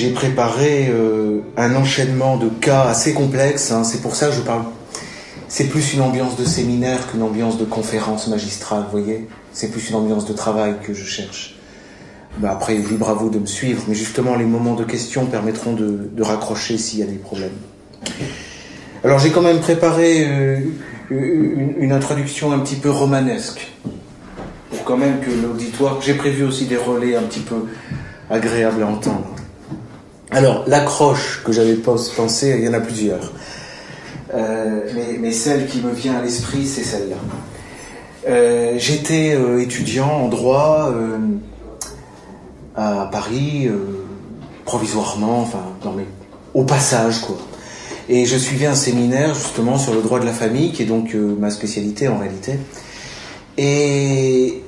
j'ai 0.00 0.10
préparé 0.12 0.88
euh, 0.88 1.40
un 1.58 1.74
enchaînement 1.74 2.38
de 2.38 2.48
cas 2.48 2.84
assez 2.84 3.12
complexes. 3.12 3.70
hein. 3.70 3.84
C'est 3.84 4.00
pour 4.00 4.16
ça 4.16 4.28
que 4.28 4.32
je 4.32 4.40
parle. 4.40 4.62
C'est 5.46 5.64
plus 5.64 5.92
une 5.92 6.00
ambiance 6.00 6.36
de 6.36 6.44
séminaire 6.44 7.10
qu'une 7.10 7.22
ambiance 7.22 7.58
de 7.58 7.66
conférence 7.66 8.26
magistrale, 8.28 8.84
vous 8.90 8.98
voyez 8.98 9.28
C'est 9.52 9.70
plus 9.70 9.90
une 9.90 9.96
ambiance 9.96 10.24
de 10.24 10.32
travail 10.32 10.76
que 10.82 10.94
je 10.94 11.04
cherche. 11.04 11.56
Ben 12.38 12.48
après, 12.48 12.76
libre 12.76 13.10
à 13.10 13.14
vous 13.14 13.28
de 13.28 13.38
me 13.38 13.44
suivre, 13.44 13.82
mais 13.88 13.94
justement, 13.94 14.36
les 14.36 14.46
moments 14.46 14.74
de 14.74 14.84
questions 14.84 15.26
permettront 15.26 15.74
de, 15.74 16.08
de 16.10 16.22
raccrocher 16.22 16.78
s'il 16.78 17.00
y 17.00 17.02
a 17.02 17.06
des 17.06 17.16
problèmes. 17.16 17.58
Alors, 19.04 19.18
j'ai 19.18 19.30
quand 19.30 19.42
même 19.42 19.60
préparé 19.60 20.24
euh, 20.26 20.60
une, 21.10 21.74
une 21.78 21.92
introduction 21.92 22.52
un 22.52 22.60
petit 22.60 22.76
peu 22.76 22.88
romanesque, 22.88 23.70
pour 24.70 24.84
quand 24.84 24.96
même 24.96 25.18
que 25.20 25.30
l'auditoire. 25.30 26.00
J'ai 26.00 26.14
prévu 26.14 26.44
aussi 26.44 26.64
des 26.64 26.76
relais 26.78 27.16
un 27.16 27.22
petit 27.22 27.40
peu 27.40 27.66
agréables 28.30 28.82
à 28.82 28.86
entendre. 28.86 29.34
Alors, 30.32 30.62
l'accroche 30.68 31.42
que 31.44 31.50
j'avais 31.50 31.74
pensé, 31.74 32.54
il 32.58 32.64
y 32.64 32.68
en 32.68 32.72
a 32.72 32.80
plusieurs. 32.80 33.32
Euh, 34.32 34.82
mais, 34.94 35.18
mais, 35.18 35.32
celle 35.32 35.66
qui 35.66 35.80
me 35.80 35.90
vient 35.90 36.14
à 36.14 36.22
l'esprit, 36.22 36.66
c'est 36.66 36.84
celle-là. 36.84 37.16
Euh, 38.28 38.74
J'étais 38.78 39.34
euh, 39.34 39.60
étudiant 39.60 40.08
en 40.08 40.28
droit 40.28 40.94
à 42.76 43.08
Paris, 43.10 43.68
provisoirement, 44.64 45.40
enfin, 45.40 45.64
dans 45.82 45.92
mes, 45.92 46.06
au 46.54 46.62
passage, 46.62 47.22
quoi. 47.22 47.36
Et 48.08 48.24
je 48.24 48.36
suivais 48.36 48.66
un 48.66 48.74
séminaire 48.74 49.34
justement 49.34 49.78
sur 49.78 49.94
le 49.94 50.00
droit 50.00 50.20
de 50.20 50.26
la 50.26 50.32
famille, 50.32 50.70
qui 50.70 50.82
est 50.82 50.86
donc 50.86 51.14
ma 51.14 51.50
spécialité 51.50 52.06
en 52.06 52.18
réalité. 52.18 52.52
Et 53.58 54.62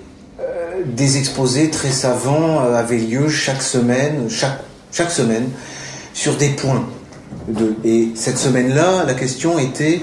des 0.86 1.19
exposés 1.19 1.70
très 1.70 1.91
savants 1.91 2.58
avaient 2.58 2.98
lieu 2.98 3.29
chaque 3.29 3.62
semaine, 3.62 4.29
chaque, 4.29 4.61
chaque 4.93 5.11
semaine, 5.11 5.48
sur 6.15 6.37
des 6.37 6.51
points. 6.51 6.87
Et 7.85 8.11
cette 8.15 8.39
semaine-là, 8.39 9.05
la 9.07 9.15
question 9.15 9.59
était 9.59 10.01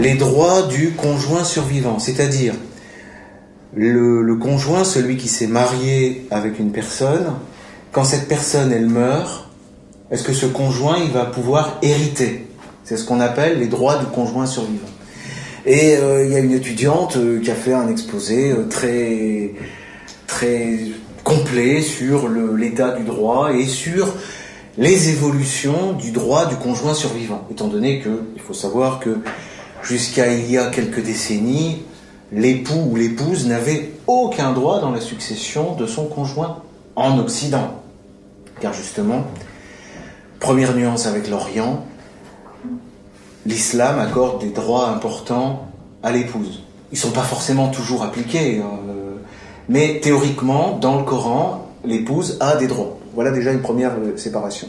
les 0.00 0.14
droits 0.14 0.62
du 0.62 0.92
conjoint 0.92 1.44
survivant, 1.44 1.98
c'est-à-dire 1.98 2.54
le, 3.76 4.22
le, 4.22 4.36
conjoint, 4.36 4.84
celui 4.84 5.16
qui 5.16 5.28
s'est 5.28 5.46
marié 5.46 6.26
avec 6.30 6.58
une 6.58 6.72
personne, 6.72 7.34
quand 7.92 8.04
cette 8.04 8.26
personne 8.26 8.72
elle 8.72 8.88
meurt, 8.88 9.48
est-ce 10.10 10.22
que 10.22 10.32
ce 10.32 10.46
conjoint 10.46 10.98
il 10.98 11.10
va 11.10 11.24
pouvoir 11.24 11.78
hériter? 11.82 12.46
C'est 12.84 12.96
ce 12.96 13.04
qu'on 13.04 13.20
appelle 13.20 13.58
les 13.58 13.66
droits 13.66 13.98
du 13.98 14.06
conjoint 14.06 14.46
survivant. 14.46 14.88
Et 15.66 15.96
euh, 15.96 16.26
il 16.26 16.32
y 16.32 16.36
a 16.36 16.40
une 16.40 16.52
étudiante 16.52 17.16
euh, 17.16 17.40
qui 17.40 17.50
a 17.50 17.54
fait 17.54 17.72
un 17.72 17.88
exposé 17.88 18.52
euh, 18.52 18.68
très 18.68 19.54
très 20.26 20.78
complet 21.24 21.82
sur 21.82 22.28
l'état 22.28 22.92
du 22.92 23.02
droit 23.02 23.52
et 23.52 23.66
sur 23.66 24.14
les 24.76 25.08
évolutions 25.08 25.92
du 25.92 26.10
droit 26.10 26.46
du 26.46 26.56
conjoint 26.56 26.94
survivant, 26.94 27.46
étant 27.50 27.68
donné 27.68 28.00
que 28.00 28.22
il 28.36 28.42
faut 28.42 28.54
savoir 28.54 29.00
que 29.00 29.18
jusqu'à 29.82 30.32
il 30.32 30.50
y 30.50 30.58
a 30.58 30.66
quelques 30.66 31.02
décennies, 31.02 31.82
l'époux 32.32 32.90
ou 32.90 32.96
l'épouse 32.96 33.46
n'avait 33.46 33.92
aucun 34.06 34.52
droit 34.52 34.80
dans 34.80 34.90
la 34.90 35.00
succession 35.00 35.74
de 35.74 35.86
son 35.86 36.06
conjoint 36.06 36.62
en 36.96 37.18
Occident. 37.18 37.82
Car 38.60 38.72
justement, 38.72 39.24
première 40.40 40.74
nuance 40.74 41.06
avec 41.06 41.28
l'Orient, 41.28 41.84
l'islam 43.46 43.98
accorde 43.98 44.40
des 44.40 44.50
droits 44.50 44.88
importants 44.88 45.68
à 46.02 46.12
l'épouse. 46.12 46.62
Ils 46.92 46.96
ne 46.96 47.00
sont 47.00 47.10
pas 47.10 47.22
forcément 47.22 47.68
toujours 47.68 48.02
appliqués, 48.02 48.58
euh, 48.58 48.93
mais 49.68 50.00
théoriquement, 50.00 50.78
dans 50.78 50.98
le 50.98 51.04
Coran, 51.04 51.68
l'épouse 51.84 52.36
a 52.40 52.56
des 52.56 52.66
droits. 52.66 52.98
Voilà 53.14 53.30
déjà 53.30 53.52
une 53.52 53.60
première 53.60 53.92
euh, 53.92 54.16
séparation. 54.16 54.68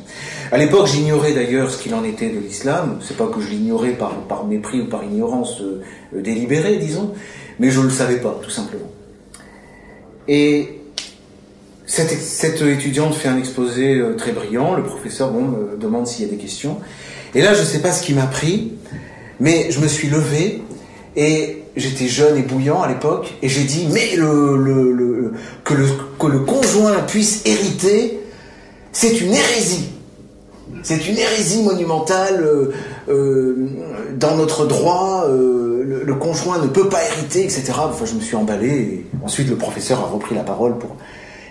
À 0.52 0.58
l'époque, 0.58 0.88
j'ignorais 0.88 1.34
d'ailleurs 1.34 1.72
ce 1.72 1.82
qu'il 1.82 1.96
en 1.96 2.04
était 2.04 2.30
de 2.30 2.40
l'islam. 2.40 3.00
C'est 3.02 3.18
pas 3.18 3.28
que 3.28 3.42
je 3.42 3.50
l'ignorais 3.50 3.94
par, 3.94 4.46
mépris 4.46 4.82
ou 4.82 4.86
par 4.86 5.04
ignorance 5.04 5.62
euh, 5.62 5.82
délibérée, 6.14 6.78
disons, 6.78 7.14
mais 7.60 7.72
je 7.72 7.80
ne 7.80 7.86
le 7.86 7.92
savais 7.92 8.18
pas, 8.18 8.40
tout 8.44 8.52
simplement. 8.52 8.90
Et 10.28 10.82
cette, 11.88 12.62
étudiante 12.62 13.16
fait 13.16 13.30
un 13.30 13.38
exposé 13.38 13.96
euh, 13.96 14.16
très 14.16 14.32
brillant. 14.32 14.76
Le 14.76 14.84
professeur 14.84 15.32
bon, 15.32 15.42
me 15.42 15.78
demande 15.78 16.06
s'il 16.06 16.26
y 16.26 16.28
a 16.28 16.32
des 16.32 16.38
questions. 16.38 16.80
Et 17.34 17.42
là, 17.42 17.54
je 17.54 17.62
ne 17.62 17.66
sais 17.66 17.80
pas 17.80 17.92
ce 17.92 18.04
qui 18.04 18.14
m'a 18.14 18.28
pris, 18.28 18.74
mais 19.40 19.72
je 19.72 19.80
me 19.80 19.88
suis 19.88 20.08
levé 20.08 20.62
et 21.16 21.64
j'étais 21.76 22.08
jeune 22.08 22.38
et 22.38 22.42
bouillant 22.42 22.82
à 22.82 22.88
l'époque, 22.88 23.34
et 23.42 23.50
j'ai 23.50 23.64
dit, 23.64 23.88
mais 23.92 24.16
le, 24.16 25.34
que 25.64 26.28
le 26.28 26.40
conjoint 26.40 27.00
puisse 27.08 27.42
hériter, 27.46 28.20
c'est 28.92 29.20
une 29.20 29.34
hérésie. 29.34 29.90
C'est 30.84 31.08
une 31.08 31.18
hérésie 31.18 31.64
monumentale 31.64 32.44
euh, 32.44 32.72
euh, 33.10 33.56
dans 34.18 34.36
notre 34.36 34.66
droit. 34.66 35.26
Euh, 35.28 35.84
le, 35.84 36.04
le, 36.04 36.14
conjoint 36.14 36.60
ne 36.60 36.68
peut 36.68 36.90
pas 36.90 37.04
hériter, 37.04 37.44
etc. 37.44 37.74
Enfin, 37.78 38.06
je 38.06 38.14
me 38.14 38.22
suis 38.22 38.36
emballé. 38.36 38.70
Et 38.70 39.06
ensuite, 39.24 39.50
le 39.50 39.56
professeur 39.56 40.00
a 40.00 40.06
repris 40.06 40.36
la 40.36 40.44
parole 40.44 40.78
pour 40.78 40.96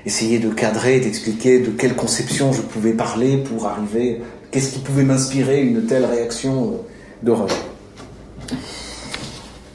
essayer 0.07 0.39
de 0.39 0.51
cadrer, 0.51 1.01
d'expliquer 1.01 1.59
de 1.61 1.71
quelle 1.71 1.97
conception 1.97 2.53
je 2.53 2.61
pouvais 2.61 2.93
parler 2.93 3.39
pour 3.39 3.67
arriver. 3.67 4.21
Qu'est-ce 4.51 4.73
qui 4.73 4.79
pouvait 4.79 5.03
m'inspirer 5.03 5.63
une 5.63 5.85
telle 5.85 6.05
réaction 6.05 6.81
d'horreur. 7.23 7.49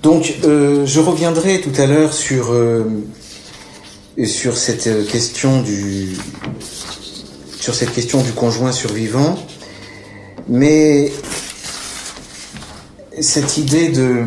Donc, 0.02 0.36
euh, 0.46 0.86
je 0.86 1.00
reviendrai 1.02 1.60
tout 1.60 1.74
à 1.78 1.86
l'heure 1.86 2.14
sur, 2.14 2.54
euh, 2.54 2.86
sur 4.26 4.56
cette 4.58 5.08
question 5.08 5.62
du 5.62 6.16
sur 7.60 7.76
cette 7.76 7.94
question 7.94 8.22
du 8.22 8.32
conjoint 8.32 8.72
survivant, 8.72 9.38
mais 10.48 11.12
cette 13.20 13.58
idée 13.58 13.90
de 13.90 14.24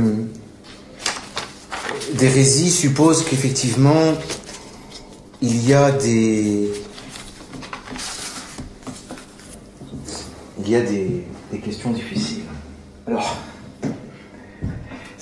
d'hérésie 2.14 2.70
suppose 2.70 3.24
qu'effectivement 3.24 4.12
il 5.40 5.66
y 5.66 5.72
a 5.72 5.90
des 5.90 6.70
il 10.60 10.70
y 10.70 10.76
a 10.76 10.82
des, 10.82 11.24
des 11.50 11.58
questions 11.58 11.90
difficiles. 11.90 12.44
Alors, 13.06 13.36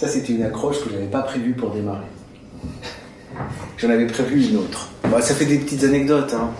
ça, 0.00 0.09
c'était 0.09 0.33
une 0.33 0.43
accroche 0.44 0.83
que 0.83 0.88
je 0.88 0.94
n'avais 0.94 1.11
pas 1.11 1.21
prévue 1.21 1.53
pour 1.53 1.72
démarrer. 1.72 2.06
J'en 3.77 3.91
avais 3.91 4.06
prévu 4.06 4.47
une 4.49 4.56
autre. 4.56 4.88
Bon, 5.05 5.21
ça 5.21 5.34
fait 5.34 5.44
des 5.44 5.59
petites 5.59 5.84
anecdotes, 5.84 6.33
hein. 6.33 6.53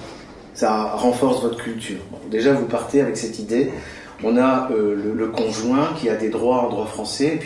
ça 0.53 0.91
renforce 0.91 1.41
votre 1.41 1.57
culture. 1.57 2.01
Déjà, 2.31 2.53
vous 2.53 2.67
partez 2.67 3.01
avec 3.01 3.17
cette 3.17 3.39
idée. 3.39 3.73
On 4.23 4.37
a 4.37 4.71
euh, 4.73 5.15
le, 5.17 5.29
conjoint 5.29 5.95
qui 5.99 6.11
a 6.11 6.17
des 6.17 6.29
droits 6.29 6.67
en 6.67 6.69
droit 6.69 6.85
français, 6.85 7.41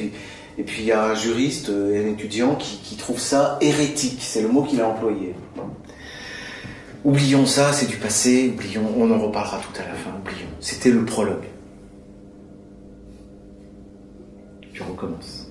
et 0.59 0.65
puis, 0.65 0.83
il 0.83 0.85
y 0.85 0.91
a 0.91 1.05
un 1.05 1.15
juriste 1.15 1.69
et 1.69 2.05
un 2.05 2.09
étudiant 2.09 2.57
qui, 2.57 2.97
trouve 2.97 3.21
ça 3.21 3.57
hérétique. 3.61 4.19
C'est 4.19 4.43
le 4.43 4.49
mot 4.49 4.65
qu'il 4.65 4.81
a 4.81 4.89
employé. 4.89 5.37
Oublions 7.05 7.47
ça, 7.47 7.73
c'est 7.73 7.87
du 7.87 7.99
passé, 7.99 8.53
oublions, 8.53 8.83
on 8.99 9.13
en 9.13 9.19
reparlera 9.21 9.59
tout 9.59 9.81
à 9.81 9.87
la 9.87 9.95
fin, 9.95 10.11
oublions. 10.19 10.49
C'était 10.59 10.91
le 10.91 11.05
prologue. 11.05 11.45
Je 14.73 14.83
recommence. 14.83 15.44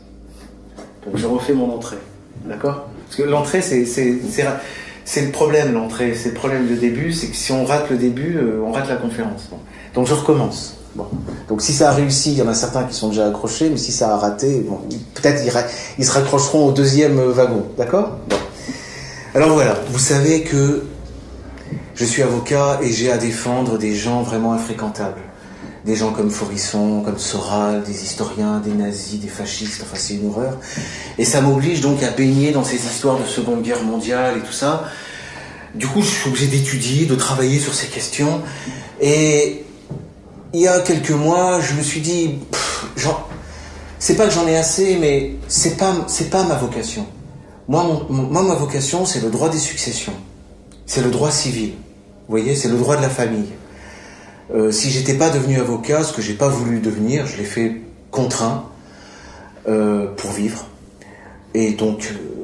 Donc 1.05 1.17
je 1.17 1.27
refais 1.27 1.53
mon 1.53 1.73
entrée. 1.73 1.97
D'accord? 2.45 2.87
Parce 3.05 3.17
que 3.17 3.23
l'entrée, 3.23 3.61
c'est, 3.61 3.85
c'est, 3.85 4.17
c'est, 5.05 5.21
le 5.21 5.31
problème, 5.31 5.73
l'entrée. 5.73 6.13
C'est 6.15 6.29
le 6.29 6.35
problème 6.35 6.67
de 6.67 6.75
début, 6.75 7.11
c'est 7.13 7.27
que 7.27 7.35
si 7.35 7.51
on 7.51 7.65
rate 7.65 7.89
le 7.89 7.97
début, 7.97 8.37
euh, 8.37 8.61
on 8.65 8.71
rate 8.71 8.89
la 8.89 8.95
conférence. 8.95 9.49
Donc 9.93 10.07
je 10.07 10.13
recommence. 10.13 10.77
Bon. 10.95 11.07
Donc 11.47 11.61
si 11.61 11.73
ça 11.73 11.89
a 11.89 11.93
réussi, 11.93 12.33
il 12.33 12.37
y 12.37 12.41
en 12.41 12.47
a 12.47 12.53
certains 12.53 12.83
qui 12.83 12.95
sont 12.95 13.09
déjà 13.09 13.27
accrochés, 13.27 13.69
mais 13.69 13.77
si 13.77 13.91
ça 13.91 14.13
a 14.13 14.17
raté, 14.17 14.65
bon, 14.67 14.79
peut-être 15.15 15.43
ils, 15.45 15.51
ils 15.99 16.05
se 16.05 16.11
raccrocheront 16.11 16.67
au 16.67 16.71
deuxième 16.71 17.19
wagon. 17.19 17.65
D'accord? 17.77 18.17
Bon. 18.29 18.37
Alors 19.35 19.49
voilà, 19.53 19.75
vous 19.89 19.99
savez 19.99 20.43
que 20.43 20.83
je 21.95 22.05
suis 22.05 22.21
avocat 22.21 22.79
et 22.81 22.91
j'ai 22.91 23.11
à 23.11 23.17
défendre 23.17 23.77
des 23.77 23.95
gens 23.95 24.21
vraiment 24.21 24.53
infréquentables. 24.53 25.21
Des 25.85 25.95
gens 25.95 26.11
comme 26.13 26.29
Forisson, 26.29 27.01
comme 27.03 27.19
Soral, 27.19 27.83
des 27.83 28.03
historiens, 28.03 28.59
des 28.59 28.71
nazis, 28.71 29.19
des 29.19 29.27
fascistes, 29.27 29.81
enfin 29.83 29.97
c'est 29.97 30.13
une 30.13 30.29
horreur. 30.29 30.57
Et 31.17 31.25
ça 31.25 31.41
m'oblige 31.41 31.81
donc 31.81 32.01
à 32.03 32.11
baigner 32.11 32.51
dans 32.51 32.63
ces 32.63 32.77
histoires 32.77 33.19
de 33.19 33.25
Seconde 33.25 33.63
Guerre 33.63 33.83
mondiale 33.83 34.37
et 34.37 34.41
tout 34.41 34.53
ça. 34.53 34.85
Du 35.75 35.87
coup, 35.87 36.01
je 36.01 36.07
suis 36.07 36.29
obligé 36.29 36.47
d'étudier, 36.47 37.05
de 37.05 37.15
travailler 37.15 37.59
sur 37.59 37.73
ces 37.73 37.87
questions. 37.87 38.41
Et 39.01 39.65
il 40.53 40.61
y 40.61 40.67
a 40.67 40.79
quelques 40.79 41.11
mois, 41.11 41.59
je 41.59 41.73
me 41.73 41.81
suis 41.81 41.99
dit, 41.99 42.35
c'est 43.99 44.15
pas 44.15 44.27
que 44.27 44.33
j'en 44.33 44.47
ai 44.47 44.55
assez, 44.55 44.97
mais 44.97 45.35
c'est 45.47 45.77
pas, 45.77 45.95
c'est 46.07 46.29
pas 46.29 46.43
ma 46.43 46.55
vocation. 46.55 47.05
Moi, 47.67 48.05
moi, 48.09 48.43
ma 48.43 48.55
vocation, 48.55 49.05
c'est 49.05 49.21
le 49.21 49.29
droit 49.29 49.49
des 49.49 49.57
successions. 49.57 50.13
C'est 50.85 51.01
le 51.01 51.09
droit 51.09 51.31
civil. 51.31 51.71
Vous 52.27 52.37
voyez, 52.37 52.55
c'est 52.55 52.67
le 52.67 52.77
droit 52.77 52.97
de 52.97 53.01
la 53.01 53.09
famille. 53.09 53.49
Euh, 54.53 54.71
si 54.71 54.91
j'étais 54.91 55.15
pas 55.15 55.29
devenu 55.29 55.59
avocat, 55.59 56.03
ce 56.03 56.13
que 56.13 56.21
j'ai 56.21 56.33
pas 56.33 56.47
voulu 56.47 56.79
devenir, 56.79 57.25
je 57.25 57.37
l'ai 57.37 57.43
fait 57.43 57.81
contraint 58.11 58.65
euh, 59.67 60.07
pour 60.15 60.31
vivre. 60.31 60.67
Et 61.55 61.71
donc, 61.71 62.11
euh, 62.11 62.43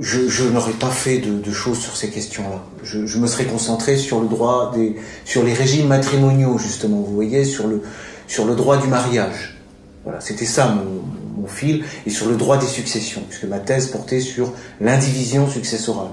je, 0.00 0.44
n'aurais 0.48 0.72
pas 0.72 0.90
fait 0.90 1.18
de, 1.18 1.52
choses 1.52 1.78
sur 1.78 1.96
ces 1.96 2.08
questions-là. 2.08 2.62
Je, 2.82 3.18
me 3.18 3.26
serais 3.26 3.44
concentré 3.44 3.98
sur 3.98 4.20
le 4.20 4.28
droit 4.28 4.72
des, 4.74 4.96
sur 5.24 5.42
les 5.42 5.52
régimes 5.52 5.88
matrimoniaux 5.88 6.56
justement. 6.56 7.00
Vous 7.00 7.14
voyez, 7.14 7.44
sur 7.44 7.66
le, 7.66 7.82
sur 8.26 8.46
le 8.46 8.54
droit 8.54 8.78
du 8.78 8.88
mariage. 8.88 9.58
Voilà, 10.04 10.20
c'était 10.20 10.46
ça 10.46 10.74
mon, 10.74 11.46
fil, 11.46 11.84
et 12.06 12.10
sur 12.10 12.28
le 12.28 12.36
droit 12.36 12.56
des 12.56 12.68
successions, 12.68 13.22
puisque 13.28 13.44
ma 13.44 13.58
thèse 13.58 13.88
portait 13.88 14.20
sur 14.20 14.52
l'indivision 14.80 15.48
successorale. 15.50 16.10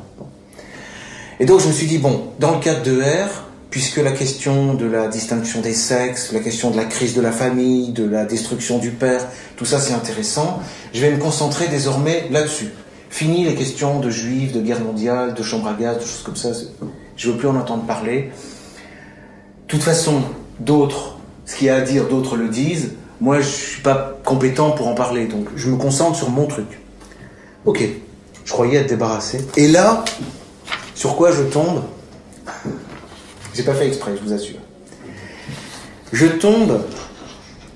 Et 1.40 1.46
donc 1.46 1.62
je 1.62 1.68
me 1.68 1.72
suis 1.72 1.86
dit 1.86 2.00
bon, 2.00 2.24
dans 2.40 2.56
le 2.56 2.60
cadre 2.60 2.82
de 2.82 3.00
R, 3.00 3.49
puisque 3.70 3.98
la 3.98 4.12
question 4.12 4.74
de 4.74 4.86
la 4.86 5.08
distinction 5.08 5.62
des 5.62 5.74
sexes, 5.74 6.32
la 6.32 6.40
question 6.40 6.72
de 6.72 6.78
la 6.78 6.86
crise 6.86 7.16
de 7.16 7.22
la 7.22 7.32
famille, 7.32 7.92
de 7.92 8.04
la 8.04 8.26
destruction 8.26 8.80
du 8.80 8.92
père, 8.92 9.28
tout 9.58 9.66
ça 9.66 9.80
c'est 9.80 9.94
intéressant, 9.94 10.60
je 10.94 11.02
vais 11.02 11.12
me 11.12 11.20
concentrer 11.20 11.68
désormais 11.68 12.28
là-dessus. 12.32 12.70
Fini 13.10 13.44
les 13.44 13.56
questions 13.56 14.00
de 14.00 14.10
juifs, 14.10 14.52
de 14.52 14.62
guerre 14.62 14.82
mondiale, 14.82 15.34
de 15.34 15.42
chambre 15.44 15.68
à 15.68 15.74
gaz, 15.74 15.98
de 15.98 16.02
choses 16.02 16.22
comme 16.24 16.36
ça. 16.36 16.50
Je 17.16 17.28
ne 17.28 17.34
veux 17.34 17.40
plus 17.40 17.48
en 17.48 17.56
entendre 17.56 17.84
parler. 17.84 18.30
De 19.66 19.68
toute 19.68 19.82
façon, 19.82 20.22
d'autres, 20.60 21.18
ce 21.46 21.56
qu'il 21.56 21.68
y 21.68 21.70
a 21.72 21.78
à 21.78 21.82
dire, 21.82 22.08
d'autres 22.08 22.38
le 22.38 22.48
disent. 22.50 22.92
Moi, 23.20 23.42
je 23.42 23.48
ne 23.48 23.52
suis 23.52 23.82
pas 23.82 24.20
compétent 24.24 24.72
pour 24.72 24.88
en 24.88 24.94
parler, 24.94 25.26
donc 25.26 25.48
je 25.56 25.70
me 25.70 25.76
concentre 25.76 26.18
sur 26.18 26.30
mon 26.30 26.46
truc. 26.46 26.80
Ok, 27.66 27.84
je 28.46 28.52
croyais 28.52 28.78
être 28.78 28.90
débarrassé. 28.90 29.46
Et 29.58 29.68
là, 29.68 30.06
sur 30.94 31.16
quoi 31.16 31.32
je 31.32 31.42
tombe? 31.44 31.82
J'ai 33.60 33.66
pas 33.66 33.74
fait 33.74 33.88
exprès, 33.88 34.12
je 34.16 34.26
vous 34.26 34.32
assure. 34.32 34.56
Je 36.14 36.28
tombe 36.28 36.82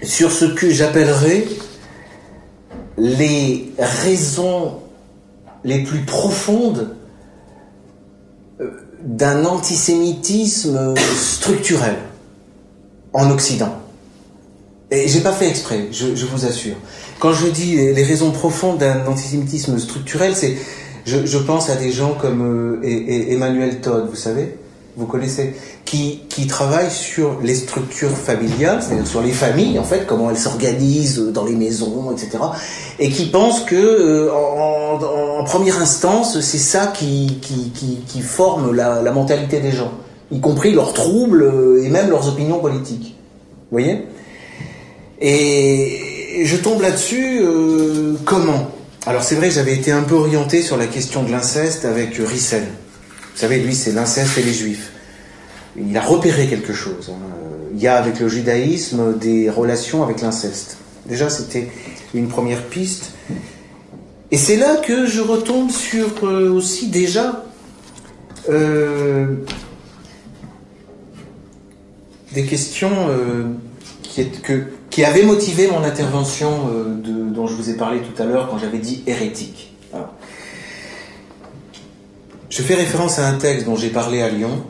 sur 0.02 0.32
ce 0.32 0.46
que 0.46 0.70
j'appellerais 0.70 1.44
les 2.98 3.74
raisons 3.78 4.80
les 5.66 5.84
plus 5.84 6.06
profondes 6.06 6.96
euh, 8.62 8.70
d'un 9.02 9.44
antisémitisme 9.44 10.96
structurel 11.18 11.98
en 13.12 13.30
Occident. 13.30 13.76
Et 14.90 15.10
j'ai 15.10 15.20
pas 15.20 15.34
fait 15.34 15.50
exprès, 15.50 15.90
je, 15.92 16.26
vous 16.26 16.46
assure. 16.46 16.78
Quand 17.20 17.34
je 17.34 17.48
dis 17.48 17.76
les 17.76 18.04
raisons 18.04 18.32
profondes 18.32 18.78
d'un 18.78 19.06
antisémitisme 19.06 19.78
structurel, 19.78 20.34
c'est, 20.34 20.56
je, 21.04 21.38
pense 21.40 21.70
à 21.70 21.76
des 21.76 21.92
gens 21.92 22.14
comme 22.14 22.80
euh, 22.82 23.30
Emmanuel 23.30 23.82
Todd, 23.82 24.08
vous 24.10 24.16
savez, 24.16 24.56
vous 24.96 25.06
connaissez, 25.06 25.56
qui, 25.86 26.22
qui 26.30 26.48
travaille 26.48 26.92
sur 26.92 27.40
les 27.42 27.56
structures 27.56 28.16
familiales, 28.16 28.82
c'est-à-dire 28.82 29.08
sur 29.08 29.22
les 29.22 29.32
familles, 29.32 29.80
en 29.80 29.84
fait, 29.84 30.06
comment 30.06 30.30
elles 30.30 30.38
s'organisent 30.38 31.20
dans 31.20 31.46
les 31.46 31.56
maisons, 31.56 32.12
etc. 32.12 32.44
Et 33.00 33.10
qui 33.10 33.26
pense 33.26 33.62
que, 33.62 33.76
euh, 33.76 34.32
en, 34.32 35.44
première 35.46 35.82
instance, 35.82 36.40
c'est 36.40 36.58
ça 36.58 36.88
qui, 36.88 37.40
qui, 37.42 38.22
forme 38.22 38.74
la, 38.74 39.02
la, 39.02 39.12
mentalité 39.12 39.60
des 39.60 39.72
gens, 39.72 39.92
y 40.32 40.40
compris 40.40 40.72
leurs 40.72 40.94
troubles 40.94 41.44
euh, 41.44 41.84
et 41.84 41.90
même 41.90 42.10
leurs 42.10 42.28
opinions 42.30 42.60
politiques. 42.60 43.16
Vous 43.72 43.80
voyez? 43.80 44.06
Et 45.20 46.44
je 46.44 46.58
tombe 46.58 46.82
là-dessus, 46.82 47.42
euh, 47.42 48.14
comment? 48.26 48.72
Alors 49.06 49.24
c'est 49.24 49.36
vrai, 49.36 49.52
j'avais 49.52 49.74
été 49.74 49.92
un 49.92 50.04
peu 50.04 50.16
orienté 50.16 50.62
sur 50.62 50.78
la 50.78 50.88
question 50.88 51.24
de 51.24 51.32
l'inceste 51.32 51.84
avec 51.86 52.16
Rissen. 52.16 52.64
Vous 53.34 53.40
savez, 53.40 53.60
lui, 53.60 53.74
c'est 53.74 53.92
l'inceste 53.92 54.38
et 54.38 54.44
les 54.44 54.54
juifs. 54.54 54.92
Il 55.76 55.98
a 55.98 56.02
repéré 56.02 56.48
quelque 56.48 56.74
chose. 56.74 57.12
Hein. 57.12 57.34
Il 57.74 57.82
y 57.82 57.88
a 57.88 57.96
avec 57.96 58.20
le 58.20 58.28
judaïsme 58.28 59.18
des 59.18 59.50
relations 59.50 60.04
avec 60.04 60.22
l'inceste. 60.22 60.78
Déjà, 61.08 61.30
c'était 61.30 61.70
une 62.14 62.28
première 62.28 62.64
piste. 62.64 63.14
Et 64.32 64.38
c'est 64.38 64.58
là 64.58 64.78
que 64.78 65.06
je 65.06 65.22
retombe 65.22 65.70
sur 65.70 66.08
euh, 66.24 66.52
aussi 66.52 66.88
déjà 66.88 67.44
euh, 68.50 69.36
des 72.34 72.46
questions 72.46 73.10
euh, 73.10 73.44
qui, 74.90 75.04
avaient 75.04 75.24
motivé 75.24 75.68
mon 75.68 75.84
intervention 75.84 76.70
dont 77.04 77.48
je 77.48 77.56
vous 77.56 77.70
ai 77.72 77.74
parlé 77.74 78.02
tout 78.02 78.22
à 78.22 78.26
l'heure 78.26 78.48
quand 78.50 78.60
j'avais 78.60 78.78
dit 78.78 79.04
hérétique. 79.08 79.73
Je 82.56 82.62
fais 82.62 82.76
référence 82.76 83.18
à 83.18 83.28
un 83.28 83.40
texte 83.40 83.66
dont 83.66 83.76
j'ai 83.76 83.90
parlé 83.90 84.22
à 84.22 84.30
Lyon. 84.30 84.64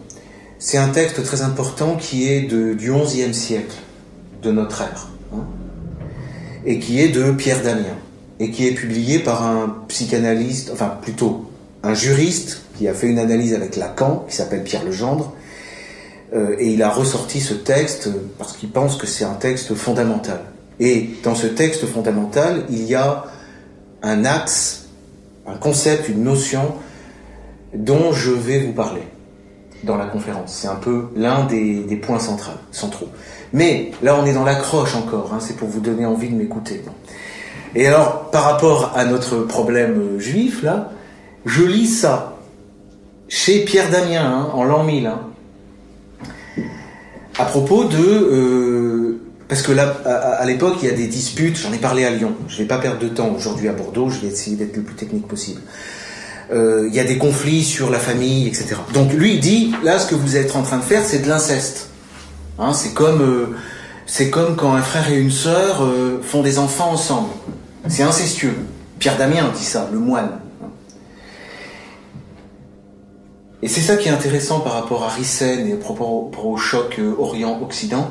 C'est 0.58 0.78
un 0.78 0.88
texte 0.88 1.22
très 1.22 1.42
important 1.42 1.98
qui 1.98 2.30
est 2.30 2.44
de, 2.44 2.74
du 2.74 2.94
XIe 2.94 3.34
siècle 3.34 3.76
de 4.42 4.54
notre 4.54 4.84
ère, 4.84 5.10
hein, 5.34 5.44
et 6.66 6.80
qui 6.80 7.02
est 7.02 7.10
de 7.10 7.34
Pierre 7.34 7.62
Damien, 7.62 7.98
et 8.40 8.52
qui 8.52 8.66
est 8.68 8.72
publié 8.72 9.20
par 9.20 9.46
un 9.46 9.84
psychanalyste, 9.90 10.70
enfin 10.72 10.98
plutôt 11.02 11.52
un 11.84 11.94
juriste 11.94 12.62
qui 12.78 12.88
a 12.88 12.94
fait 12.94 13.08
une 13.08 13.20
analyse 13.20 13.54
avec 13.54 13.76
Lacan, 13.76 14.26
qui 14.30 14.38
s'appelle 14.38 14.64
Pierre 14.64 14.86
Legendre, 14.86 15.34
euh, 16.34 16.56
et 16.60 16.72
il 16.72 16.84
a 16.84 16.90
ressorti 16.90 17.42
ce 17.42 17.54
texte 17.54 18.10
parce 18.38 18.56
qu'il 18.56 18.70
pense 18.70 18.96
que 18.96 19.08
c'est 19.08 19.26
un 19.26 19.34
texte 19.34 19.76
fondamental. 19.76 20.40
Et 20.80 21.10
dans 21.22 21.36
ce 21.36 21.48
texte 21.48 21.86
fondamental, 21.86 22.64
il 22.70 22.86
y 22.86 22.96
a 22.96 23.26
un 24.04 24.24
axe, 24.24 24.86
un 25.46 25.58
concept, 25.58 26.08
une 26.08 26.24
notion 26.24 26.76
dont 27.74 28.12
je 28.12 28.31
vais 28.31 28.60
vous 28.60 28.74
parler 28.74 29.04
dans 29.84 29.98
la 29.98 30.06
conférence. 30.06 30.54
C'est 30.54 30.68
un 30.68 30.75
peu 30.75 31.08
l'un 31.16 31.46
des, 31.46 32.00
points 32.02 32.20
centraux. 32.20 33.10
Mais 33.52 33.92
là, 34.02 34.18
on 34.20 34.25
est 34.25 34.34
dans 34.34 34.46
l'accroche 34.46 34.96
encore, 34.96 35.34
hein, 35.34 35.40
c'est 35.40 35.56
pour 35.56 35.68
vous 35.68 35.80
donner 35.80 36.06
envie 36.06 36.30
de 36.30 36.36
m'écouter. 36.36 36.81
Et 37.75 37.88
alors, 37.88 38.30
par 38.31 38.44
rapport 38.44 38.94
à 38.96 39.06
notre 39.06 39.40
problème 39.40 40.00
euh, 40.00 40.20
juif, 40.20 40.64
là, 40.64 40.92
je 41.46 41.64
lis 41.64 41.88
ça 41.88 42.38
chez 43.28 43.66
Pierre 43.66 43.90
Damien, 43.90 44.25
hein, 44.25 44.50
en 44.54 44.64
l'an 44.64 44.84
1000, 44.84 45.08
hein, 45.08 45.22
à 47.38 47.46
propos 47.46 47.86
de... 47.86 47.98
Euh, 47.98 49.20
parce 49.48 49.62
que 49.62 49.72
là, 49.72 49.94
à, 50.06 50.46
l'époque, 50.46 50.78
il 50.81 50.90
y 50.90 50.92
a 50.92 50.96
des 50.96 51.08
disputes, 51.08 51.58
j'en 51.58 51.74
ai 51.74 51.78
parlé 51.78 52.06
à 52.06 52.10
Lyon, 52.10 52.34
je 52.48 52.56
ne 52.56 52.60
vais 52.60 52.68
pas 52.68 52.78
perdre 52.78 53.00
de 53.00 53.08
temps 53.08 53.30
aujourd'hui 53.36 53.68
à 53.68 53.74
Bordeaux, 53.74 54.10
je 54.10 54.22
vais 54.22 54.28
essayer 54.28 54.56
d'être 54.56 54.75
le 54.78 54.84
plus 54.84 54.96
technique 54.96 55.28
possible. 55.28 55.62
Euh, 56.51 56.86
il 56.88 56.95
y 56.95 57.00
a 57.00 57.04
des 57.04 57.18
conflits 57.18 57.63
sur 57.63 57.90
la 57.90 58.00
famille, 58.00 58.48
etc. 58.48 58.75
Donc 58.94 59.13
lui 59.13 59.36
il 59.36 59.40
dit, 59.40 59.74
là 59.84 60.00
ce 60.00 60.07
que 60.07 60.16
vous 60.16 60.36
êtes 60.36 60.56
en 60.56 60.62
train 60.62 60.78
de 60.78 60.84
faire, 60.84 61.04
c'est 61.06 61.19
de 61.19 61.30
l'inceste. 61.30 61.90
Hein, 62.60 62.74
c'est 62.74 62.94
comme, 62.94 63.22
euh, 63.22 64.28
comme 64.30 64.56
quand 64.56 64.74
un 64.74 64.81
frère 64.81 65.10
et 65.10 65.18
une 65.18 65.31
sœur 65.31 65.84
euh, 65.84 66.22
font 66.22 66.41
des 66.41 66.60
enfants 66.60 66.91
ensemble. 66.91 67.29
C'est 67.88 68.03
incestueux. 68.03 68.56
Pierre 69.00 69.18
Damien 69.18 69.51
dit 69.56 69.63
ça, 69.63 69.89
le 69.91 70.00
moine. 70.00 70.39
Et 73.62 73.70
c'est 73.70 73.82
ça 73.82 73.96
qui 73.96 74.10
est 74.10 74.12
intéressant 74.12 74.60
par 74.60 74.74
rapport 74.74 75.03
à 75.03 75.10
Rissen 75.10 75.68
et 75.68 75.74
par 75.75 75.91
rapport 75.91 76.46
au 76.46 76.58
choc 76.58 77.00
Orient-Occident, 77.18 78.10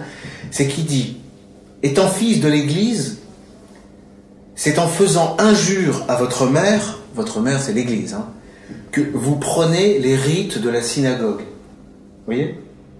c'est 0.50 0.66
qu'il 0.66 0.87
dit, 0.87 1.18
étant 1.83 2.09
fils 2.09 2.40
de 2.40 2.49
l'Église, 2.49 3.18
c'est 4.54 4.78
en 4.78 4.88
faisant 4.88 5.37
injure 5.38 6.04
à 6.09 6.16
votre 6.16 6.47
mère 6.47 7.01
votre 7.14 7.40
mère 7.40 7.61
c'est 7.61 7.73
l'Église, 7.73 8.14
hein, 8.14 8.26
que 8.90 9.00
vous 9.12 9.37
prenez 9.37 9.99
les 9.99 10.16
rites 10.16 10.61
de 10.61 10.69
la 10.69 10.83
synagogue. 10.83 11.40
Vous 11.40 12.26
voyez? 12.26 12.54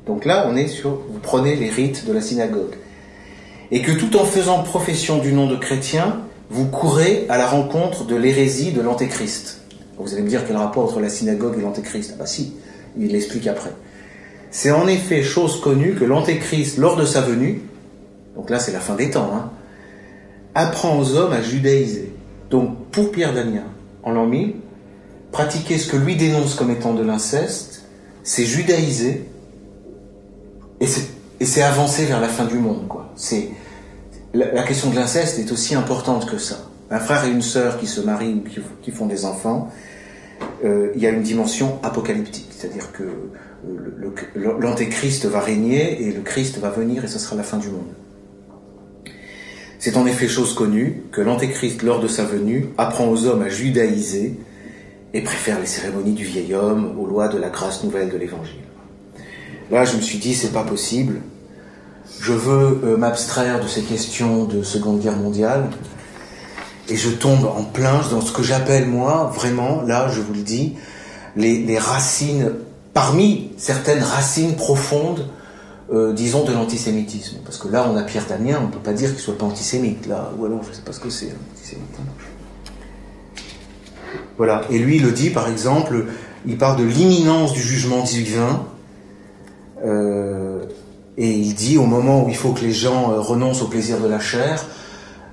Donc 0.07 0.25
là, 0.25 0.47
on 0.49 0.57
est 0.57 0.67
sur, 0.67 0.91
vous 0.91 1.21
prenez 1.23 1.55
les 1.55 1.71
rites 1.71 2.07
de 2.07 2.13
la 2.13 2.21
synagogue. 2.21 2.75
Et 3.71 3.83
que 3.83 3.93
tout 3.93 4.17
en 4.17 4.25
faisant 4.25 4.63
profession 4.63 5.19
du 5.19 5.33
nom 5.33 5.47
de 5.47 5.57
chrétien, 5.57 6.23
vous 6.51 6.67
courez 6.67 7.27
à 7.29 7.39
la 7.39 7.47
rencontre 7.47 8.05
de 8.05 8.17
l'hérésie 8.17 8.73
de 8.73 8.81
l'antéchrist. 8.81 9.61
Vous 9.99 10.13
allez 10.13 10.23
me 10.23 10.29
dire 10.29 10.45
quel 10.47 10.57
rapport 10.57 10.85
entre 10.85 11.01
la 11.01 11.09
synagogue 11.09 11.59
et 11.59 11.63
l'antéchrist 11.63 12.11
Ah 12.15 12.19
bah 12.19 12.27
si, 12.27 12.55
il 12.99 13.13
l'explique 13.13 13.47
après. 13.47 13.71
C'est 14.51 14.71
en 14.71 14.87
effet 14.89 15.23
chose 15.23 15.61
connue 15.61 15.95
que 15.95 16.05
l'antéchrist, 16.05 16.77
lors 16.77 16.97
de 16.97 17.07
sa 17.07 17.21
venue, 17.21 17.63
donc 18.37 18.51
là 18.51 18.59
c'est 18.59 18.73
la 18.73 18.81
fin 18.81 18.97
des 18.97 19.11
temps, 19.11 19.31
hein, 19.35 19.51
apprend 20.55 20.99
aux 20.99 21.15
hommes 21.15 21.33
à 21.33 21.41
judaïser. 21.41 22.13
Donc 22.51 22.77
pour 22.91 23.13
Pierre 23.13 23.33
Damien, 23.33 23.65
en 24.03 24.13
l'an 24.13 24.27
1000, 24.27 24.55
pratiquer 25.31 25.79
ce 25.79 25.91
que 25.91 25.97
lui 25.97 26.17
dénonce 26.17 26.55
comme 26.55 26.71
étant 26.71 26.95
de 26.95 27.03
l'inceste, 27.03 27.83
c'est 28.23 28.45
judaïser 28.45 29.27
et 30.81 31.45
c'est 31.45 31.63
avancer 31.63 32.05
vers 32.05 32.21
la 32.21 32.29
fin 32.29 32.45
du 32.45 32.59
monde. 32.59 32.89
La, 34.35 34.63
question 34.63 34.91
de 34.91 34.97
l'inceste 34.97 35.39
est 35.39 35.53
aussi 35.53 35.75
importante 35.75 36.29
que 36.31 36.39
ça. 36.39 36.57
Un 36.91 36.99
frère 36.99 37.25
et 37.25 37.31
une 37.31 37.43
sœur 37.43 37.79
qui 37.79 37.87
se 37.87 38.01
marient 38.01 38.35
ou 38.35 38.45
qui, 38.83 38.91
font 38.91 39.07
des 39.07 39.25
enfants, 39.25 39.71
euh, 40.65 40.91
il 40.95 41.03
y 41.03 41.07
a 41.07 41.11
une 41.11 41.23
dimension 41.23 41.79
apocalyptique, 41.83 42.49
c'est-à-dire 42.51 42.93
que 42.93 43.05
l'antéchrist 44.35 45.27
va 45.27 45.41
régner 45.41 46.03
et 46.03 46.13
le 46.13 46.21
Christ 46.21 46.59
va 46.59 46.71
venir 46.71 47.05
et 47.05 47.09
ce 47.09 47.19
sera 47.19 47.37
la 47.37 47.43
fin 47.43 47.59
du 47.59 47.69
monde. 47.69 47.93
C'est 49.83 49.97
en 49.97 50.07
effet 50.07 50.29
chose 50.29 50.55
connue 50.55 51.03
que 51.11 51.21
l'Antéchrist, 51.21 51.83
lors 51.83 51.99
de 51.99 52.07
sa 52.07 52.23
venue, 52.23 52.69
apprend 52.79 53.09
aux 53.09 53.27
hommes 53.27 53.43
à 53.43 53.49
judaïser 53.49 54.39
et 55.13 55.23
préfère 55.23 55.59
les 55.59 55.67
cérémonies 55.67 56.13
du 56.13 56.23
vieil 56.23 56.55
homme 56.55 56.97
aux 57.01 57.05
lois 57.05 57.27
de 57.27 57.37
la 57.37 57.49
grâce 57.49 57.83
nouvelle 57.83 58.09
de 58.09 58.17
l'Évangile. 58.17 58.63
Là, 59.73 59.85
je 59.85 59.97
me 59.97 60.01
suis 60.01 60.19
dit, 60.19 60.35
c'est 60.35 60.53
pas 60.53 60.63
possible. 60.63 61.17
Je 62.21 62.33
veux 62.33 62.81
euh, 62.85 62.97
m'abstraire 62.97 63.61
de 63.61 63.67
ces 63.67 63.83
questions 63.83 64.45
de 64.45 64.63
Seconde 64.63 65.01
Guerre 65.01 65.17
mondiale 65.17 65.69
et 66.89 66.95
je 66.95 67.11
tombe 67.11 67.45
en 67.45 67.65
plein 67.65 68.03
dans 68.09 68.21
ce 68.21 68.31
que 68.31 68.45
j'appelle 68.45 68.87
moi, 68.87 69.33
vraiment, 69.35 69.83
là 69.83 70.09
je 70.13 70.21
vous 70.21 70.33
le 70.33 70.43
dis, 70.43 70.77
les, 71.35 71.77
racines, 71.77 72.53
parmi 72.95 73.51
certaines 73.57 74.05
racines 74.05 74.55
profondes, 74.55 75.27
euh, 75.93 76.13
disons, 76.13 76.45
de 76.45 76.53
l'antisémitisme. 76.53 77.39
Parce 77.45 77.59
que 77.59 77.69
là, 77.69 77.87
on 77.91 77.97
a 77.97 78.03
Pierre 78.03 78.27
Damien, 78.27 78.59
on 78.63 78.67
ne 78.67 78.73
peut 78.73 78.79
pas 78.79 78.93
dire 78.93 79.11
qu'il 79.11 79.21
soit 79.21 79.37
pas 79.37 79.47
antisémite, 79.47 80.07
là, 80.07 80.33
ou 80.39 80.47
alors 80.47 80.63
je 80.63 80.71
ne 80.71 80.75
sais 80.75 80.83
pas 80.83 80.93
ce 80.93 81.01
que 81.01 81.11
c'est. 81.11 81.35
Voilà, 84.39 84.63
et 84.71 84.79
lui 84.79 84.97
il 84.97 85.03
le 85.03 85.13
dit 85.13 85.31
par 85.31 85.49
exemple, 85.49 86.07
il 86.47 86.59
parle 86.59 86.79
de 86.79 86.85
l'imminence 86.85 87.53
du 87.53 87.61
jugement 87.61 88.03
divin, 88.03 88.67
euh, 89.85 90.65
et 91.17 91.31
il 91.31 91.55
dit 91.55 91.79
au 91.79 91.87
moment 91.87 92.25
où 92.25 92.29
il 92.29 92.37
faut 92.37 92.53
que 92.53 92.63
les 92.63 92.73
gens 92.73 93.13
euh, 93.13 93.21
renoncent 93.21 93.63
au 93.63 93.69
plaisir 93.69 94.01
de 94.01 94.09
la 94.09 94.21
chair, 94.21 94.65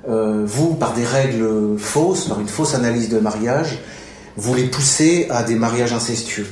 euh, 0.08 0.44
vous, 0.46 0.76
par 0.76 0.94
des 0.94 1.06
règles 1.06 1.78
fausses, 1.78 2.28
par 2.28 2.40
une 2.40 2.48
fausse 2.48 2.74
analyse 2.74 3.10
de 3.10 3.20
mariage, 3.20 3.80
vous 4.38 4.54
les 4.54 4.66
poussez 4.66 5.28
à 5.30 5.44
des 5.44 5.56
mariages 5.56 5.94
incestueux. 5.94 6.48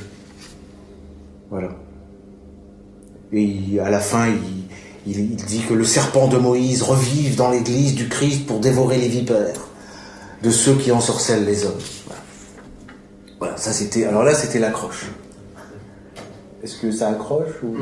Voilà. 1.50 1.70
Et 3.32 3.78
à 3.84 3.90
la 3.90 4.00
fin, 4.00 4.26
il, 5.06 5.36
dit 5.36 5.62
que 5.68 5.74
le 5.74 5.84
serpent 5.84 6.28
de 6.28 6.38
Moïse 6.38 6.82
revive 6.82 7.36
dans 7.36 7.50
l'église 7.50 7.94
du 7.94 8.08
Christ 8.08 8.46
pour 8.46 8.60
dévorer 8.60 8.98
les 8.98 9.08
vipères 9.08 9.68
de 10.42 10.50
ceux 10.50 10.74
qui 10.74 10.92
ensorcellent 10.92 11.44
les 11.44 11.64
hommes. 11.64 11.80
Voilà, 13.38 13.56
ça 13.56 13.72
c'était. 13.72 14.04
Alors 14.04 14.24
là, 14.24 14.34
c'était 14.34 14.58
l'accroche. 14.58 15.06
Est-ce 16.62 16.76
que 16.76 16.90
ça 16.90 17.08
accroche 17.10 17.62
ou 17.62 17.76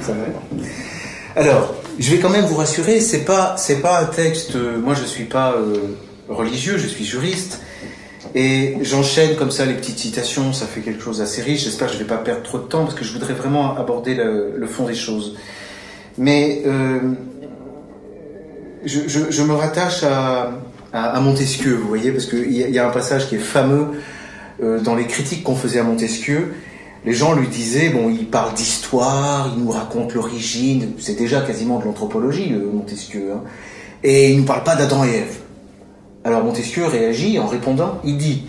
ça 0.00 0.12
va 0.12 1.40
Alors, 1.40 1.74
je 1.98 2.10
vais 2.10 2.18
quand 2.18 2.30
même 2.30 2.44
vous 2.44 2.56
rassurer, 2.56 3.00
c'est 3.00 3.24
pas 3.24 3.56
c'est 3.56 3.80
pas 3.80 4.00
un 4.00 4.06
texte. 4.06 4.56
moi, 4.56 4.94
je 4.94 5.04
suis 5.04 5.24
pas 5.24 5.52
euh, 5.52 5.94
religieux, 6.28 6.78
je 6.78 6.88
suis 6.88 7.04
juriste, 7.04 7.60
et 8.34 8.76
j'enchaîne 8.82 9.36
comme 9.36 9.50
ça 9.50 9.64
les 9.64 9.74
petites 9.74 9.98
citations. 9.98 10.52
Ça 10.52 10.66
fait 10.66 10.80
quelque 10.80 11.02
chose 11.02 11.18
d'assez 11.18 11.42
riche. 11.42 11.64
J'espère 11.64 11.88
que 11.88 11.94
je 11.94 11.98
vais 11.98 12.04
pas 12.04 12.16
perdre 12.16 12.42
trop 12.42 12.58
de 12.58 12.64
temps 12.64 12.84
parce 12.84 12.94
que 12.94 13.04
je 13.04 13.12
voudrais 13.12 13.34
vraiment 13.34 13.76
aborder 13.76 14.14
le, 14.14 14.66
fond 14.66 14.84
des 14.84 14.94
choses. 14.94 15.36
Mais 16.18 16.62
euh, 16.66 17.00
je, 18.84 19.42
me 19.42 19.54
rattache 19.54 20.02
à, 20.02 21.20
Montesquieu, 21.20 21.74
vous 21.74 21.88
voyez, 21.88 22.10
parce 22.10 22.26
qu'il 22.26 22.52
y, 22.52 22.58
y, 22.58 22.78
a 22.78 22.86
un 22.86 22.92
passage 22.92 23.28
qui 23.28 23.36
est 23.36 23.38
fameux 23.38 23.86
euh, 24.62 24.80
dans 24.80 24.94
les 24.94 25.06
critiques 25.06 25.42
qu'on 25.42 25.56
faisait 25.56 25.78
à 25.78 25.84
Montesquieu 25.84 26.54
les 27.06 27.12
gens 27.12 27.34
lui 27.34 27.46
disaient, 27.46 27.90
bon, 27.90 28.10
il 28.10 28.26
parle 28.26 28.52
d'histoire, 28.54 29.52
il 29.56 29.62
nous 29.62 29.70
raconte 29.70 30.12
l'origine, 30.12 30.92
c'est 30.98 31.16
déjà 31.16 31.40
quasiment 31.40 31.78
de 31.78 31.84
l'anthropologie, 31.84 32.52
Montesquieu, 32.52 33.30
hein, 33.32 33.42
et 34.02 34.30
il 34.30 34.34
ne 34.34 34.40
nous 34.40 34.46
parle 34.46 34.64
pas 34.64 34.74
d'Adam 34.74 35.04
et 35.04 35.10
Ève. 35.10 35.36
Alors 36.26 36.42
Montesquieu 36.42 36.86
réagit 36.86 37.38
en 37.38 37.46
répondant, 37.46 38.00
il 38.02 38.18
dit, 38.18 38.46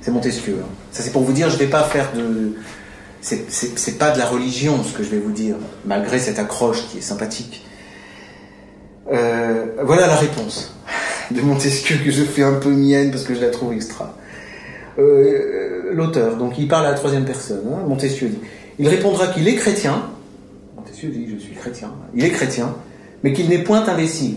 c'est 0.00 0.12
Montesquieu, 0.12 0.60
hein. 0.62 0.68
ça 0.92 1.02
c'est 1.02 1.10
pour 1.10 1.22
vous 1.22 1.32
dire, 1.32 1.48
je 1.50 1.54
ne 1.54 1.58
vais 1.58 1.66
pas 1.66 1.82
faire 1.82 2.12
de... 2.12 2.54
C'est 3.20 3.98
pas 3.98 4.12
de 4.12 4.18
la 4.18 4.26
religion 4.26 4.84
ce 4.84 4.96
que 4.96 5.02
je 5.02 5.08
vais 5.08 5.18
vous 5.18 5.32
dire, 5.32 5.56
malgré 5.84 6.20
cette 6.20 6.38
accroche 6.38 6.86
qui 6.86 6.98
est 6.98 7.00
sympathique. 7.00 7.66
Euh, 9.12 9.66
voilà 9.82 10.06
la 10.06 10.14
réponse 10.14 10.72
de 11.32 11.40
Montesquieu 11.40 11.96
que 11.96 12.12
je 12.12 12.22
fais 12.22 12.44
un 12.44 12.54
peu 12.54 12.70
mienne 12.70 13.10
parce 13.10 13.24
que 13.24 13.34
je 13.34 13.40
la 13.40 13.50
trouve 13.50 13.72
extra. 13.72 14.16
Euh, 15.00 15.90
l'auteur, 15.92 16.36
donc 16.36 16.56
il 16.56 16.68
parle 16.68 16.86
à 16.86 16.90
la 16.90 16.96
troisième 16.96 17.24
personne, 17.24 17.64
hein, 17.66 17.84
Montesquieu 17.88 18.28
dit, 18.28 18.38
il 18.78 18.86
répondra 18.86 19.26
qu'il 19.26 19.48
est 19.48 19.56
chrétien, 19.56 20.04
Montesquieu 20.76 21.08
dit 21.08 21.26
je 21.28 21.36
suis 21.36 21.56
chrétien, 21.56 21.90
il 22.14 22.24
est 22.24 22.30
chrétien, 22.30 22.76
mais 23.24 23.32
qu'il 23.32 23.48
n'est 23.48 23.64
point 23.64 23.84
imbécile. 23.88 24.36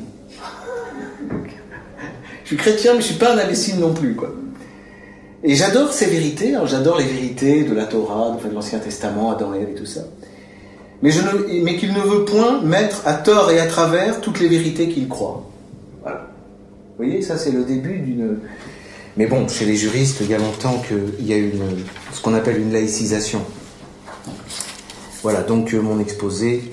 Suis 2.52 2.58
chrétien, 2.58 2.94
mais 2.94 3.02
je 3.02 3.06
suis 3.06 3.16
pas 3.16 3.34
un 3.34 3.38
imbécile 3.38 3.80
non 3.80 3.94
plus, 3.94 4.16
quoi. 4.16 4.34
Et 5.44 5.56
j'adore 5.56 5.92
ces 5.92 6.06
vérités, 6.06 6.56
j'adore 6.66 7.00
les 7.00 7.06
vérités 7.06 7.64
de 7.64 7.74
la 7.74 7.86
Torah, 7.86 8.38
de 8.44 8.54
l'Ancien 8.54 8.80
Testament, 8.80 9.32
Adam 9.32 9.54
et 9.54 9.74
tout 9.74 9.86
ça. 9.86 10.02
Mais, 11.02 11.10
je 11.10 11.22
mais 11.64 11.78
qu'il 11.78 11.94
ne 11.94 12.00
veut 12.00 12.26
point 12.26 12.62
mettre 12.62 13.08
à 13.08 13.14
tort 13.14 13.50
et 13.52 13.60
à 13.60 13.66
travers 13.66 14.22
toutes 14.22 14.40
les 14.40 14.48
vérités 14.48 14.90
qu'il 14.90 15.08
croit. 15.08 15.50
Voilà. 16.04 16.28
Vous 16.98 17.06
voyez, 17.06 17.24
ça 17.24 17.38
c'est 17.38 17.52
le 17.52 17.64
début 17.64 17.98
d'une 17.98 18.38
mais 19.18 19.26
bon, 19.26 19.46
chez 19.48 19.66
les 19.66 19.76
juristes, 19.76 20.20
il 20.22 20.30
y 20.30 20.34
a 20.34 20.38
longtemps 20.38 20.82
qu'il 20.88 21.28
y 21.28 21.34
a 21.34 21.38
une, 21.38 21.84
ce 22.14 22.22
qu'on 22.22 22.34
appelle 22.34 22.58
une 22.60 22.72
laïcisation. 22.72 23.42
Voilà, 25.22 25.42
donc 25.42 25.74
euh, 25.74 25.82
mon 25.82 26.00
exposé 26.00 26.64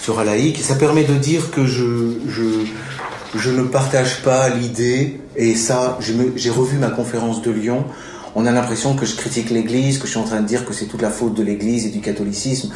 sera 0.00 0.22
laïque. 0.22 0.58
Ça 0.58 0.76
permet 0.76 1.02
de 1.02 1.14
dire 1.14 1.50
que 1.50 1.66
je, 1.66 2.12
je 3.38 3.50
ne 3.50 3.62
partage 3.62 4.22
pas 4.22 4.48
l'idée, 4.48 5.20
et 5.36 5.54
ça, 5.54 5.98
j'ai 6.36 6.50
revu 6.50 6.78
ma 6.78 6.90
conférence 6.90 7.42
de 7.42 7.50
Lyon, 7.50 7.84
on 8.34 8.46
a 8.46 8.50
l'impression 8.50 8.96
que 8.96 9.06
je 9.06 9.14
critique 9.14 9.50
l'Église, 9.50 9.98
que 9.98 10.06
je 10.06 10.10
suis 10.10 10.20
en 10.20 10.24
train 10.24 10.40
de 10.40 10.46
dire 10.46 10.64
que 10.64 10.72
c'est 10.72 10.86
toute 10.86 11.02
la 11.02 11.10
faute 11.10 11.34
de 11.34 11.42
l'Église 11.42 11.86
et 11.86 11.90
du 11.90 12.00
catholicisme. 12.00 12.70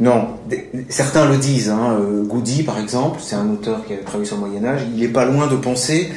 Non, 0.00 0.28
certains 0.88 1.26
le 1.26 1.36
disent. 1.36 1.70
Hein. 1.70 1.96
Euh, 2.00 2.24
Goudy, 2.24 2.62
par 2.62 2.78
exemple, 2.78 3.20
c'est 3.22 3.36
un 3.36 3.48
auteur 3.50 3.86
qui 3.86 3.94
a 3.94 3.98
travaillé 3.98 4.26
sur 4.26 4.36
le 4.36 4.46
Moyen 4.46 4.64
Âge, 4.64 4.82
il 4.94 5.00
n'est 5.00 5.08
pas 5.08 5.24
loin 5.24 5.46
de 5.46 5.56
penser 5.56 6.10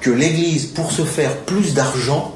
que 0.00 0.10
l'Église, 0.10 0.66
pour 0.66 0.92
se 0.92 1.02
faire 1.02 1.36
plus 1.38 1.74
d'argent, 1.74 2.34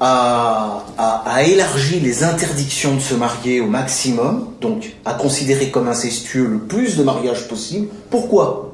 a, 0.00 1.42
élargi 1.46 2.00
les 2.00 2.24
interdictions 2.24 2.96
de 2.96 3.00
se 3.00 3.14
marier 3.14 3.60
au 3.60 3.66
maximum, 3.66 4.48
donc 4.60 4.94
a 5.04 5.14
considéré 5.14 5.70
comme 5.70 5.88
incestueux 5.88 6.46
le 6.46 6.58
plus 6.58 6.96
de 6.96 7.04
mariages 7.04 7.46
possible. 7.48 7.88
Pourquoi? 8.10 8.71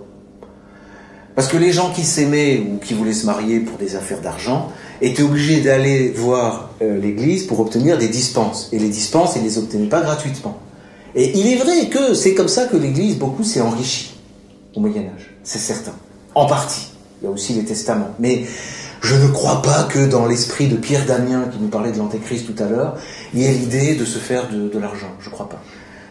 Parce 1.39 1.47
que 1.47 1.57
les 1.57 1.71
gens 1.71 1.93
qui 1.93 2.03
s'aimaient 2.03 2.59
ou 2.59 2.79
qui 2.79 2.95
voulaient 2.95 3.13
se 3.13 3.25
marier 3.25 3.61
pour 3.61 3.79
des 3.79 3.95
affaires 3.95 4.21
d'argent 4.21 4.73
étaient 5.01 5.23
obligés 5.23 5.61
d'aller 5.61 6.11
voir 6.11 6.71
euh, 6.83 7.01
l'Église 7.01 7.45
pour 7.45 7.61
obtenir 7.61 7.97
des 7.97 8.09
dispenses. 8.09 8.69
Et 8.73 8.79
les 8.81 8.89
dispenses, 8.89 9.37
ils 9.37 9.43
ne 9.43 9.45
les 9.45 9.57
obtenaient 9.57 9.87
pas 9.87 10.01
gratuitement. 10.01 10.59
Et 11.15 11.39
il 11.39 11.47
est 11.47 11.55
vrai 11.55 11.91
que 11.91 12.13
c'est 12.13 12.35
comme 12.35 12.49
ça 12.49 12.65
que 12.65 12.77
l'Église, 12.77 13.19
beaucoup, 13.19 13.45
s'est 13.45 13.61
enrichie 13.61 14.17
au 14.75 14.81
Moyen 14.81 15.03
Âge. 15.15 15.33
C'est 15.45 15.61
certain. 15.61 15.93
En 16.35 16.47
partie. 16.47 16.89
Il 17.23 17.27
y 17.27 17.29
a 17.29 17.31
aussi 17.31 17.53
les 17.53 17.65
testaments. 17.65 18.11
Mais 18.19 18.43
je 19.01 19.15
ne 19.15 19.29
crois 19.29 19.63
pas 19.63 19.85
que 19.85 20.09
dans 20.09 20.27
l'esprit 20.27 20.67
de 20.67 20.75
Pierre 20.75 21.07
Damien, 21.07 21.45
qui 21.53 21.61
nous 21.61 21.69
parlait 21.69 21.93
de 21.93 21.99
l'antéchrist 21.99 22.53
tout 22.53 22.61
à 22.61 22.67
l'heure, 22.67 22.99
il 23.33 23.43
y 23.43 23.45
ait 23.45 23.53
l'idée 23.53 23.95
de 23.95 24.05
se 24.05 24.19
faire 24.19 24.49
de, 24.51 24.77
l'argent. 24.77 25.15
Je 25.21 25.29
ne 25.29 25.35
crois 25.35 25.49
pas. 25.49 25.63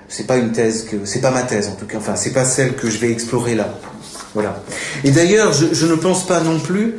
C'est 0.08 0.26
pas 0.26 0.38
une 0.38 0.54
thèse 0.54 0.86
que, 0.86 1.04
c'est 1.04 1.20
pas 1.20 1.32
ma 1.32 1.42
thèse 1.42 1.68
en 1.68 1.76
tout 1.76 1.86
cas. 1.86 1.98
Enfin, 1.98 2.16
c'est 2.16 2.32
pas 2.32 2.46
celle 2.46 2.78
que 2.78 2.90
je 2.90 2.98
vais 3.00 3.12
explorer 3.12 3.56
là. 3.56 3.78
Et 5.04 5.12
d'ailleurs, 5.12 5.54
je, 5.54 5.86
ne 5.86 5.96
pense 5.96 6.26
pas 6.26 6.42
non 6.42 6.60
plus, 6.60 6.94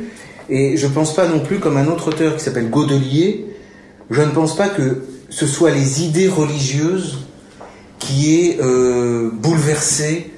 et 0.49 0.77
je 0.77 0.87
pense 0.87 1.15
pas 1.15 1.27
non 1.27 1.39
plus 1.39 1.59
comme 1.59 1.77
un 1.77 1.87
autre 1.87 2.09
auteur 2.09 2.35
qui 2.35 2.43
s'appelle 2.43 2.69
Godelier, 2.69 3.45
je 4.09 4.21
ne 4.21 4.31
pense 4.31 4.55
pas 4.55 4.69
que 4.69 5.03
ce 5.29 5.45
soit 5.45 5.71
les 5.71 6.03
idées 6.03 6.27
religieuses 6.27 7.27
qui 7.99 8.35
aient 8.35 8.57
euh, 8.61 9.29
bouleversé 9.31 10.31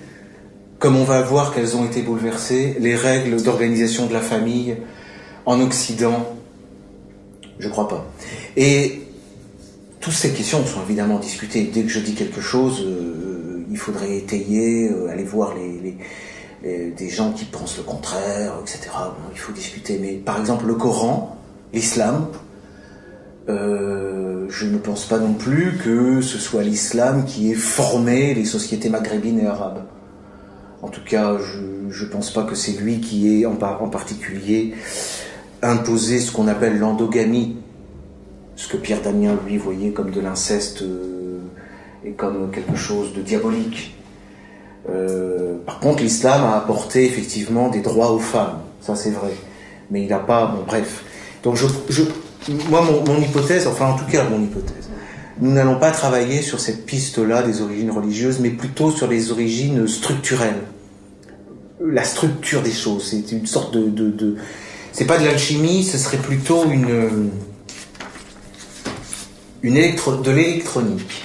comme 0.81 0.97
on 0.97 1.03
va 1.03 1.21
voir 1.21 1.53
qu'elles 1.53 1.77
ont 1.77 1.85
été 1.85 2.01
bouleversées, 2.01 2.75
les 2.79 2.95
règles 2.95 3.43
d'organisation 3.43 4.07
de 4.07 4.13
la 4.13 4.19
famille 4.19 4.77
en 5.45 5.61
Occident, 5.61 6.35
je 7.59 7.69
crois 7.69 7.87
pas. 7.87 8.11
Et 8.57 9.01
toutes 9.99 10.13
ces 10.13 10.31
questions 10.31 10.65
sont 10.65 10.81
évidemment 10.81 11.19
discutées. 11.19 11.69
Dès 11.71 11.83
que 11.83 11.89
je 11.89 11.99
dis 11.99 12.15
quelque 12.15 12.41
chose, 12.41 12.83
euh, 12.83 13.63
il 13.69 13.77
faudrait 13.77 14.17
étayer, 14.17 14.89
euh, 14.89 15.11
aller 15.11 15.23
voir 15.23 15.53
les, 15.53 15.97
des 16.63 17.09
gens 17.09 17.31
qui 17.31 17.45
pensent 17.45 17.77
le 17.77 17.83
contraire, 17.83 18.53
etc. 18.61 18.91
il 19.33 19.39
faut 19.39 19.51
discuter. 19.51 19.97
Mais 19.99 20.13
par 20.13 20.39
exemple, 20.39 20.67
le 20.67 20.75
Coran, 20.75 21.37
l'islam, 21.73 22.27
euh, 23.49 24.45
je 24.49 24.65
ne 24.67 24.77
pense 24.77 25.05
pas 25.05 25.17
non 25.17 25.33
plus 25.33 25.77
que 25.83 26.21
ce 26.21 26.37
soit 26.37 26.63
l'islam 26.63 27.25
qui 27.25 27.51
ait 27.51 27.55
formé 27.55 28.33
les 28.33 28.45
sociétés 28.45 28.89
maghrébines 28.89 29.39
et 29.39 29.47
arabes. 29.47 29.83
En 30.81 30.89
tout 30.89 31.03
cas, 31.03 31.37
je 31.89 32.05
ne 32.05 32.09
pense 32.09 32.31
pas 32.31 32.43
que 32.43 32.55
c'est 32.55 32.73
lui 32.73 33.01
qui 33.01 33.41
ait 33.41 33.45
en, 33.45 33.55
particulier 33.55 34.73
imposé 35.61 36.19
ce 36.19 36.31
qu'on 36.31 36.47
appelle 36.47 36.79
l'endogamie, 36.79 37.57
ce 38.55 38.67
que 38.67 38.77
Pierre 38.77 39.01
Damien 39.01 39.37
lui 39.45 39.57
voyait 39.57 39.91
comme 39.91 40.11
de 40.11 40.19
l'inceste 40.19 40.81
euh, 40.81 41.39
et 42.03 42.11
comme 42.11 42.49
quelque 42.51 42.75
chose 42.75 43.13
de 43.13 43.21
diabolique. 43.21 43.95
Euh, 44.89 45.57
par 45.65 45.79
contre, 45.79 46.01
l'islam 46.01 46.43
a 46.43 46.57
apporté 46.57 47.05
effectivement 47.05 47.69
des 47.69 47.81
droits 47.81 48.11
aux 48.11 48.19
femmes, 48.19 48.59
ça 48.81 48.95
c'est 48.95 49.11
vrai, 49.11 49.33
mais 49.91 50.01
il 50.03 50.09
n'a 50.09 50.19
pas, 50.19 50.47
bon 50.47 50.63
bref. 50.65 51.03
Donc 51.43 51.55
je, 51.55 51.67
moi 52.69 52.81
mon, 52.81 53.03
mon, 53.05 53.21
hypothèse, 53.21 53.67
enfin 53.67 53.87
en 53.87 53.95
tout 53.95 54.05
cas 54.05 54.27
mon 54.27 54.41
hypothèse, 54.41 54.89
nous 55.39 55.51
n'allons 55.51 55.79
pas 55.79 55.91
travailler 55.91 56.41
sur 56.41 56.59
cette 56.59 56.85
piste-là 56.85 57.43
des 57.43 57.61
origines 57.61 57.91
religieuses, 57.91 58.39
mais 58.39 58.49
plutôt 58.49 58.91
sur 58.91 59.07
les 59.07 59.31
origines 59.31 59.87
structurelles. 59.87 60.63
La 61.79 62.03
structure 62.03 62.61
des 62.61 62.71
choses, 62.71 63.07
c'est 63.09 63.31
une 63.31 63.45
sorte 63.45 63.73
de... 63.73 63.87
de, 63.87 64.35
c'est 64.93 65.05
pas 65.05 65.17
de 65.17 65.25
l'alchimie, 65.25 65.83
ce 65.83 65.97
serait 65.97 66.17
plutôt 66.17 66.65
une... 66.69 67.29
une 69.63 69.77
électro, 69.77 70.15
de 70.15 70.31
l'électronique. 70.31 71.23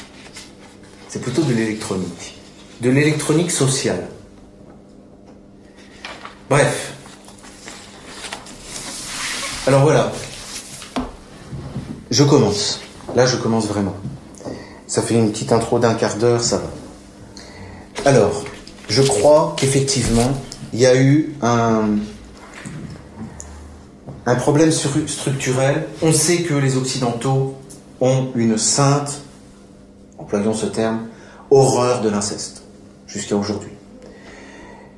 C'est 1.09 1.21
plutôt 1.21 1.43
de 1.43 1.53
l'électronique. 1.53 2.36
De 2.81 2.91
l'électronique 2.91 3.51
sociale. 3.51 4.09
Bref. 6.49 6.93
Alors 9.67 9.83
voilà, 9.83 10.13
je 12.11 12.23
commence. 12.23 12.81
Là, 13.17 13.27
je 13.27 13.37
commence 13.37 13.67
vraiment. 13.67 13.95
Ça 14.87 15.03
fait 15.03 15.15
une 15.15 15.33
petite 15.33 15.51
intro 15.51 15.79
d'un 15.79 15.95
quart 15.95 16.17
d'heure, 16.17 16.41
ça 16.41 16.59
va. 16.59 16.71
Alors, 18.05 18.45
je 18.89 19.03
crois 19.03 19.55
qu'effectivement, 19.57 20.31
il 20.73 20.79
y 20.81 20.87
a 20.87 20.95
eu 20.97 21.35
un, 21.43 21.97
un 24.27 24.35
problème 24.37 24.71
structurel. 24.71 25.87
On 26.03 26.13
sait 26.13 26.43
que 26.43 26.55
les 26.55 26.77
Occidentaux 26.77 27.57
ont 28.01 28.29
une 28.37 28.59
sainte, 28.59 29.21
employons 30.19 30.55
ce 30.55 30.67
terme, 30.67 31.09
horreur 31.51 32.03
de 32.03 32.09
l'inceste, 32.09 32.63
jusqu'à 33.07 33.37
aujourd'hui. 33.37 33.71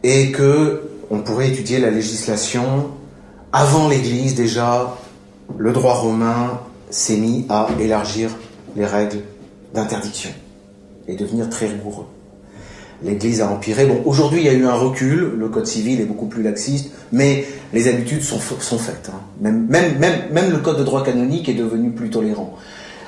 Et 0.02 0.30
que 0.30 0.82
on 1.10 1.20
pourrait 1.20 1.48
étudier 1.48 1.78
la 1.78 1.90
législation. 1.90 2.90
Avant 3.52 3.88
l'Église, 3.88 4.34
déjà, 4.34 4.96
le 5.56 5.72
droit 5.72 5.94
romain 5.94 6.60
s'est 6.90 7.16
mis 7.16 7.46
à 7.48 7.68
élargir 7.80 8.30
les 8.76 8.84
règles 8.84 9.20
d'interdiction 9.74 10.30
et 11.06 11.16
devenir 11.16 11.48
très 11.48 11.66
rigoureux. 11.66 12.06
L'Église 13.02 13.40
a 13.40 13.48
empiré. 13.48 13.86
Bon, 13.86 14.02
aujourd'hui, 14.04 14.40
il 14.40 14.46
y 14.46 14.48
a 14.48 14.52
eu 14.52 14.66
un 14.66 14.74
recul. 14.74 15.32
Le 15.38 15.48
Code 15.48 15.66
civil 15.66 16.00
est 16.00 16.04
beaucoup 16.04 16.26
plus 16.26 16.42
laxiste, 16.42 16.90
mais 17.12 17.44
les 17.72 17.86
habitudes 17.88 18.22
sont, 18.22 18.40
sont 18.40 18.78
faites. 18.78 19.10
Hein. 19.12 19.20
Même, 19.40 19.66
même, 19.68 19.98
même, 19.98 20.32
même, 20.32 20.50
le 20.50 20.58
Code 20.58 20.78
de 20.78 20.84
droit 20.84 21.04
canonique 21.04 21.48
est 21.48 21.54
devenu 21.54 21.90
plus 21.90 22.10
tolérant. 22.10 22.56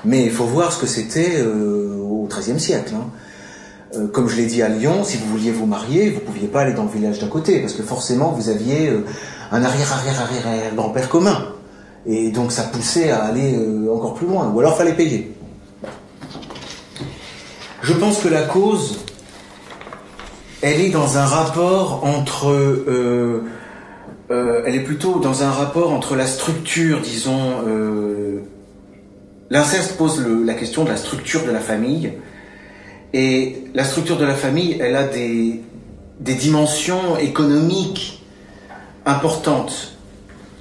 Mais 0.04 0.24
il 0.24 0.30
faut 0.30 0.44
voir 0.44 0.72
ce 0.72 0.80
que 0.80 0.86
c'était 0.86 1.38
euh, 1.38 1.96
au 1.98 2.28
XIIIe 2.30 2.60
siècle. 2.60 2.94
Hein. 2.94 3.10
Euh, 3.96 4.06
comme 4.06 4.28
je 4.28 4.36
l'ai 4.36 4.46
dit 4.46 4.62
à 4.62 4.68
Lyon, 4.68 5.02
si 5.04 5.16
vous 5.16 5.26
vouliez 5.26 5.50
vous 5.50 5.66
marier, 5.66 6.10
vous 6.10 6.20
ne 6.20 6.24
pouviez 6.24 6.48
pas 6.48 6.60
aller 6.62 6.74
dans 6.74 6.84
le 6.84 6.90
village 6.90 7.18
d'à 7.18 7.26
côté, 7.26 7.60
parce 7.60 7.72
que 7.72 7.82
forcément, 7.82 8.30
vous 8.30 8.48
aviez 8.48 8.88
euh, 8.88 9.04
un 9.50 9.64
arrière-arrière-arrière 9.64 10.74
grand-père 10.74 11.08
commun. 11.08 11.48
Et 12.06 12.30
donc, 12.30 12.52
ça 12.52 12.62
poussait 12.62 13.10
à 13.10 13.24
aller 13.24 13.58
encore 13.92 14.14
plus 14.14 14.26
loin. 14.26 14.50
Ou 14.54 14.60
alors, 14.60 14.76
fallait 14.76 14.94
payer. 14.94 15.34
Je 17.82 17.92
pense 17.92 18.20
que 18.20 18.28
la 18.28 18.42
cause 18.42 19.00
elle 20.62 20.80
est 20.80 20.90
dans 20.90 21.16
un 21.16 21.24
rapport 21.24 22.04
entre, 22.04 22.50
euh, 22.50 23.44
euh, 24.30 24.62
elle 24.66 24.74
est 24.74 24.84
plutôt 24.84 25.18
dans 25.18 25.42
un 25.42 25.50
rapport 25.50 25.92
entre 25.92 26.16
la 26.16 26.26
structure, 26.26 27.00
disons, 27.00 27.62
euh, 27.66 28.40
l'inceste 29.48 29.96
pose 29.96 30.24
la 30.44 30.54
question 30.54 30.84
de 30.84 30.90
la 30.90 30.96
structure 30.96 31.44
de 31.44 31.50
la 31.50 31.60
famille, 31.60 32.12
et 33.12 33.64
la 33.74 33.84
structure 33.84 34.16
de 34.16 34.24
la 34.24 34.34
famille, 34.34 34.76
elle 34.80 34.96
a 34.96 35.04
des, 35.04 35.60
des 36.20 36.34
dimensions 36.34 37.16
économiques 37.18 38.22
importantes, 39.06 39.96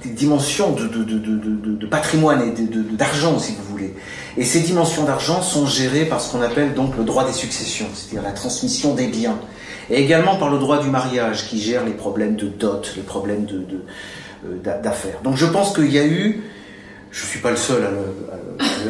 des 0.03 0.09
dimensions 0.09 0.71
de, 0.71 0.87
de, 0.87 1.03
de, 1.03 1.75
de 1.75 1.85
patrimoine 1.87 2.41
et 2.41 2.95
d'argent, 2.95 3.37
si 3.37 3.53
vous 3.53 3.63
voulez. 3.69 3.93
Et 4.37 4.45
ces 4.45 4.61
dimensions 4.61 5.03
d'argent 5.03 5.41
sont 5.41 5.65
gérées 5.65 6.05
par 6.05 6.21
ce 6.21 6.31
qu'on 6.31 6.41
appelle 6.41 6.73
donc 6.73 6.97
le 6.97 7.03
droit 7.03 7.25
des 7.27 7.33
successions, 7.33 7.87
c'est-à-dire 7.93 8.23
la 8.23 8.31
transmission 8.31 8.93
des 8.93 9.07
biens 9.07 9.37
et 9.89 10.01
également 10.01 10.37
par 10.37 10.49
le 10.49 10.59
droit 10.59 10.81
du 10.81 10.89
mariage 10.89 11.47
qui 11.47 11.59
gère 11.59 11.83
les 11.83 11.93
problèmes 11.93 12.35
de 12.35 12.47
dot, 12.47 12.93
les 12.95 13.01
problèmes 13.01 13.47
euh, 14.45 14.79
d'affaires. 14.81 15.19
Donc 15.23 15.35
je 15.35 15.45
pense 15.45 15.73
qu'il 15.73 15.91
y 15.91 15.97
a 15.99 16.05
eu, 16.05 16.43
je 17.11 17.23
ne 17.23 17.27
suis 17.27 17.39
pas 17.39 17.51
le 17.51 17.57
seul 17.57 17.83
à 17.83 17.89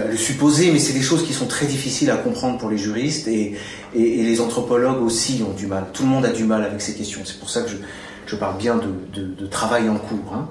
le, 0.09 0.17
supposer, 0.17 0.71
mais 0.71 0.79
c'est 0.79 0.93
des 0.93 1.01
choses 1.01 1.25
qui 1.25 1.33
sont 1.33 1.45
très 1.45 1.65
difficiles 1.65 2.11
à 2.11 2.17
comprendre 2.17 2.57
pour 2.57 2.69
les 2.69 2.77
juristes 2.77 3.27
et, 3.27 3.55
les 3.95 4.39
anthropologues 4.41 5.01
aussi 5.01 5.43
ont 5.47 5.53
du 5.53 5.65
mal. 5.65 5.85
Tout 5.93 6.03
le 6.03 6.09
monde 6.09 6.25
a 6.25 6.29
du 6.31 6.43
mal 6.43 6.63
avec 6.63 6.79
ces 6.81 6.93
questions. 6.93 7.21
C'est 7.25 7.39
pour 7.39 7.49
ça 7.49 7.61
que 7.61 7.69
je, 8.27 8.35
parle 8.35 8.57
bien 8.57 8.75
de, 8.75 9.47
travail 9.47 9.89
en 9.89 9.97
cours. 9.97 10.33
Hein. 10.33 10.47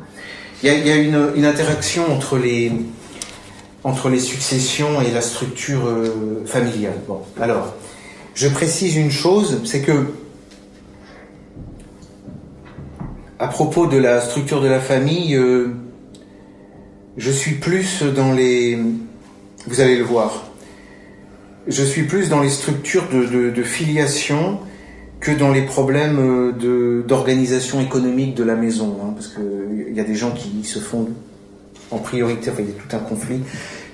Il 0.62 0.68
y 0.68 0.90
a, 0.90 0.96
une, 0.96 1.44
interaction 1.44 2.12
entre 2.12 2.37
les, 2.37 2.72
entre 3.85 4.09
les 4.09 4.18
successions 4.18 5.00
et 5.00 5.12
la 5.12 5.20
structure 5.20 5.87
euh, 5.87 6.42
familiale. 6.46 6.96
Bon, 7.07 7.20
alors, 7.40 7.74
je 8.35 8.48
précise 8.48 8.96
une 8.96 9.12
chose, 9.12 9.61
c'est 9.64 9.83
que 9.83 10.07
à 13.38 13.46
propos 13.46 13.87
de 13.87 13.96
la 13.96 14.20
structure 14.20 14.61
de 14.61 14.66
la 14.66 14.81
famille, 14.81 15.37
euh, 15.37 15.74
je 17.18 17.31
suis 17.31 17.57
plus 17.57 18.02
dans 18.02 18.33
les... 18.33 18.78
Vous 19.66 19.81
allez 19.81 19.96
le 19.96 20.04
voir. 20.04 20.46
Je 21.66 21.83
suis 21.83 22.04
plus 22.04 22.31
dans 22.31 22.40
les 22.40 22.48
structures 22.48 23.09
de, 23.11 23.62
filiation 23.62 24.61
que 25.20 25.33
dans 25.33 25.52
les 25.52 25.62
problèmes 25.62 26.54
d'organisation 27.07 27.81
économique 27.81 28.35
de 28.35 28.44
la 28.44 28.54
maison. 28.54 28.96
Hein, 29.02 29.12
parce 29.14 29.28
qu'il 29.28 29.94
y 29.94 30.00
a 30.00 30.04
des 30.04 30.14
gens 30.14 30.31
qui 30.31 30.64
se 30.64 30.78
font 30.78 31.09
en 31.90 31.98
priorité, 31.98 32.50
il 32.59 32.66
y 32.66 32.68
a 32.68 32.72
tout 32.72 32.96
un 32.96 33.00
conflit. 33.00 33.40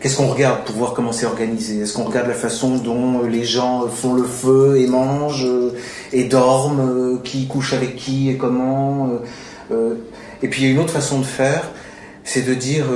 Qu'est-ce 0.00 0.18
qu'on 0.18 0.28
regarde 0.28 0.64
pour 0.64 0.76
voir 0.76 0.92
comment 0.92 1.12
c'est 1.12 1.24
organisé? 1.24 1.80
Est-ce 1.80 1.94
qu'on 1.94 2.04
regarde 2.04 2.28
la 2.28 2.34
façon 2.34 2.76
dont 2.76 3.22
les 3.22 3.44
gens 3.44 3.88
font 3.88 4.12
le 4.12 4.24
feu 4.24 4.76
et 4.78 4.86
mangent 4.86 5.46
euh, 5.46 5.72
et 6.12 6.24
dorment 6.24 6.80
euh, 6.80 7.18
Qui 7.24 7.46
couche 7.46 7.72
avec 7.72 7.96
qui 7.96 8.28
et 8.28 8.36
comment 8.36 9.08
euh, 9.72 9.94
Et 10.42 10.48
puis 10.48 10.62
il 10.62 10.66
y 10.66 10.68
a 10.68 10.72
une 10.72 10.78
autre 10.78 10.92
façon 10.92 11.20
de 11.20 11.24
faire, 11.24 11.70
c'est 12.24 12.42
de 12.42 12.54
dire 12.54 12.86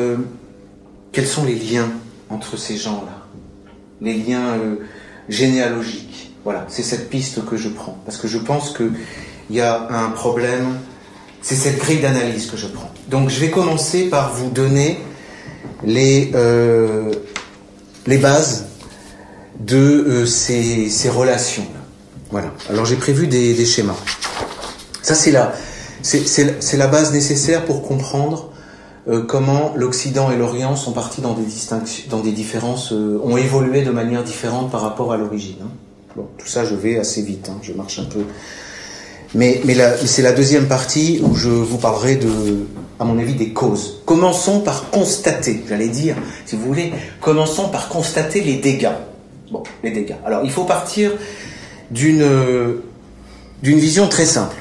quels 1.13 1.27
sont 1.27 1.45
les 1.45 1.55
liens 1.55 1.91
entre 2.31 2.57
ces 2.57 2.77
gens-là, 2.77 3.27
les 4.01 4.15
liens 4.15 4.59
généalogiques. 5.29 6.33
Voilà, 6.45 6.65
c'est 6.69 6.83
cette 6.83 7.11
piste 7.11 7.45
que 7.45 7.57
je 7.57 7.69
prends 7.69 7.99
parce 8.05 8.17
que 8.17 8.27
je 8.27 8.39
pense 8.39 8.75
qu'il 8.77 8.91
y 9.51 9.61
a 9.61 9.89
un 9.91 10.11
problème. 10.11 10.79
C'est 11.43 11.55
cette 11.55 11.79
grille 11.79 12.01
d'analyse 12.01 12.51
que 12.51 12.57
je 12.57 12.67
prends. 12.67 12.91
Donc 13.09 13.29
je 13.29 13.39
vais 13.39 13.51
commencer 13.51 14.09
par 14.09 14.35
vous 14.35 14.51
donner 14.51 14.99
les, 15.85 16.31
euh, 16.35 17.13
les 18.07 18.19
bases 18.19 18.67
de 19.61 19.77
euh, 19.77 20.27
ces, 20.27 20.89
ces 20.89 21.09
relations. 21.09 21.67
Voilà. 22.31 22.53
Alors 22.69 22.85
j'ai 22.85 22.97
prévu 22.97 23.27
des, 23.27 23.55
des, 23.55 23.65
schémas. 23.65 23.97
Ça 25.03 25.15
c'est 25.15 25.31
la, 25.31 25.55
c'est 26.03 26.77
la 26.77 26.87
base 26.87 27.13
nécessaire 27.13 27.65
pour 27.65 27.83
comprendre 27.83 28.48
euh, 29.09 29.23
comment 29.23 29.73
l'Occident 29.77 30.31
et 30.31 30.37
l'Orient 30.37 30.77
sont 30.77 30.93
partis 30.93 31.21
dans 31.21 31.35
des 31.35 31.45
distinctions, 31.45 32.05
dans 32.11 32.21
des 32.21 32.33
différences, 32.33 32.93
euh, 32.93 33.21
ont 33.23 33.37
évolué 33.37 33.83
de 33.83 33.91
manière 33.91 34.25
différente 34.25 34.71
par 34.71 34.83
rapport 34.83 35.13
à 35.13 35.17
l'origine. 35.17 35.57
Hein? 35.63 36.23
Tout 36.37 36.49
ça 36.49 36.65
je 36.65 36.75
vais 36.75 36.99
assez 36.99 37.23
vite. 37.23 37.49
Hein. 37.49 37.59
Je 37.63 37.73
marche 37.73 37.99
un 38.01 38.05
peu 38.05 38.25
mais, 39.35 39.61
c'est 40.07 40.23
la 40.23 40.33
deuxième 40.33 40.69
partie 40.69 41.21
où 41.23 41.35
je 41.35 41.51
vous 41.51 41.77
parlerai 41.77 42.17
de, 42.17 42.67
à 42.99 43.05
mon 43.05 43.19
avis, 43.19 43.35
des 43.35 43.51
causes. 43.51 44.01
Commençons 44.07 44.61
par 44.61 44.91
constater, 44.91 45.63
j'allais 45.69 45.89
dire, 45.89 46.17
si 46.47 46.57
vous 46.57 46.65
voulez, 46.65 46.93
commençons 47.21 47.69
par 47.69 47.89
constater 47.89 48.41
les 48.41 48.57
dégâts. 48.57 48.89
Bon, 49.53 49.63
les 49.83 49.91
dégâts. 49.91 50.17
Alors, 50.25 50.43
il 50.45 50.51
faut 50.51 50.65
partir 50.65 51.13
d'une 51.91 52.25
d'une 53.63 53.79
vision 53.79 54.09
très 54.09 54.25
simple. 54.25 54.55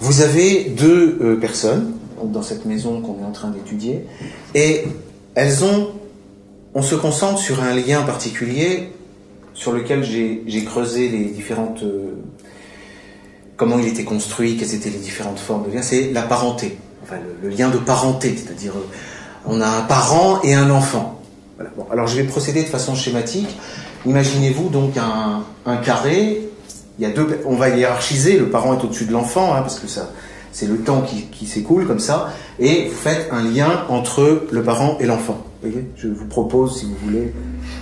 Vous 0.00 0.22
avez 0.22 0.64
deux 0.64 1.18
euh, 1.20 1.36
personnes 1.36 1.92
dans 2.24 2.42
cette 2.42 2.64
maison 2.64 3.00
qu'on 3.00 3.20
est 3.22 3.26
en 3.26 3.32
train 3.32 3.50
d'étudier, 3.50 4.06
et 4.54 4.84
elles 5.34 5.64
ont, 5.64 5.90
on 6.74 6.82
se 6.82 6.94
concentre 6.94 7.38
sur 7.38 7.62
un 7.62 7.74
lien 7.74 8.02
particulier 8.02 8.90
sur 9.54 9.72
lequel 9.72 10.02
j'ai 10.02 10.64
creusé 10.64 11.08
les 11.08 11.26
différentes 11.26 11.82
euh, 11.82 12.14
comment 13.56 13.78
il 13.78 13.86
était 13.86 14.04
construit, 14.04 14.56
quelles 14.56 14.74
étaient 14.74 14.90
les 14.90 14.98
différentes 14.98 15.38
formes 15.38 15.68
de 15.68 15.74
lien, 15.74 15.82
c'est 15.82 16.10
la 16.10 16.22
parenté, 16.22 16.76
enfin 17.02 17.16
le, 17.42 17.48
lien 17.48 17.68
de 17.68 17.78
parenté, 17.78 18.34
c'est-à-dire 18.36 18.72
euh, 18.72 18.86
on 19.46 19.60
a 19.60 19.68
un 19.68 19.82
parent 19.82 20.40
et 20.42 20.54
un 20.54 20.70
enfant. 20.70 21.20
alors 21.90 22.06
je 22.06 22.16
vais 22.16 22.24
procéder 22.24 22.62
de 22.62 22.68
façon 22.68 22.94
schématique. 22.94 23.48
Imaginez-vous 24.04 24.68
donc 24.68 24.94
un, 24.96 25.76
carré, 25.76 26.40
il 26.98 27.02
y 27.02 27.06
a 27.06 27.10
deux, 27.10 27.40
on 27.44 27.54
va 27.54 27.68
hiérarchiser, 27.68 28.36
le 28.36 28.48
parent 28.48 28.76
est 28.76 28.82
au-dessus 28.82 29.04
de 29.04 29.12
l'enfant, 29.12 29.54
hein, 29.54 29.60
parce 29.60 29.78
que 29.78 29.86
ça, 29.86 30.10
c'est 30.52 30.66
le 30.66 30.78
temps 30.78 31.02
qui, 31.02 31.46
s'écoule 31.46 31.86
comme 31.86 31.98
ça, 31.98 32.32
et 32.58 32.88
vous 32.88 32.94
faites 32.94 33.28
un 33.32 33.42
lien 33.42 33.84
entre 33.88 34.46
le 34.50 34.62
parent 34.62 34.98
et 35.00 35.06
l'enfant. 35.06 35.44
je 35.96 36.08
vous 36.08 36.26
propose, 36.26 36.78
si 36.78 36.84
vous 36.84 36.96
voulez, 37.04 37.32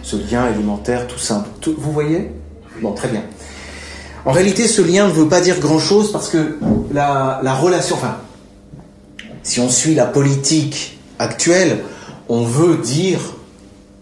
ce 0.02 0.16
lien 0.16 0.48
élémentaire 0.48 1.06
tout 1.06 1.18
simple. 1.18 1.48
vous 1.76 1.92
voyez? 1.92 2.30
Bon, 2.80 2.92
très 2.92 3.08
bien. 3.08 3.22
En 4.24 4.32
réalité, 4.32 4.68
ce 4.68 4.82
lien 4.82 5.08
ne 5.08 5.12
veut 5.12 5.28
pas 5.28 5.40
dire 5.40 5.58
grand-chose 5.58 6.12
parce 6.12 6.28
que 6.28 6.58
la, 6.92 7.40
relation, 7.54 7.96
enfin, 7.96 8.16
si 9.42 9.60
on 9.60 9.68
suit 9.68 9.94
la 9.94 10.06
politique 10.06 10.98
actuelle, 11.18 11.80
on 12.28 12.44
veut 12.44 12.76
dire, 12.76 13.20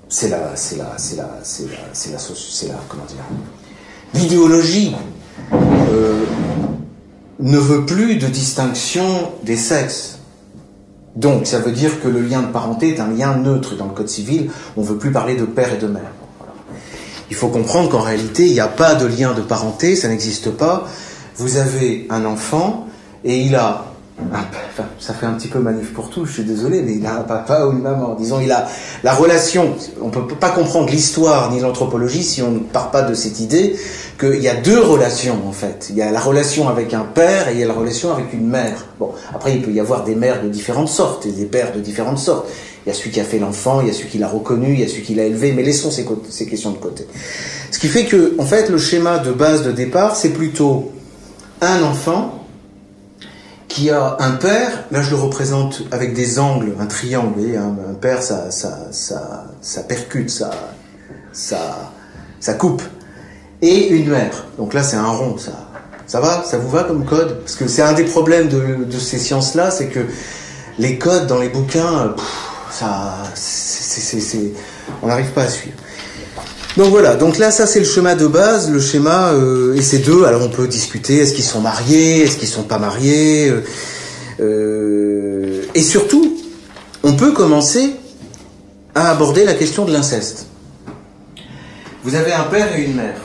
c'est 0.08 0.28
la, 0.28 0.56
c'est 0.56 0.76
la, 0.76 0.94
c'est 0.96 1.16
la, 1.16 1.38
c'est 1.42 1.70
la, 1.70 1.78
c'est 1.92 2.12
la, 2.12 2.18
c'est 2.18 2.68
la, 2.68 2.74
comment 2.88 3.04
dire, 3.04 3.24
l'idéologie 4.14 4.94
euh, 5.52 6.24
ne 7.40 7.58
veut 7.58 7.86
plus 7.86 8.16
de 8.16 8.26
distinction 8.26 9.32
des 9.44 9.56
sexes. 9.56 10.18
Donc, 11.16 11.46
ça 11.46 11.58
veut 11.58 11.72
dire 11.72 12.00
que 12.00 12.08
le 12.08 12.20
lien 12.20 12.42
de 12.42 12.48
parenté 12.48 12.94
est 12.94 13.00
un 13.00 13.08
lien 13.08 13.36
neutre 13.36 13.76
dans 13.76 13.86
le 13.86 13.92
Code 13.92 14.08
civil. 14.08 14.50
On 14.76 14.82
ne 14.82 14.86
veut 14.86 14.98
plus 14.98 15.10
parler 15.10 15.36
de 15.36 15.44
père 15.44 15.72
et 15.72 15.78
de 15.78 15.86
mère. 15.86 16.12
Il 17.30 17.36
faut 17.36 17.48
comprendre 17.48 17.90
qu'en 17.90 18.00
réalité, 18.00 18.46
il 18.46 18.52
n'y 18.52 18.60
a 18.60 18.68
pas 18.68 18.94
de 18.94 19.06
lien 19.06 19.34
de 19.34 19.42
parenté, 19.42 19.96
ça 19.96 20.08
n'existe 20.08 20.50
pas. 20.50 20.88
Vous 21.36 21.56
avez 21.56 22.06
un 22.10 22.24
enfant 22.24 22.86
et 23.24 23.40
il 23.40 23.54
a 23.54 23.87
enfin, 24.32 24.84
ça 24.98 25.14
fait 25.14 25.26
un 25.26 25.32
petit 25.32 25.48
peu 25.48 25.58
manif 25.58 25.92
pour 25.92 26.10
tout, 26.10 26.24
je 26.26 26.32
suis 26.32 26.44
désolé, 26.44 26.82
mais 26.82 26.94
il 26.94 27.06
a 27.06 27.18
un 27.18 27.22
papa 27.22 27.66
ou 27.66 27.72
une 27.72 27.82
maman. 27.82 28.14
Disons, 28.14 28.40
il 28.40 28.50
a 28.50 28.66
la 29.04 29.14
relation. 29.14 29.74
On 30.02 30.10
peut 30.10 30.26
pas 30.26 30.50
comprendre 30.50 30.90
l'histoire 30.90 31.50
ni 31.52 31.60
l'anthropologie 31.60 32.22
si 32.22 32.42
on 32.42 32.50
ne 32.50 32.58
part 32.58 32.90
pas 32.90 33.02
de 33.02 33.14
cette 33.14 33.40
idée 33.40 33.76
qu'il 34.18 34.40
y 34.40 34.48
a 34.48 34.54
deux 34.54 34.80
relations 34.80 35.38
en 35.46 35.52
fait. 35.52 35.86
Il 35.90 35.96
y 35.96 36.02
a 36.02 36.10
la 36.10 36.20
relation 36.20 36.68
avec 36.68 36.92
un 36.92 37.04
père 37.04 37.48
et 37.48 37.52
il 37.52 37.60
y 37.60 37.62
a 37.62 37.66
la 37.66 37.74
relation 37.74 38.12
avec 38.12 38.32
une 38.32 38.48
mère. 38.48 38.86
Bon, 38.98 39.12
après 39.32 39.54
il 39.54 39.62
peut 39.62 39.70
y 39.70 39.80
avoir 39.80 40.04
des 40.04 40.16
mères 40.16 40.42
de 40.42 40.48
différentes 40.48 40.88
sortes 40.88 41.24
et 41.26 41.30
des 41.30 41.44
pères 41.44 41.72
de 41.72 41.80
différentes 41.80 42.18
sortes. 42.18 42.48
Il 42.84 42.88
y 42.88 42.92
a 42.92 42.94
celui 42.94 43.10
qui 43.10 43.20
a 43.20 43.24
fait 43.24 43.38
l'enfant, 43.38 43.80
il 43.80 43.86
y 43.86 43.90
a 43.90 43.92
celui 43.92 44.08
qui 44.08 44.18
l'a 44.18 44.28
reconnu, 44.28 44.72
il 44.72 44.80
y 44.80 44.82
a 44.82 44.88
celui 44.88 45.02
qui 45.02 45.14
l'a 45.14 45.24
élevé, 45.24 45.52
mais 45.52 45.62
laissons 45.62 45.90
ces, 45.90 46.06
ces 46.30 46.46
questions 46.46 46.70
de 46.70 46.78
côté. 46.78 47.06
Ce 47.70 47.78
qui 47.78 47.86
fait 47.86 48.06
que, 48.06 48.34
en 48.38 48.44
fait, 48.44 48.70
le 48.70 48.78
schéma 48.78 49.18
de 49.18 49.30
base 49.30 49.62
de 49.62 49.72
départ, 49.72 50.16
c'est 50.16 50.30
plutôt 50.30 50.90
un 51.60 51.82
enfant 51.82 52.37
qui 53.68 53.90
a 53.90 54.16
un 54.20 54.32
père, 54.32 54.84
là 54.90 55.02
je 55.02 55.10
le 55.10 55.16
représente 55.16 55.82
avec 55.90 56.14
des 56.14 56.38
angles, 56.38 56.72
un 56.80 56.86
triangle, 56.86 57.32
vous 57.36 57.42
voyez, 57.42 57.56
un, 57.56 57.94
père 58.00 58.22
ça, 58.22 58.50
ça, 58.50 58.88
ça, 58.90 59.46
ça 59.60 59.82
percute, 59.82 60.30
ça, 60.30 60.50
ça, 61.32 61.92
ça 62.40 62.54
coupe, 62.54 62.82
et 63.60 63.88
une 63.88 64.08
mère, 64.08 64.46
donc 64.56 64.74
là 64.74 64.82
c'est 64.82 64.96
un 64.96 65.08
rond, 65.08 65.36
ça, 65.36 65.52
ça 66.06 66.20
va, 66.20 66.42
ça 66.44 66.56
vous 66.56 66.70
va 66.70 66.84
comme 66.84 67.04
code? 67.04 67.40
Parce 67.40 67.54
que 67.54 67.68
c'est 67.68 67.82
un 67.82 67.92
des 67.92 68.04
problèmes 68.04 68.48
de, 68.48 68.84
de 68.84 68.98
ces 68.98 69.18
sciences-là, 69.18 69.70
c'est 69.70 69.88
que 69.88 70.00
les 70.78 70.98
codes 70.98 71.26
dans 71.26 71.38
les 71.38 71.50
bouquins, 71.50 72.14
ça, 72.70 73.14
c'est, 73.34 74.52
on 75.02 75.08
n'arrive 75.08 75.32
pas 75.32 75.42
à 75.42 75.48
suivre. 75.48 75.76
Donc 76.78 76.90
voilà, 76.90 77.16
donc 77.16 77.38
là 77.38 77.50
ça 77.50 77.66
c'est 77.66 77.80
le 77.80 77.84
schéma 77.84 78.14
de 78.14 78.28
base, 78.28 78.70
le 78.70 78.78
schéma 78.78 79.32
euh, 79.32 79.74
et 79.74 79.82
ces 79.82 79.98
deux, 79.98 80.24
alors 80.24 80.42
on 80.44 80.48
peut 80.48 80.68
discuter 80.68 81.16
est-ce 81.18 81.34
qu'ils 81.34 81.42
sont 81.42 81.60
mariés, 81.60 82.20
est-ce 82.20 82.36
qu'ils 82.36 82.46
sont 82.46 82.62
pas 82.62 82.78
mariés, 82.78 83.48
euh, 83.48 83.64
euh, 84.38 85.62
et 85.74 85.82
surtout 85.82 86.38
on 87.02 87.14
peut 87.14 87.32
commencer 87.32 87.96
à 88.94 89.10
aborder 89.10 89.44
la 89.44 89.54
question 89.54 89.86
de 89.86 89.92
l'inceste. 89.92 90.46
Vous 92.04 92.14
avez 92.14 92.32
un 92.32 92.44
père 92.44 92.72
et 92.78 92.84
une 92.84 92.94
mère 92.94 93.22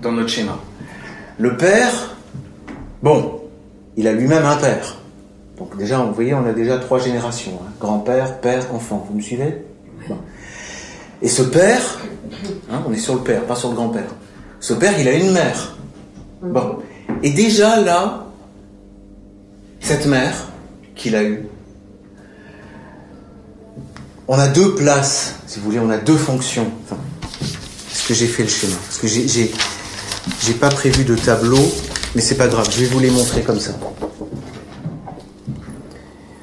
dans 0.00 0.12
notre 0.12 0.30
schéma. 0.30 0.58
Le 1.36 1.54
père, 1.58 2.16
bon, 3.02 3.42
il 3.98 4.08
a 4.08 4.12
lui-même 4.14 4.46
un 4.46 4.56
père. 4.56 4.96
Donc 5.58 5.76
déjà, 5.76 5.98
vous 5.98 6.14
voyez, 6.14 6.32
on 6.32 6.46
a 6.46 6.54
déjà 6.54 6.78
trois 6.78 6.98
générations 6.98 7.60
hein. 7.62 7.72
grand-père, 7.78 8.40
père, 8.40 8.74
enfant. 8.74 9.06
Vous 9.06 9.18
me 9.18 9.22
suivez? 9.22 9.66
Et 11.20 11.28
ce 11.28 11.42
père, 11.42 11.98
Hein, 12.70 12.82
on 12.86 12.92
est 12.92 12.98
sur 12.98 13.14
le 13.14 13.20
père, 13.20 13.44
pas 13.44 13.56
sur 13.56 13.70
le 13.70 13.74
grand-père. 13.74 14.10
Ce 14.60 14.74
père, 14.74 14.98
il 14.98 15.08
a 15.08 15.12
une 15.12 15.32
mère. 15.32 15.76
Bon. 16.42 16.78
Et 17.22 17.30
déjà 17.30 17.80
là, 17.80 18.26
cette 19.80 20.06
mère 20.06 20.34
qu'il 20.94 21.16
a 21.16 21.22
eue, 21.22 21.46
on 24.26 24.38
a 24.38 24.48
deux 24.48 24.74
places, 24.74 25.36
si 25.46 25.58
vous 25.58 25.66
voulez, 25.66 25.78
on 25.78 25.90
a 25.90 25.96
deux 25.96 26.16
fonctions. 26.16 26.70
Enfin, 26.84 27.00
ce 27.90 28.08
que 28.08 28.14
j'ai 28.14 28.26
fait 28.26 28.42
le 28.42 28.48
schéma? 28.48 28.76
Parce 28.86 28.98
que 28.98 29.06
j'ai, 29.06 29.26
j'ai 29.28 30.54
pas 30.54 30.68
prévu 30.68 31.04
de 31.04 31.14
tableau, 31.14 31.64
mais 32.14 32.20
c'est 32.20 32.36
pas 32.36 32.48
grave, 32.48 32.68
je 32.70 32.80
vais 32.80 32.86
vous 32.86 33.00
les 33.00 33.10
montrer 33.10 33.42
comme 33.42 33.60
ça. 33.60 33.72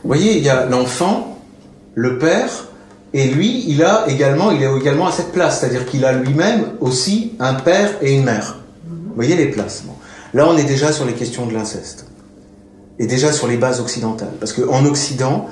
Vous 0.04 0.10
voyez, 0.10 0.38
il 0.38 0.43
y 0.43 0.50
a 0.50 0.65
l'enfant, 0.65 1.39
le 1.93 2.17
père, 2.17 2.67
et 3.15 3.30
lui, 3.30 3.63
il 3.69 3.82
a 3.82 4.10
également, 4.10 4.51
il 4.51 4.62
est 4.62 4.78
également 4.78 5.08
à 5.08 5.12
cette 5.13 5.32
place, 5.32 5.62
c'est-à-dire 5.62 5.86
qu'il 5.86 6.04
a 6.04 6.12
lui-même 6.12 6.73
aussi 6.82 7.32
un 7.39 7.54
père 7.54 7.91
et 8.01 8.13
une 8.13 8.25
mère. 8.25 8.58
Vous 8.89 9.15
voyez 9.15 9.38
les 9.38 9.45
places. 9.45 9.86
Là, 10.34 10.45
on 10.49 10.58
est 10.58 10.65
déjà 10.65 10.91
sur 10.91 11.06
les 11.06 11.13
questions 11.13 11.45
de 11.45 11.54
l'inceste. 11.54 12.08
Et 12.99 13.08
déjà 13.08 13.32
sur 13.32 13.47
les 13.47 13.56
bases 13.56 13.80
occidentales. 13.80 14.34
Parce 14.38 14.51
qu'en 14.51 14.84
Occident, 14.84 15.47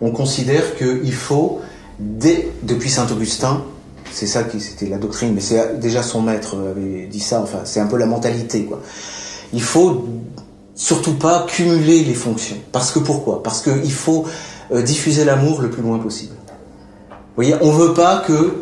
on 0.00 0.12
considère 0.12 0.76
qu'il 0.76 1.12
faut, 1.12 1.60
dès, 1.98 2.52
depuis 2.62 2.88
Saint 2.88 3.08
Augustin, 3.10 3.64
c'est 4.12 4.28
ça 4.28 4.44
qui 4.44 4.60
c'était 4.60 4.86
la 4.86 4.98
doctrine, 4.98 5.34
mais 5.34 5.40
c'est 5.40 5.80
déjà 5.80 6.04
son 6.04 6.22
maître 6.22 6.56
avait 6.70 7.08
dit 7.08 7.18
ça, 7.18 7.40
enfin, 7.42 7.62
c'est 7.64 7.80
un 7.80 7.86
peu 7.86 7.96
la 7.96 8.06
mentalité, 8.06 8.62
quoi. 8.62 8.80
Il 9.52 9.62
faut 9.62 10.06
surtout 10.76 11.14
pas 11.14 11.46
cumuler 11.48 12.04
les 12.04 12.14
fonctions. 12.14 12.58
Parce 12.70 12.92
que 12.92 13.00
pourquoi? 13.00 13.42
Parce 13.42 13.60
qu'il 13.60 13.92
faut 13.92 14.24
euh, 14.70 14.82
diffuser 14.82 15.24
l'amour 15.24 15.60
le 15.62 15.70
plus 15.70 15.82
loin 15.82 15.98
possible 15.98 16.36
voyez, 17.38 17.54
on 17.60 17.72
ne 17.72 17.78
veut 17.78 17.94
pas 17.94 18.24
que 18.26 18.52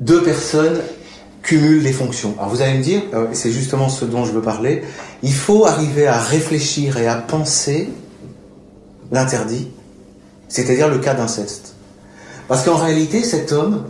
deux 0.00 0.22
personnes 0.22 0.80
cumulent 1.42 1.82
les 1.82 1.92
fonctions. 1.92 2.34
Alors 2.38 2.50
vous 2.50 2.62
allez 2.62 2.78
me 2.78 2.82
dire, 2.82 3.02
euh, 3.12 3.26
c'est 3.32 3.52
justement 3.52 3.90
ce 3.90 4.06
dont 4.06 4.24
je 4.24 4.32
veux 4.32 4.40
parler, 4.40 4.82
il 5.22 5.34
faut 5.34 5.66
arriver 5.66 6.06
à 6.06 6.18
réfléchir 6.18 6.96
et 6.96 7.06
à 7.06 7.16
penser 7.16 7.90
l'interdit, 9.12 9.68
c'est-à-dire 10.48 10.88
le 10.88 10.98
cas 10.98 11.12
d'inceste. 11.12 11.74
Parce 12.48 12.64
qu'en 12.64 12.76
réalité, 12.76 13.22
cet 13.22 13.52
homme, 13.52 13.84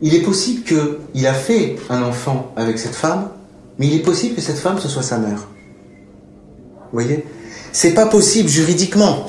il 0.00 0.14
est 0.14 0.22
possible 0.22 0.62
qu'il 0.62 1.26
a 1.26 1.34
fait 1.34 1.76
un 1.88 2.02
enfant 2.02 2.52
avec 2.54 2.78
cette 2.78 2.94
femme, 2.94 3.30
mais 3.78 3.88
il 3.88 3.94
est 3.94 4.02
possible 4.02 4.36
que 4.36 4.40
cette 4.40 4.58
femme, 4.58 4.78
ce 4.78 4.88
soit 4.88 5.02
sa 5.02 5.18
mère. 5.18 5.48
Vous 6.92 7.00
voyez? 7.00 7.24
C'est 7.72 7.94
pas 7.94 8.06
possible 8.06 8.48
juridiquement. 8.48 9.26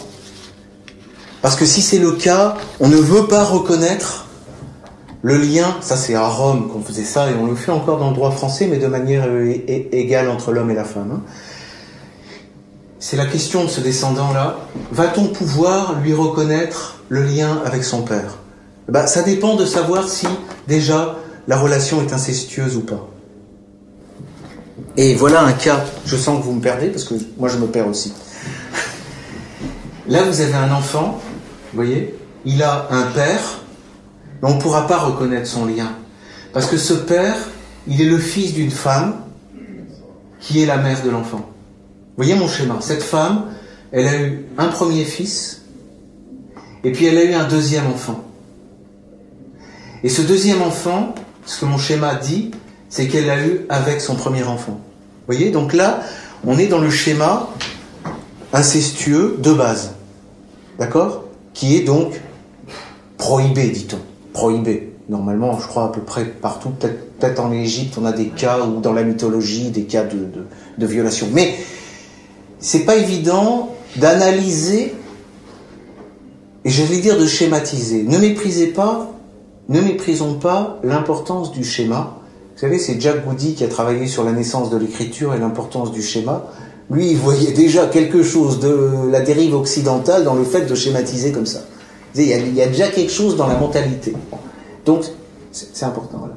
Parce 1.41 1.55
que 1.55 1.65
si 1.65 1.81
c'est 1.81 1.97
le 1.97 2.11
cas, 2.13 2.55
on 2.79 2.87
ne 2.87 2.97
veut 2.97 3.27
pas 3.27 3.43
reconnaître 3.43 4.27
le 5.23 5.37
lien, 5.37 5.75
ça 5.81 5.97
c'est 5.97 6.15
à 6.15 6.27
Rome 6.27 6.69
qu'on 6.69 6.81
faisait 6.81 7.03
ça, 7.03 7.29
et 7.29 7.35
on 7.35 7.45
le 7.45 7.55
fait 7.55 7.71
encore 7.71 7.99
dans 7.99 8.09
le 8.09 8.15
droit 8.15 8.31
français, 8.31 8.67
mais 8.67 8.77
de 8.77 8.87
manière 8.87 9.25
euh, 9.27 9.53
égale 9.67 10.29
entre 10.29 10.51
l'homme 10.51 10.71
et 10.71 10.75
la 10.75 10.83
femme. 10.83 11.11
Hein. 11.13 11.21
C'est 12.99 13.17
la 13.17 13.25
question 13.25 13.63
de 13.63 13.69
ce 13.69 13.81
descendant-là. 13.81 14.57
Va-t-on 14.91 15.27
pouvoir 15.27 15.99
lui 15.99 16.13
reconnaître 16.13 16.99
le 17.09 17.23
lien 17.23 17.61
avec 17.65 17.83
son 17.83 18.03
père? 18.03 18.37
Bah, 18.87 19.07
Ça 19.07 19.23
dépend 19.23 19.55
de 19.55 19.65
savoir 19.65 20.07
si 20.07 20.27
déjà 20.67 21.17
la 21.47 21.57
relation 21.57 22.01
est 22.01 22.13
incestueuse 22.13 22.77
ou 22.77 22.81
pas. 22.81 23.07
Et 24.97 25.15
voilà 25.15 25.41
un 25.41 25.53
cas, 25.53 25.83
je 26.05 26.15
sens 26.15 26.39
que 26.39 26.43
vous 26.43 26.53
me 26.53 26.61
perdez, 26.61 26.87
parce 26.87 27.05
que 27.05 27.15
moi 27.37 27.49
je 27.49 27.57
me 27.57 27.65
perds 27.65 27.87
aussi. 27.87 28.13
Là, 30.07 30.23
vous 30.23 30.41
avez 30.41 30.53
un 30.53 30.71
enfant 30.71 31.19
voyez 31.73 32.15
Il 32.45 32.63
a 32.63 32.87
un 32.91 33.03
père, 33.03 33.61
mais 34.41 34.49
on 34.49 34.55
ne 34.55 34.61
pourra 34.61 34.87
pas 34.87 34.97
reconnaître 34.97 35.47
son 35.47 35.65
lien. 35.65 35.91
Parce 36.53 36.65
que 36.67 36.77
ce 36.77 36.93
père, 36.93 37.35
il 37.87 38.01
est 38.01 38.09
le 38.09 38.17
fils 38.17 38.53
d'une 38.53 38.71
femme 38.71 39.15
qui 40.39 40.61
est 40.61 40.65
la 40.65 40.77
mère 40.77 41.01
de 41.03 41.09
l'enfant. 41.09 41.49
Voyez 42.17 42.35
mon 42.35 42.47
schéma 42.47 42.77
Cette 42.81 43.03
femme, 43.03 43.45
elle 43.91 44.07
a 44.07 44.21
eu 44.21 44.45
un 44.57 44.67
premier 44.67 45.05
fils, 45.05 45.61
et 46.83 46.91
puis 46.91 47.05
elle 47.05 47.17
a 47.17 47.23
eu 47.23 47.33
un 47.33 47.47
deuxième 47.47 47.87
enfant. 47.87 48.23
Et 50.03 50.09
ce 50.09 50.21
deuxième 50.21 50.61
enfant, 50.61 51.13
ce 51.45 51.61
que 51.61 51.65
mon 51.65 51.77
schéma 51.77 52.15
dit, 52.15 52.51
c'est 52.89 53.07
qu'elle 53.07 53.27
l'a 53.27 53.39
eu 53.45 53.61
avec 53.69 54.01
son 54.01 54.15
premier 54.15 54.43
enfant. 54.43 54.73
Vous 54.73 55.27
voyez 55.27 55.51
Donc 55.51 55.73
là, 55.73 56.01
on 56.45 56.57
est 56.57 56.67
dans 56.67 56.79
le 56.79 56.89
schéma 56.89 57.49
incestueux 58.51 59.37
de 59.39 59.53
base. 59.53 59.93
D'accord? 60.79 61.25
Qui 61.53 61.75
est 61.77 61.83
donc 61.83 62.19
prohibé, 63.17 63.67
dit-on. 63.69 63.99
Prohibé. 64.33 64.93
Normalement, 65.09 65.59
je 65.59 65.67
crois 65.67 65.85
à 65.85 65.87
peu 65.89 66.01
près 66.01 66.25
partout, 66.25 66.69
peut-être 66.69 67.39
en 67.39 67.51
Égypte, 67.51 67.97
on 68.01 68.05
a 68.05 68.13
des 68.13 68.27
cas, 68.27 68.65
ou 68.65 68.79
dans 68.79 68.93
la 68.93 69.03
mythologie, 69.03 69.69
des 69.69 69.83
cas 69.83 70.03
de, 70.03 70.29
de, 70.77 70.85
violation. 70.85 71.27
Mais 71.33 71.55
c'est 72.59 72.85
pas 72.85 72.95
évident 72.95 73.75
d'analyser, 73.97 74.95
et 76.63 76.69
je 76.69 76.83
vais 76.83 76.99
dire 76.99 77.19
de 77.19 77.27
schématiser. 77.27 78.03
Ne 78.03 78.19
méprisez 78.19 78.67
pas, 78.67 79.11
ne 79.67 79.81
méprisons 79.81 80.35
pas 80.35 80.79
l'importance 80.83 81.51
du 81.51 81.65
schéma. 81.65 82.17
Vous 82.55 82.61
savez, 82.61 82.79
c'est 82.79 83.01
Jack 83.01 83.25
Goody 83.25 83.55
qui 83.55 83.63
a 83.63 83.67
travaillé 83.67 84.07
sur 84.07 84.23
la 84.23 84.31
naissance 84.31 84.69
de 84.69 84.77
l'écriture 84.77 85.33
et 85.33 85.39
l'importance 85.39 85.91
du 85.91 86.01
schéma. 86.01 86.45
Lui, 86.91 87.11
il 87.11 87.17
voyait 87.17 87.53
déjà 87.53 87.85
quelque 87.85 88.21
chose 88.21 88.59
de 88.59 89.09
la 89.09 89.21
dérive 89.21 89.55
occidentale 89.55 90.25
dans 90.25 90.35
le 90.35 90.43
fait 90.43 90.65
de 90.65 90.75
schématiser 90.75 91.31
comme 91.31 91.45
ça. 91.45 91.61
Il 92.15 92.25
y 92.25 92.61
a, 92.61 92.67
déjà 92.67 92.89
quelque 92.89 93.11
chose 93.11 93.37
dans 93.37 93.47
la 93.47 93.55
mentalité. 93.55 94.13
Donc, 94.85 95.05
c'est 95.51 95.85
important. 95.85 96.27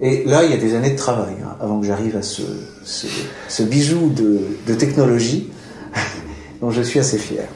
Et 0.00 0.24
là, 0.24 0.44
il 0.44 0.50
y 0.50 0.54
a 0.54 0.56
des 0.56 0.74
années 0.74 0.90
de 0.90 0.96
travail 0.96 1.36
hein, 1.42 1.56
avant 1.60 1.80
que 1.80 1.86
j'arrive 1.86 2.16
à 2.16 2.22
ce, 2.22 3.62
bijou 3.62 4.10
de, 4.10 4.74
technologie 4.74 5.50
dont 6.60 6.72
je 6.72 6.82
suis 6.82 6.98
assez 6.98 7.18
fier. 7.18 7.46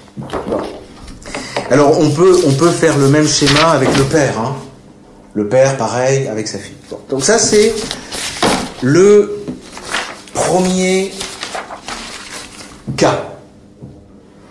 Alors, 1.68 1.98
on 1.98 2.10
peut, 2.10 2.70
faire 2.70 2.96
le 2.96 3.08
même 3.08 3.26
schéma 3.26 3.70
avec 3.70 3.96
le 3.96 4.04
père. 4.04 4.38
Hein. 4.38 4.54
Le 5.34 5.48
père, 5.48 5.76
pareil, 5.76 6.28
avec 6.28 6.46
sa 6.46 6.58
fille. 6.58 6.76
Donc 7.08 7.24
ça, 7.24 7.38
c'est 7.38 7.72
le 8.82 9.42
premier 10.32 11.10
cas. 12.92 13.24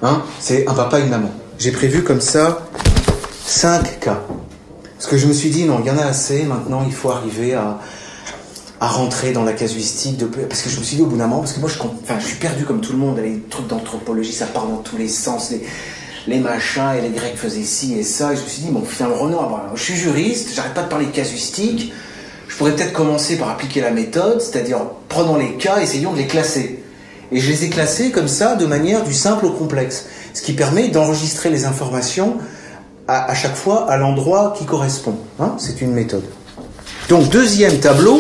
Hein? 0.02 0.21
C'est 0.39 0.67
un 0.67 0.73
papa 0.73 0.99
et 0.99 1.04
une 1.04 1.10
maman. 1.10 1.32
J'ai 1.58 1.71
prévu 1.71 2.04
comme 2.04 2.21
ça 2.21 2.67
cinq 3.45 3.99
cas. 3.99 4.21
Parce 4.97 5.10
que 5.10 5.17
je 5.17 5.28
me 5.28 5.34
suis 5.34 5.49
dit, 5.49 5.65
non, 5.65 5.80
il 5.80 5.88
y 5.88 5.91
en 5.91 5.97
a 5.97 6.04
assez, 6.04 6.43
maintenant 6.43 6.84
il 6.86 6.93
faut 6.93 7.10
arriver 7.10 7.54
à, 7.54 7.80
à 8.80 8.88
rentrer 8.88 9.32
dans 9.34 9.43
la 9.43 9.54
casuistique 9.54 10.23
parce 10.47 10.62
que 10.62 10.69
je 10.69 10.80
me 10.80 10.84
suis 10.84 10.95
dit 10.95 11.02
au 11.02 11.08
bout 11.08 11.17
d'un 11.17 11.28
moment 11.28 11.41
parce 11.41 11.54
que 11.54 11.60
moi 11.60 11.69
je 11.69 12.25
suis 12.25 12.38
perdu 12.38 12.63
comme 12.63 12.80
tout 12.80 12.93
le 12.93 12.97
monde 12.97 13.19
les 13.19 13.41
trucs 13.49 13.67
d'anthropologie 13.67 14.32
ça 14.32 14.45
part 14.45 14.67
dans 14.67 14.78
tous 14.78 14.97
les 14.97 15.10
sens 15.10 15.52
les, 15.52 15.62
les 16.28 16.39
machins 16.39 16.93
et 16.97 17.02
les 17.02 17.10
grecs 17.10 17.36
faisaient 17.36 17.63
ci 17.63 17.95
et 17.95 18.04
ça 18.04 18.32
et 18.32 18.38
je 18.38 18.41
me 18.41 18.47
suis 18.47 18.62
dit 18.62 18.69
bon 18.69 18.84
finalement 18.86 19.17
Renoir 19.17 19.71
je 19.75 19.84
suis 19.84 19.95
juriste 19.95 20.52
j'arrête 20.56 20.73
pas 20.73 20.84
de 20.84 20.88
parler 20.88 21.08
de 21.08 21.12
casuistique 21.12 21.91
je 22.47 22.56
pourrais 22.56 22.73
peut-être 22.73 22.93
commencer 22.93 23.38
par 23.38 23.49
appliquer 23.49 23.82
la 23.82 23.91
méthode 23.91 24.39
c'est-à-dire 24.39 24.80
prenons 25.10 25.38
les 25.38 25.56
cas 25.56 25.80
essayons 25.82 26.13
de 26.13 26.17
les 26.17 26.28
classer 26.28 26.79
et 27.32 27.39
je 27.39 27.50
les 27.50 27.65
ai 27.65 27.70
classés 27.70 28.12
comme 28.12 28.28
ça 28.28 28.56
de 28.56 28.65
manière 28.65 29.04
du 29.04 29.13
simple 29.13 29.46
au 29.46 29.52
complexe 29.52 30.06
ce 30.34 30.42
qui 30.42 30.54
permet 30.54 30.89
d'enregistrer 30.89 31.50
les 31.50 31.65
informations 31.65 32.38
à, 33.08 33.34
chaque 33.34 33.56
fois 33.56 33.89
à 33.89 33.98
l'endroit 33.98 34.54
qui 34.58 34.65
correspond 34.65 35.15
hein 35.39 35.56
c'est 35.58 35.82
une 35.82 35.94
méthode 35.94 36.26
donc 37.08 37.30
deuxième 37.30 37.80
tableau 37.80 38.20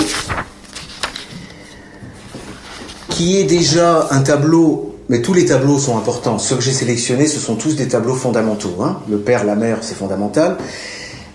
qui 3.19 3.35
est 3.35 3.43
déjà 3.43 4.07
un 4.11 4.21
tableau, 4.21 4.95
mais 5.09 5.21
tous 5.21 5.33
les 5.33 5.43
tableaux 5.43 5.77
sont 5.77 5.97
importants. 5.97 6.39
Ceux 6.39 6.55
que 6.55 6.61
j'ai 6.61 6.71
sélectionnés, 6.71 7.27
ce 7.27 7.37
sont 7.37 7.57
tous 7.57 7.75
des 7.75 7.89
tableaux 7.89 8.15
fondamentaux. 8.15 8.77
Hein. 8.81 9.01
Le 9.09 9.17
père, 9.17 9.43
la 9.43 9.55
mère, 9.55 9.79
c'est 9.81 9.93
fondamental. 9.93 10.55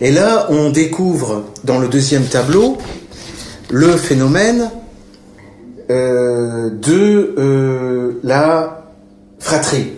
Et 0.01 0.11
là, 0.11 0.47
on 0.49 0.71
découvre 0.71 1.45
dans 1.63 1.79
le 1.79 1.89
deuxième 1.89 2.25
tableau 2.25 2.79
le 3.69 3.99
phénomène 3.99 4.71
euh, 5.91 6.24
de 6.71 7.35
euh, 7.39 8.21
la 8.23 8.85
fratrie. 9.39 9.93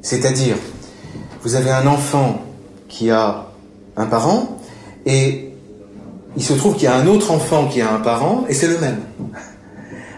C'est-à-dire, 0.00 0.56
vous 1.42 1.54
avez 1.54 1.70
un 1.70 1.86
enfant 1.86 2.42
qui 2.88 3.10
a 3.10 3.46
un 3.96 4.06
parent, 4.06 4.58
et 5.06 5.50
il 6.36 6.42
se 6.42 6.52
trouve 6.54 6.74
qu'il 6.74 6.84
y 6.84 6.86
a 6.88 6.94
un 6.96 7.06
autre 7.06 7.30
enfant 7.30 7.68
qui 7.68 7.80
a 7.80 7.92
un 7.92 8.00
parent, 8.00 8.44
et 8.48 8.54
c'est 8.54 8.68
le 8.68 8.78
même. 8.78 8.98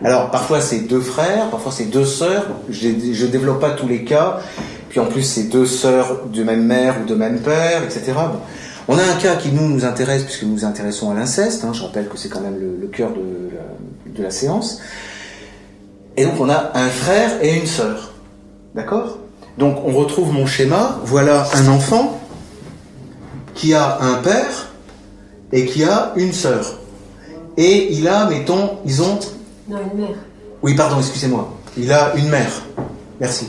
Alors 0.05 0.31
parfois 0.31 0.61
c'est 0.61 0.81
deux 0.81 1.01
frères, 1.01 1.49
parfois 1.51 1.73
c'est 1.73 1.85
deux 1.87 2.05
sœurs. 2.05 2.47
Je 2.69 2.89
ne 2.89 3.27
développe 3.31 3.61
pas 3.61 3.71
tous 3.71 3.89
les 3.89 4.05
cas. 4.05 4.41
Puis 4.91 5.01
en 5.01 5.07
plus 5.07 5.23
c'est 5.23 5.45
deux 5.45 5.67
sœurs 5.67 6.27
de 6.27 6.43
même 6.43 6.65
mère 6.65 6.97
ou 7.03 7.07
de 7.07 7.15
même 7.15 7.41
père, 7.41 7.83
etc. 7.83 8.13
On 8.87 8.99
a 8.99 9.03
un 9.03 9.17
cas 9.17 9.37
qui 9.37 9.51
nous 9.51 9.67
nous 9.67 9.85
intéresse 9.85 10.25
puisque 10.25 10.43
nous 10.43 10.53
nous 10.53 10.65
intéressons 10.65 11.11
à 11.11 11.15
l'inceste. 11.15 11.65
Hein. 11.65 11.73
Je 11.73 11.83
rappelle 11.83 12.09
que 12.09 12.19
c'est 12.19 12.29
quand 12.29 12.43
même 12.43 12.59
le, 12.61 12.87
cœur 12.89 13.13
de 13.13 14.23
la, 14.23 14.31
séance. 14.31 14.81
Et 16.17 16.25
donc 16.25 16.35
on 16.41 16.49
a 16.49 16.73
un 16.75 16.89
frère 16.89 17.43
et 17.43 17.57
une 17.57 17.67
sœur. 17.67 18.13
D'accord? 18.75 19.19
Donc 19.59 19.79
on 19.85 19.93
retrouve 19.93 20.33
mon 20.33 20.47
schéma. 20.47 21.01
Voilà 21.05 21.47
un 21.55 21.69
enfant 21.69 22.21
qui 23.55 23.75
a 23.75 24.01
un 24.01 24.15
père 24.15 24.73
et 25.53 25.67
qui 25.67 25.85
a 25.85 26.13
une 26.17 26.33
sœur. 26.33 26.79
Et 27.57 27.93
il 27.93 28.09
a, 28.09 28.27
mettons, 28.27 28.79
ils 28.85 29.01
ont 29.03 29.19
non, 29.69 29.79
une 29.93 30.01
mère. 30.01 30.17
Oui, 30.63 30.75
pardon, 30.75 30.99
excusez-moi. 30.99 31.53
Il 31.77 31.93
a 31.93 32.15
une 32.17 32.29
mère. 32.29 32.51
Merci. 33.21 33.47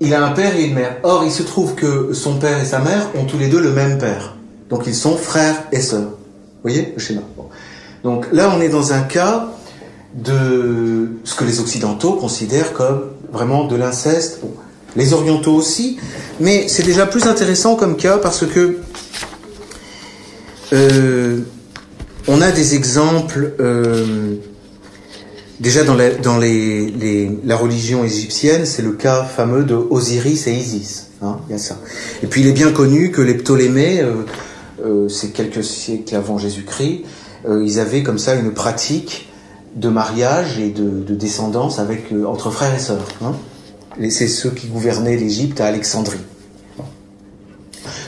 Il 0.00 0.14
a 0.14 0.24
un 0.24 0.30
père 0.30 0.56
et 0.56 0.64
une 0.64 0.74
mère. 0.74 0.96
Or, 1.02 1.24
il 1.24 1.30
se 1.30 1.42
trouve 1.42 1.74
que 1.74 2.12
son 2.14 2.38
père 2.38 2.58
et 2.58 2.64
sa 2.64 2.78
mère 2.78 3.08
ont 3.14 3.24
tous 3.24 3.38
les 3.38 3.48
deux 3.48 3.60
le 3.60 3.70
même 3.70 3.98
père. 3.98 4.36
Donc, 4.70 4.86
ils 4.86 4.94
sont 4.94 5.16
frères 5.16 5.64
et 5.72 5.80
sœurs. 5.80 6.00
Vous 6.08 6.62
voyez 6.62 6.92
le 6.94 6.98
schéma? 6.98 7.20
Donc 8.02 8.26
là, 8.32 8.50
on 8.56 8.60
est 8.60 8.70
dans 8.70 8.94
un 8.94 9.02
cas 9.02 9.48
de 10.14 11.08
ce 11.24 11.34
que 11.34 11.44
les 11.44 11.60
Occidentaux 11.60 12.14
considèrent 12.14 12.72
comme 12.72 13.02
vraiment 13.32 13.66
de 13.66 13.76
l'inceste. 13.76 14.40
les 14.96 15.12
Orientaux 15.12 15.54
aussi. 15.54 15.98
Mais 16.40 16.66
c'est 16.68 16.82
déjà 16.82 17.06
plus 17.06 17.26
intéressant 17.26 17.76
comme 17.76 17.96
cas 17.96 18.18
parce 18.18 18.46
que... 18.46 18.78
Euh, 20.72 21.40
on 22.28 22.40
a 22.42 22.52
des 22.52 22.76
exemples 22.76 23.54
euh, 23.58 24.36
déjà 25.58 25.82
dans, 25.82 25.96
la, 25.96 26.10
dans 26.10 26.38
les, 26.38 27.30
la 27.44 27.56
religion 27.56 28.04
égyptienne, 28.04 28.66
c'est 28.66 28.82
le 28.82 28.92
cas 28.92 29.24
fameux 29.24 29.64
de 29.64 29.74
Osiris 29.74 30.46
et 30.46 30.52
Isis. 30.52 31.08
Hein, 31.22 31.38
y 31.50 31.54
a 31.54 31.58
ça. 31.58 31.76
Et 32.22 32.28
puis 32.28 32.42
il 32.42 32.46
est 32.46 32.52
bien 32.52 32.70
connu 32.70 33.10
que 33.10 33.20
les 33.20 33.34
Ptolémées, 33.34 34.00
euh, 34.84 35.08
c'est 35.08 35.32
quelques 35.32 35.64
siècles 35.64 36.14
avant 36.14 36.38
Jésus-Christ, 36.38 37.02
ils 37.48 37.80
avaient 37.80 38.02
comme 38.02 38.18
ça 38.18 38.34
une 38.34 38.52
pratique 38.52 39.29
de 39.74 39.88
mariage 39.88 40.58
et 40.58 40.70
de, 40.70 41.14
descendance 41.14 41.78
avec 41.78 42.12
entre 42.26 42.50
frères 42.50 42.74
et 42.74 42.78
sœurs. 42.78 43.06
Hein. 43.22 43.32
C'est 44.08 44.28
ceux 44.28 44.50
qui 44.50 44.68
gouvernaient 44.68 45.16
l'Égypte 45.16 45.60
à 45.60 45.66
Alexandrie. 45.66 46.20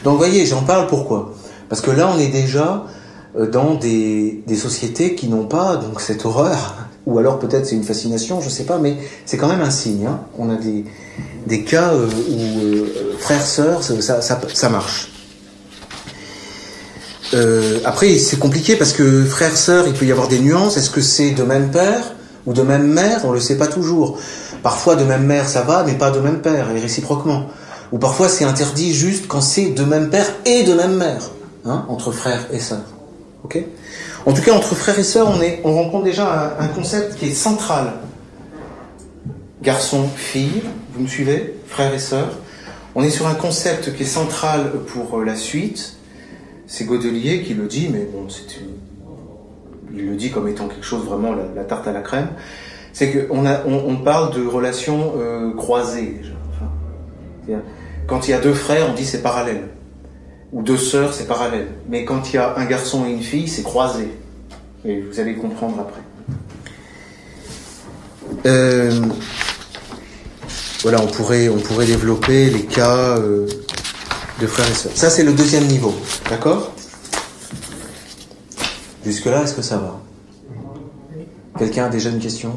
Donc 0.05 0.16
voyez, 0.16 0.46
j'en 0.46 0.62
parle 0.62 0.87
pourquoi? 0.87 1.35
Parce 1.68 1.81
que 1.81 1.90
là, 1.90 2.11
on 2.14 2.18
est 2.18 2.29
déjà 2.29 2.87
euh, 3.37 3.48
dans 3.48 3.75
des, 3.75 4.42
des 4.46 4.57
sociétés 4.57 5.14
qui 5.14 5.29
n'ont 5.29 5.46
pas 5.46 5.77
donc 5.77 6.01
cette 6.01 6.25
horreur, 6.25 6.77
ou 7.07 7.18
alors 7.18 7.38
peut-être 7.38 7.66
c'est 7.66 7.77
une 7.77 7.85
fascination, 7.85 8.40
je 8.40 8.46
ne 8.46 8.51
sais 8.51 8.64
pas, 8.64 8.79
mais 8.79 8.96
c'est 9.27 9.37
quand 9.37 9.48
même 9.48 9.61
un 9.61 9.70
signe. 9.70 10.07
Hein. 10.07 10.20
On 10.38 10.51
a 10.51 10.57
des, 10.57 10.85
des 11.46 11.62
cas 11.62 11.92
euh, 11.92 12.09
où 12.31 12.61
euh, 12.64 13.16
frères, 13.18 13.44
sœurs, 13.44 13.83
ça, 13.83 14.20
ça, 14.20 14.40
ça 14.53 14.68
marche. 14.68 15.12
Euh, 17.35 17.81
après, 17.85 18.18
c'est 18.18 18.38
compliqué 18.38 18.77
parce 18.77 18.92
que 18.92 19.25
frères, 19.25 19.57
sœurs, 19.57 19.87
il 19.87 19.95
peut 19.95 20.05
y 20.05 20.12
avoir 20.12 20.29
des 20.29 20.38
nuances. 20.38 20.77
Est-ce 20.77 20.90
que 20.90 21.01
c'est 21.01 21.31
de 21.31 21.42
même 21.42 21.71
père 21.71 22.14
ou 22.47 22.53
de 22.53 22.62
même 22.62 22.87
mère? 22.87 23.21
On 23.25 23.33
le 23.33 23.40
sait 23.40 23.57
pas 23.57 23.68
toujours. 23.68 24.18
Parfois, 24.62 24.97
de 24.97 25.05
même 25.05 25.25
mère, 25.25 25.49
ça 25.49 25.62
va, 25.62 25.85
mais 25.85 25.95
pas 25.95 26.11
de 26.11 26.21
même 26.21 26.40
père, 26.40 26.71
et 26.71 26.81
réciproquement. 26.81 27.47
Ou 27.90 27.99
parfois, 27.99 28.29
c'est 28.29 28.45
interdit 28.45 28.95
juste 28.95 29.27
quand 29.29 29.40
c'est 29.40 29.71
de 29.71 29.85
même 29.85 30.09
père 30.11 30.27
et 30.45 30.62
de 30.62 30.73
même 30.73 30.97
mère, 30.97 31.31
hein, 31.64 31.85
entre 31.88 32.12
frères 32.12 32.47
et 32.53 32.59
sœurs 32.59 32.92
en 34.27 34.33
tout 34.33 34.42
cas, 34.42 34.53
entre 34.53 34.75
frères 34.75 34.99
et 34.99 35.05
sœurs, 35.05 35.29
on, 35.29 35.68
on 35.68 35.75
rencontre 35.75 36.05
déjà 36.05 36.57
un, 36.59 36.68
concept 36.68 37.16
qui 37.16 37.27
est 37.27 37.35
central. 37.35 37.95
Garçon, 39.62 40.09
fille, 40.16 40.62
vous 40.95 41.03
me 41.03 41.09
suivez? 41.09 41.59
Frères 41.66 41.95
et 41.95 41.99
sœurs. 41.99 42.38
On 42.95 43.03
est 43.03 43.11
sur 43.11 43.27
un 43.27 43.35
concept 43.35 43.95
qui 43.97 44.03
est 44.03 44.07
central 44.07 44.73
pour 44.88 45.18
euh, 45.18 45.25
la 45.25 45.37
suite. 45.37 45.97
C'est 46.72 46.87
Godelier 46.87 47.42
qui 47.42 47.52
le 47.52 47.66
dit, 47.66 47.90
mais 47.92 48.08
bon, 48.11 48.30
c'est 48.30 48.58
il 49.94 50.06
le 50.06 50.16
dit 50.16 50.30
comme 50.30 50.48
étant 50.48 50.68
quelque 50.68 50.87
chose 50.87 51.04
vraiment 51.04 51.35
la, 51.35 51.64
tarte 51.64 51.87
à 51.87 51.92
la 51.92 52.00
crème. 52.00 52.28
C'est 52.94 53.28
qu'on 53.28 53.44
on, 53.46 53.96
parle 53.96 54.35
de 54.35 54.46
relations 54.46 55.12
euh, 55.18 55.52
croisées 55.52 56.22
quand 58.06 58.26
il 58.26 58.30
y 58.30 58.35
a 58.35 58.40
deux 58.40 58.54
frères, 58.54 58.88
on 58.90 58.94
dit 58.94 59.04
c'est 59.04 59.20
parallèle 59.20 59.68
ou 60.50 60.62
deux 60.62 60.78
sœurs, 60.78 61.12
c'est 61.12 61.26
parallèle. 61.26 61.68
Mais 61.90 62.06
quand 62.06 62.30
il 62.30 62.37
y 62.37 62.38
a 62.38 62.56
un 62.56 62.64
garçon 62.64 63.04
et 63.04 63.11
une 63.11 63.22
fille, 63.22 63.48
c'est 63.48 63.62
croisé. 63.62 64.08
Et 64.87 65.02
vous 65.02 65.20
allez 65.20 65.35
comprendre 65.35 65.78
après. 65.78 66.00
Euh, 68.46 68.98
voilà, 70.80 71.02
on 71.02 71.06
pourrait, 71.06 71.50
on 71.50 71.58
pourrait 71.58 71.85
développer 71.85 72.48
les 72.48 72.64
cas 72.64 73.18
euh, 73.18 73.46
de 74.40 74.47
frères 74.47 74.71
et 74.71 74.75
sœurs. 74.75 74.92
Ça, 74.95 75.11
c'est 75.11 75.25
le 75.25 75.33
deuxième 75.33 75.66
niveau. 75.66 75.92
D'accord? 76.29 76.73
Jusque-là, 79.05 79.42
est-ce 79.42 79.55
que 79.55 79.62
ça 79.62 79.79
va? 79.79 80.01
Quelqu'un 81.59 81.87
a 81.87 81.88
déjà 81.88 82.11
une 82.11 82.21
question? 82.21 82.53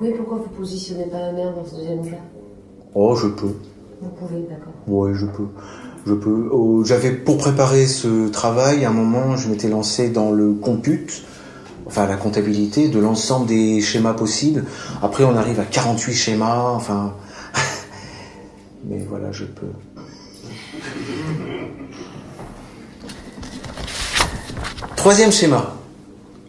Oui, 0.00 0.10
pourquoi 0.16 0.38
vous 0.38 0.50
positionnez 0.56 1.06
pas 1.06 1.20
la 1.20 1.32
mère 1.32 1.54
dans 1.54 1.64
ce 1.64 1.76
deuxième 1.76 2.08
cas? 2.08 2.16
Oh, 2.94 3.14
je 3.16 3.28
peux. 3.28 3.54
Vous 4.00 4.08
pouvez, 4.10 4.42
d'accord. 4.48 4.72
Oui, 4.86 5.12
je 5.14 5.26
peux 5.26 5.48
je 6.06 6.14
peux. 6.14 6.48
Oh, 6.52 6.84
j'avais 6.84 7.10
pour 7.10 7.36
préparer 7.36 7.86
ce 7.86 8.28
travail, 8.28 8.84
à 8.84 8.90
un 8.90 8.92
moment, 8.92 9.36
je 9.36 9.48
m'étais 9.48 9.68
lancé 9.68 10.08
dans 10.08 10.30
le 10.30 10.52
compute, 10.52 11.24
enfin 11.86 12.06
la 12.06 12.16
comptabilité 12.16 12.88
de 12.88 12.98
l'ensemble 12.98 13.46
des 13.46 13.80
schémas 13.80 14.14
possibles. 14.14 14.64
Après, 15.02 15.24
on 15.24 15.36
arrive 15.36 15.60
à 15.60 15.64
48 15.64 16.14
schémas, 16.14 16.70
enfin. 16.70 17.14
Mais 18.88 19.04
voilà, 19.08 19.32
je 19.32 19.44
peux. 19.44 19.66
Troisième 24.96 25.30
schéma. 25.30 25.76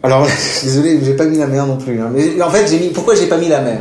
Alors, 0.02 0.26
désolé, 0.62 1.00
j'ai 1.02 1.14
pas 1.14 1.26
mis 1.26 1.38
la 1.38 1.46
mer 1.46 1.66
non 1.66 1.76
plus. 1.76 2.00
Hein. 2.00 2.10
Mais 2.12 2.40
en 2.42 2.50
fait, 2.50 2.66
j'ai 2.68 2.78
mis. 2.78 2.88
Pourquoi 2.88 3.14
j'ai 3.14 3.26
pas 3.26 3.38
mis 3.38 3.48
la 3.48 3.60
mer? 3.60 3.80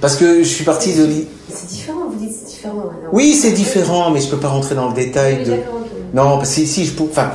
Parce 0.00 0.16
que 0.16 0.42
je 0.42 0.48
suis 0.48 0.64
parti 0.64 0.94
de. 0.94 1.08
C'est 1.50 1.68
différent, 1.68 2.08
vous 2.10 2.18
dites 2.18 2.36
c'est 2.38 2.48
différent. 2.48 2.90
Oui, 3.12 3.34
c'est 3.34 3.52
différent, 3.52 4.10
mais 4.10 4.20
je 4.20 4.28
peux 4.28 4.36
pas 4.36 4.48
rentrer 4.48 4.74
dans 4.74 4.88
le 4.88 4.94
détail 4.94 5.44
de. 5.44 5.52
Non, 6.14 6.38
parce 6.38 6.54
que 6.54 6.64
si 6.64 6.84
je 6.84 6.92
peux. 6.92 7.04
Enfin. 7.04 7.32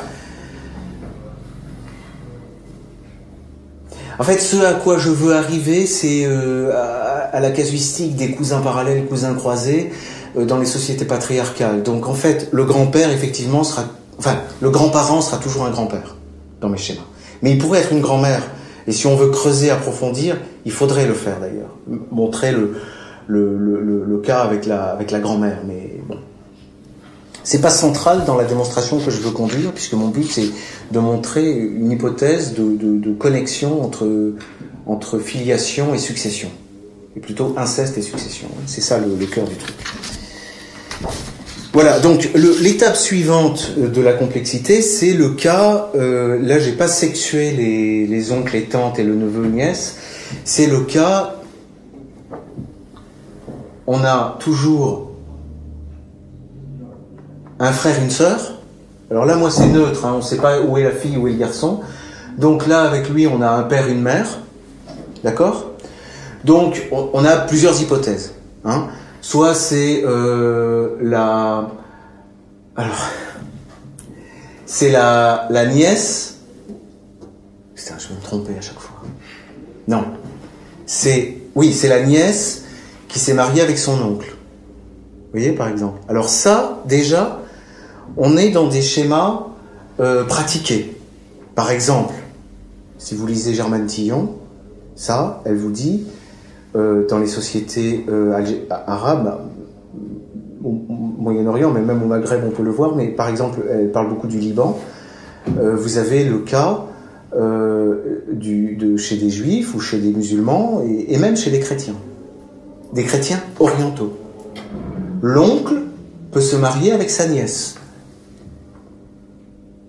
En 4.20 4.24
fait, 4.24 4.40
ce 4.40 4.58
à 4.64 4.74
quoi 4.74 4.98
je 5.00 5.10
veux 5.10 5.34
arriver, 5.36 5.88
c'est 5.88 6.24
euh, 6.26 6.72
à, 7.32 7.40
la 7.40 7.50
casuistique 7.50 8.16
des 8.16 8.32
cousins 8.32 8.62
parallèles, 8.62 9.06
cousins 9.06 9.34
croisés 9.34 9.92
dans 10.36 10.58
les 10.58 10.66
sociétés 10.66 11.06
patriarcales. 11.06 11.84
Donc, 11.84 12.08
en 12.08 12.14
fait, 12.14 12.50
le 12.52 12.66
grand-père, 12.66 13.12
effectivement, 13.12 13.64
sera. 13.64 13.86
Enfin, 14.20 14.38
le 14.62 14.70
grand-parent 14.70 15.22
sera 15.22 15.38
toujours 15.38 15.66
un 15.66 15.72
grand-père 15.72 16.16
dans 16.62 16.70
mes 16.70 16.78
schémas. 16.78 17.02
Mais 17.42 17.52
il 17.52 17.58
pourrait 17.58 17.80
être 17.80 17.92
une 17.92 18.02
grand-mère. 18.02 18.42
Et 18.88 18.92
si 18.92 19.08
on 19.08 19.16
veut 19.16 19.30
creuser, 19.30 19.70
approfondir, 19.70 20.38
il 20.66 20.72
faudrait 20.72 21.06
le 21.06 21.14
faire 21.14 21.40
d'ailleurs. 21.40 21.76
Montrer 22.12 22.52
le, 22.52 22.76
le, 23.28 23.58
le, 23.58 24.04
le, 24.06 24.18
cas 24.20 24.42
avec 24.42 24.66
la, 24.66 24.86
avec 24.86 25.12
la 25.12 25.20
grand-mère. 25.20 25.60
Mais 25.66 26.00
bon. 26.08 26.18
C'est 27.44 27.62
pas 27.62 27.70
central 27.70 28.24
dans 28.26 28.38
la 28.38 28.46
démonstration 28.46 29.00
que 29.00 29.12
je 29.12 29.20
veux 29.20 29.32
conduire, 29.32 29.74
puisque 29.74 29.94
mon 29.94 30.08
but 30.08 30.30
c'est 30.30 30.50
de 30.92 31.00
montrer 31.00 31.52
une 31.52 31.92
hypothèse 31.92 32.54
de, 32.54 33.14
connexion 33.14 33.84
entre, 33.84 34.08
entre 34.86 35.20
filiation 35.20 35.94
et 35.94 35.98
succession. 35.98 36.50
Et 37.16 37.20
plutôt 37.20 37.54
inceste 37.58 37.98
et 37.98 38.02
succession. 38.02 38.48
C'est 38.66 38.82
ça 38.82 38.98
le, 38.98 39.26
cœur 39.26 39.46
du 39.46 39.56
truc. 39.56 39.76
Voilà, 41.74 42.00
donc 42.00 42.30
l'étape 42.36 42.96
suivante 42.96 43.72
de 43.78 44.02
la 44.02 44.14
complexité, 44.14 44.82
c'est 44.84 45.14
le 45.14 45.30
cas, 45.30 45.90
euh, 45.96 46.38
là 46.40 46.60
j'ai 46.60 46.74
pas 46.74 46.88
sexué 46.88 47.52
les, 47.52 48.06
les 48.06 48.32
oncles, 48.32 48.54
les 48.54 48.66
tantes 48.66 49.00
et 49.00 49.04
le 49.04 49.16
neveu, 49.16 49.48
nièce, 49.48 49.98
c'est 50.46 50.68
le 50.68 50.82
cas, 50.82 51.36
on 53.88 54.04
a 54.04 54.38
toujours 54.40 55.12
un 57.60 57.72
frère, 57.72 58.02
une 58.02 58.10
sœur. 58.10 58.60
Alors 59.12 59.26
là, 59.26 59.36
moi, 59.36 59.52
c'est 59.52 59.68
neutre, 59.68 60.06
hein, 60.06 60.12
on 60.16 60.18
ne 60.18 60.22
sait 60.22 60.38
pas 60.38 60.62
où 60.62 60.78
est 60.78 60.84
la 60.84 60.92
fille, 60.92 61.18
où 61.18 61.28
est 61.28 61.32
le 61.32 61.38
garçon. 61.38 61.82
Donc 62.38 62.68
là, 62.68 62.84
avec 62.84 63.10
lui, 63.10 63.28
on 63.28 63.42
a 63.42 63.50
un 63.50 63.64
père, 63.64 63.88
une 63.88 64.02
mère. 64.02 64.40
D'accord? 65.24 65.72
Donc, 66.44 66.90
on, 66.92 67.24
a 67.24 67.38
plusieurs 67.38 67.80
hypothèses. 67.82 68.34
Hein. 68.66 68.88
Soit 69.24 69.56
c'est 69.56 70.04
euh, 70.04 70.98
la... 71.02 71.72
Alors... 72.76 73.08
C'est 74.66 74.92
la, 74.92 75.48
nièce... 75.74 76.40
Putain, 77.74 77.96
je 77.98 78.10
vais 78.10 78.16
me 78.16 78.22
tromper 78.22 78.58
à 78.58 78.62
chaque 78.62 78.80
fois. 78.80 79.02
Non. 79.88 80.04
C'est... 80.86 81.38
Oui, 81.56 81.72
c'est 81.72 81.88
la 81.88 82.06
nièce 82.06 82.64
qui 83.08 83.18
s'est 83.18 83.34
mariée 83.34 83.62
avec 83.62 83.78
son 83.78 83.94
oncle. 84.02 84.28
Vous 84.28 85.40
voyez, 85.40 85.54
par 85.54 85.70
exemple. 85.70 86.02
Alors 86.10 86.28
ça, 86.28 86.84
déjà, 86.86 87.40
on 88.18 88.36
est 88.36 88.50
dans 88.50 88.68
des 88.68 88.82
schémas 88.82 89.48
euh, 90.02 90.26
pratiqués. 90.26 90.98
Par 91.56 91.72
exemple, 91.72 92.14
si 92.98 93.16
vous 93.16 93.26
lisez 93.26 93.54
Germaine 93.54 93.86
Tillon, 93.86 94.36
ça, 94.98 95.42
elle 95.46 95.56
vous 95.56 95.72
dit, 95.72 96.08
dans 96.76 97.20
les 97.20 97.28
sociétés 97.28 98.06
euh, 98.10 98.34
arabes, 98.88 99.40
au 100.64 100.72
Moyen-Orient, 100.72 101.72
mais 101.72 101.82
même 101.82 102.02
au 102.02 102.08
Maghreb, 102.08 102.42
on 102.46 102.52
peut 102.52 102.64
le 102.64 102.72
voir, 102.72 102.96
mais 102.96 103.08
par 103.08 103.28
exemple, 103.30 103.60
elle 103.70 103.92
parle 103.92 104.10
beaucoup 104.10 104.28
du 104.28 104.40
Liban, 104.40 104.80
vous 105.58 105.98
avez 105.98 106.24
le 106.24 106.40
cas 106.40 106.86
de, 107.36 108.98
chez 108.98 109.18
des 109.18 109.30
juifs 109.30 109.76
ou 109.76 109.80
chez 109.80 110.00
des 110.00 110.12
musulmans, 110.12 110.82
et 110.86 111.18
même 111.18 111.36
chez 111.36 111.52
les 111.52 111.60
chrétiens, 111.60 111.96
des 112.94 113.04
chrétiens 113.04 113.42
orientaux. 113.60 114.14
L'oncle 115.22 115.76
peut 116.34 116.42
se 116.42 116.56
marier 116.56 116.92
avec 116.92 117.10
sa 117.10 117.28
nièce. 117.28 117.76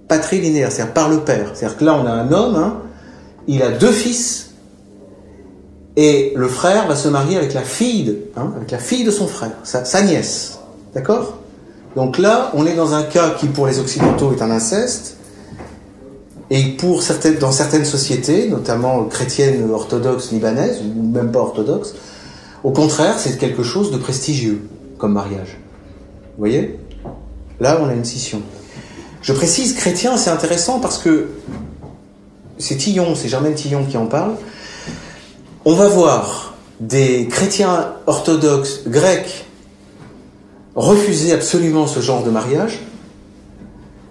Patrilinéaire, 0.07 0.71
c'est-à-dire 0.71 0.95
par 0.95 1.09
le 1.09 1.19
père. 1.19 1.51
C'est-à-dire 1.55 1.77
que 1.77 1.85
là, 1.85 1.99
on 2.01 2.07
a 2.07 2.11
un 2.11 2.31
homme, 2.31 2.55
hein, 2.55 2.77
il 3.49 3.63
a 3.63 3.71
deux 3.71 3.91
fils, 3.91 4.44
et 5.97 6.33
le 6.35 6.49
frère 6.49 6.89
va 6.89 6.97
se 6.97 7.09
marier 7.09 7.37
avec 7.37 7.55
la 7.55 7.63
fille 7.63 8.05
de, 8.05 8.19
hein, 8.37 8.53
avec 8.57 8.71
la 8.71 8.79
fille 8.79 9.05
de 9.05 9.11
son 9.11 9.27
frère, 9.27 9.53
sa, 9.63 10.03
nièce. 10.03 10.59
D'accord? 10.95 11.39
Donc 11.95 12.19
là, 12.19 12.51
on 12.55 12.67
est 12.67 12.75
dans 12.75 12.95
un 12.95 13.05
cas 13.05 13.31
qui, 13.31 13.47
pour 13.47 13.67
les 13.67 13.79
Occidentaux, 13.79 14.33
est 14.33 14.43
un 14.43 14.51
inceste, 14.51 15.17
et 16.51 16.63
pour 16.77 17.03
certaines, 17.03 17.37
dans 17.37 17.53
certaines 17.53 17.85
sociétés, 17.85 18.49
notamment 18.49 19.05
chrétiennes 19.05 19.71
orthodoxes 19.71 20.33
libanaises, 20.33 20.81
ou 20.83 21.03
même 21.03 21.31
pas 21.31 21.41
orthodoxes, 21.41 21.95
au 22.65 22.71
contraire, 22.71 23.19
c'est 23.19 23.39
quelque 23.39 23.63
chose 23.63 23.91
de 23.93 23.97
prestigieux 23.97 24.63
comme 24.99 25.13
mariage. 25.13 25.59
Vous 26.37 26.41
voyez? 26.41 26.81
Là, 27.61 27.79
on 27.81 27.89
a 27.89 27.95
une 27.95 28.05
scission. 28.05 28.43
Je 29.23 29.33
précise 29.33 29.75
chrétien, 29.75 30.17
c'est 30.17 30.31
intéressant 30.31 30.81
parce 30.81 30.99
que 30.99 31.29
c'est 32.59 32.77
Tillon, 32.77 33.15
c'est 33.15 33.29
Germaine 33.29 33.55
Tillon 33.55 33.85
qui 33.85 33.97
en 33.97 34.07
parle. 34.07 34.35
On 35.67 35.73
va 35.73 35.89
voir 35.89 36.53
des 36.79 37.27
chrétiens 37.27 37.95
orthodoxes 38.07 38.83
grecs 38.87 39.47
refuser 40.75 41.33
absolument 41.33 41.87
ce 41.87 42.01
genre 42.01 42.23
de 42.23 42.31
mariage. 42.31 42.81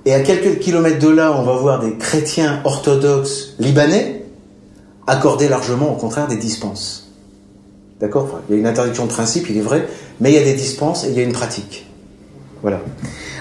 Et 0.06 0.16
à 0.16 0.22
quelques 0.22 0.58
kilomètres 0.58 0.98
de 0.98 1.10
là, 1.10 1.32
on 1.38 1.44
va 1.44 1.54
voir 1.54 1.80
des 1.80 1.96
chrétiens 1.96 2.60
orthodoxes 2.64 3.54
libanais 3.60 4.26
accorder 5.06 5.48
largement, 5.48 5.94
au 5.94 5.96
contraire, 5.96 6.28
des 6.28 6.38
dispenses. 6.38 7.12
D'accord? 8.00 8.42
Il 8.50 8.56
y 8.56 8.58
a 8.58 8.60
une 8.60 8.68
interdiction 8.68 9.06
de 9.06 9.12
principe, 9.12 9.48
il 9.48 9.58
est 9.58 9.62
vrai, 9.62 9.88
mais 10.20 10.32
il 10.32 10.36
y 10.36 10.40
a 10.40 10.44
des 10.44 10.56
dispenses 10.56 11.04
et 11.04 11.10
il 11.10 11.14
y 11.14 11.20
a 11.20 11.24
une 11.24 11.34
pratique. 11.34 11.86
Voilà. 12.64 12.82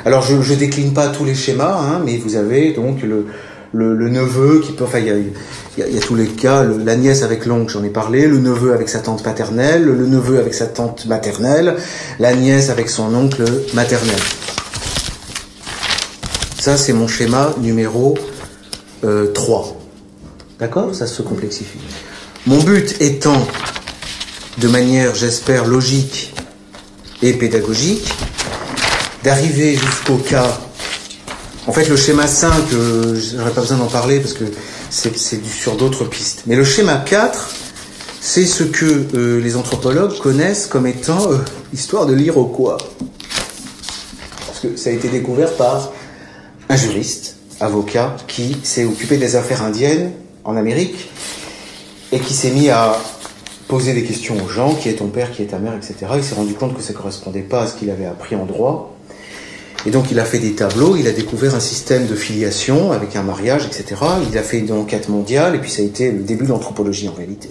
Alors 0.05 0.21
je 0.21 0.35
ne 0.35 0.59
décline 0.59 0.93
pas 0.93 1.09
tous 1.09 1.25
les 1.25 1.35
schémas, 1.35 1.79
hein, 1.79 2.03
mais 2.05 2.19
vous 2.19 2.37
avez 2.37 2.75
donc 2.75 3.03
le, 3.03 3.27
le, 3.73 4.09
neveu 4.09 4.61
qui 4.61 4.73
peut, 4.73 4.85
enfin 4.85 4.99
il 4.99 5.33
y 5.79 5.97
a, 5.97 6.01
tous 6.01 6.15
les 6.15 6.27
cas, 6.27 6.65
la 6.65 6.97
nièce 6.97 7.23
avec 7.23 7.47
l'oncle, 7.47 7.73
j'en 7.73 7.83
ai 7.83 7.89
parlé, 7.89 8.27
le 8.27 8.39
neveu 8.39 8.73
avec 8.75 8.89
sa 8.89 8.99
tante 8.99 9.23
paternelle, 9.23 9.85
le 9.85 10.07
neveu 10.07 10.39
avec 10.39 10.55
sa 10.55 10.67
tante 10.67 11.07
maternelle, 11.07 11.77
la 12.19 12.35
nièce 12.35 12.71
avec 12.71 12.91
son 12.91 13.15
oncle 13.15 13.45
maternel. 13.75 14.19
Ça 16.59 16.77
c'est 16.77 16.93
mon 16.93 17.09
schéma 17.09 17.55
numéro 17.61 18.17
3. 19.01 19.05
Euh, 19.05 19.33
D'accord? 20.61 20.95
Ça 20.95 21.07
se 21.07 21.23
complexifie. 21.23 21.81
Mon 22.47 22.59
but 22.59 23.01
étant, 23.01 23.47
de 24.59 24.69
manière 24.69 25.15
j'espère 25.15 25.65
logique 25.65 26.35
et 27.23 27.33
pédagogique, 27.33 28.13
d'arriver 29.25 29.77
jusqu'au 29.77 30.17
cas. 30.17 30.61
En 31.65 31.71
fait, 31.71 31.89
le 31.89 31.97
schéma 31.97 32.27
5, 32.27 32.73
euh, 32.73 33.21
j'aurais 33.37 33.53
pas 33.53 33.61
besoin 33.61 33.77
d'en 33.77 33.87
parler 33.87 34.19
parce 34.19 34.33
que 34.33 34.45
c'est 34.91 35.15
sur 35.45 35.77
d'autres 35.77 36.05
pistes. 36.05 36.43
Mais 36.47 36.57
le 36.57 36.65
schéma 36.65 36.97
4, 36.97 37.51
c'est 38.21 38.47
ce 38.47 38.65
que 38.65 39.07
euh, 39.15 39.41
les 39.41 39.57
anthropologues 39.57 40.19
connaissent 40.19 40.67
comme 40.67 40.89
étant 40.89 41.31
euh, 41.31 41.39
l'histoire 41.73 42.07
de 42.07 42.15
l'Iroquois. 42.15 42.79
Parce 44.47 44.59
que 44.59 44.77
ça 44.77 44.91
a 44.91 44.93
été 44.93 45.09
découvert 45.09 45.53
par 45.55 45.93
un 46.69 46.75
juriste, 46.75 47.37
avocat, 47.61 48.17
qui 48.27 48.57
s'est 48.65 48.85
occupé 48.85 49.17
des 49.17 49.37
affaires 49.37 49.63
indiennes 49.63 50.11
en 50.43 50.57
Amérique 50.57 51.11
et 52.11 52.19
qui 52.19 52.35
s'est 52.35 52.51
mis 52.51 52.71
à 52.71 52.99
poser 53.69 53.93
des 53.95 54.03
questions 54.03 54.37
aux 54.45 54.49
gens, 54.49 54.75
qui 54.75 54.89
est 54.89 54.95
ton 54.95 55.07
père, 55.07 55.31
qui 55.31 55.43
est 55.43 55.47
ta 55.47 55.59
mère, 55.59 55.75
etc. 55.77 55.95
Il 56.17 56.25
s'est 56.25 56.35
rendu 56.35 56.55
compte 56.55 56.77
que 56.77 56.83
ça 56.83 56.93
correspondait 56.93 57.41
pas 57.43 57.63
à 57.63 57.67
ce 57.69 57.75
qu'il 57.75 57.89
avait 57.91 58.07
appris 58.07 58.35
en 58.35 58.47
droit. 58.47 58.97
Et 59.85 59.91
donc 59.91 60.11
il 60.11 60.21
a 60.21 60.25
fait 60.25 60.39
des 60.39 60.53
tableaux, 60.53 60.97
il 60.97 61.09
a 61.09 61.13
découvert 61.13 61.55
un 61.55 61.61
système 61.61 62.07
de 62.07 62.15
filiation 62.15 62.93
avec 62.93 63.17
un 63.17 63.23
mariage, 63.23 63.67
etc. 63.67 64.01
Il 64.31 64.39
a 64.39 64.43
fait 64.43 64.59
une 64.59 64.73
enquête 64.73 65.09
mondiale, 65.09 65.57
et 65.57 65.59
puis 65.59 65.71
ça 65.71 65.83
a 65.83 65.85
été 65.85 66.13
le 66.13 66.23
début 66.23 66.45
de 66.45 66.51
l'anthropologie 66.51 67.09
en 67.09 67.15
réalité. 67.15 67.49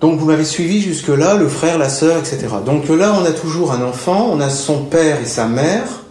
Donc 0.00 0.18
vous 0.18 0.26
m'avez 0.26 0.44
suivi 0.44 0.80
jusque-là, 0.80 1.34
le 1.34 1.48
frère, 1.48 1.78
la 1.78 1.88
sœur, 1.88 2.18
etc. 2.18 2.46
Donc 2.64 2.88
là, 2.88 3.16
on 3.18 3.24
a 3.24 3.32
toujours 3.32 3.72
un 3.72 3.82
enfant, 3.82 4.28
on 4.30 4.40
a 4.40 4.50
son 4.50 4.84
père 4.84 5.20
et 5.20 5.24
sa 5.24 5.48
mère, 5.48 6.04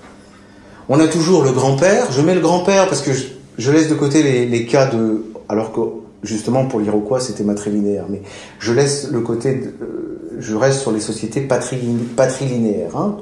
on 0.89 0.99
a 0.99 1.07
toujours 1.07 1.43
le 1.43 1.51
grand-père. 1.51 2.11
Je 2.11 2.21
mets 2.21 2.35
le 2.35 2.41
grand-père 2.41 2.87
parce 2.89 3.01
que 3.01 3.11
je, 3.13 3.71
laisse 3.71 3.89
de 3.89 3.95
côté 3.95 4.23
les, 4.47 4.65
cas 4.65 4.87
de... 4.87 5.25
Alors 5.47 5.71
que 5.71 5.79
justement 6.23 6.65
pour 6.65 6.79
l'Iroquois 6.79 7.19
c'était 7.19 7.43
matrilinéaire, 7.43 8.05
mais 8.09 8.23
je 8.59 8.73
laisse 8.73 9.09
le 9.09 9.21
côté... 9.21 9.61
Euh, 9.81 10.39
je 10.39 10.55
reste 10.55 10.81
sur 10.81 10.91
les 10.91 10.99
sociétés 10.99 11.41
patrilinéaires. 11.41 12.97
Hein 12.97 13.17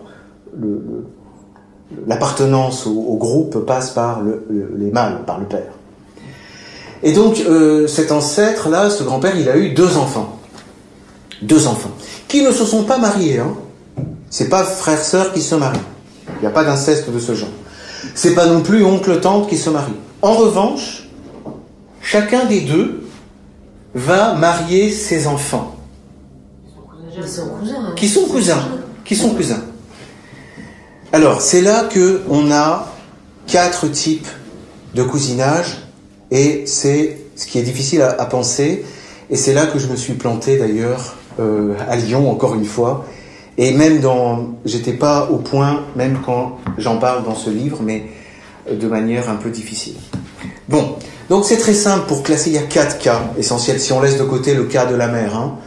l'appartenance 2.08 2.86
au, 2.88 3.18
groupe 3.18 3.66
passe 3.66 3.92
par 3.92 4.22
les 4.50 4.92
mâles, 4.92 5.24
par 5.26 5.40
le 5.40 5.46
père. 5.46 5.74
Et 7.04 7.14
donc 7.14 7.40
euh, 7.40 7.88
cet 7.88 8.12
ancêtre-là, 8.12 8.90
ce 8.90 9.04
grand-père, 9.04 9.36
il 9.36 9.50
a 9.50 9.58
eu 9.58 9.70
deux 9.70 9.98
enfants. 9.98 10.38
Deux 11.42 11.68
enfants. 11.68 11.92
Qui 12.28 12.44
ne 12.44 12.52
se 12.52 12.66
sont 12.66 12.84
pas 12.84 12.98
mariés. 12.98 13.40
Hein. 13.40 13.56
C'est 14.30 14.50
pas 14.50 14.64
frère-sœur 14.64 15.34
qui 15.34 15.42
se 15.42 15.56
marient. 15.56 15.80
Il 16.38 16.42
n'y 16.42 16.48
a 16.48 16.52
pas 16.52 16.64
d'inceste 16.64 17.10
de 17.10 17.20
ce 17.20 17.34
genre. 17.34 17.50
C'est 18.16 18.36
pas 18.36 18.46
non 18.46 18.62
plus 18.62 18.84
oncle-tante 18.84 19.50
qui 19.50 19.58
se 19.58 19.70
marient. 19.70 20.00
En 20.22 20.34
revanche, 20.34 21.10
chacun 22.02 22.46
des 22.46 22.62
deux 22.62 23.04
va 23.96 24.36
marier 24.36 24.92
ses 24.92 25.28
enfants. 25.28 25.76
Qui 27.12 27.28
sont 27.28 27.48
cousins. 27.48 27.94
Qui 27.96 28.08
sont 28.08 28.26
cousins. 28.26 28.64
Qui 29.04 29.16
sont 29.16 29.30
cousins. 29.32 29.62
Alors, 31.14 31.42
c'est 31.42 31.60
là 31.60 31.90
que 31.92 32.22
on 32.30 32.52
a 32.52 32.88
quatre 33.46 33.90
types 33.90 34.30
de 34.96 35.04
cousinage, 35.04 35.86
et 36.32 36.64
c'est 36.66 37.18
ce 37.36 37.48
qui 37.48 37.60
est 37.60 37.64
difficile 37.64 38.02
à, 38.02 38.26
penser, 38.26 38.86
et 39.30 39.36
c'est 39.36 39.54
là 39.54 39.66
que 39.66 39.78
je 39.78 39.88
me 39.88 39.98
suis 39.98 40.14
planté 40.14 40.58
d'ailleurs 40.58 41.18
euh, 41.42 41.74
à 41.90 41.98
Lyon 41.98 42.32
encore 42.32 42.56
une 42.56 42.64
fois, 42.64 43.06
et 43.58 43.74
même 43.74 44.00
dans, 44.00 44.52
j'étais 44.64 44.94
pas 44.94 45.28
au 45.30 45.36
point, 45.36 45.84
même 45.98 46.20
quand 46.26 46.60
j'en 46.78 46.96
parle 46.96 47.26
dans 47.26 47.36
ce 47.36 47.50
livre, 47.50 47.80
mais 47.84 48.06
de 48.72 48.88
manière 48.88 49.30
un 49.30 49.36
peu 49.36 49.50
difficile. 49.50 49.96
Bon, 50.70 50.96
donc 51.30 51.44
c'est 51.44 51.58
très 51.58 51.74
simple 51.74 52.06
pour 52.08 52.24
classer, 52.24 52.52
il 52.52 52.56
y 52.56 52.58
a 52.58 52.64
quatre 52.64 53.00
cas 53.00 53.24
essentiels, 53.38 53.82
si 53.82 53.92
on 53.92 54.00
laisse 54.00 54.18
de 54.18 54.24
côté 54.24 54.54
le 54.54 54.64
cas 54.64 54.86
de 54.86 54.96
la 54.96 55.10
mère. 55.10 55.36
Hein. 55.36 55.58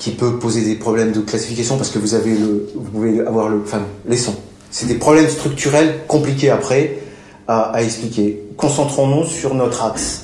Qui 0.00 0.12
peut 0.12 0.38
poser 0.38 0.62
des 0.62 0.76
problèmes 0.76 1.12
de 1.12 1.20
classification 1.20 1.76
parce 1.76 1.90
que 1.90 1.98
vous 1.98 2.14
avez 2.14 2.30
le, 2.34 2.70
vous 2.74 2.90
pouvez 2.90 3.20
avoir 3.20 3.50
le, 3.50 3.60
enfin, 3.62 3.82
les 4.08 4.16
sons. 4.16 4.34
C'est 4.70 4.86
des 4.86 4.94
problèmes 4.94 5.28
structurels 5.28 6.00
compliqués 6.08 6.48
après 6.48 6.98
à, 7.46 7.70
à 7.76 7.82
expliquer. 7.82 8.40
Concentrons-nous 8.56 9.26
sur 9.26 9.54
notre 9.54 9.84
axe, 9.84 10.22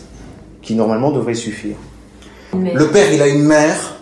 qui 0.62 0.74
normalement 0.76 1.10
devrait 1.10 1.34
suffire. 1.34 1.76
Mais- 2.56 2.72
Le 2.72 2.88
père, 2.88 3.12
il 3.12 3.20
a 3.20 3.26
une 3.28 3.42
mère 3.44 3.96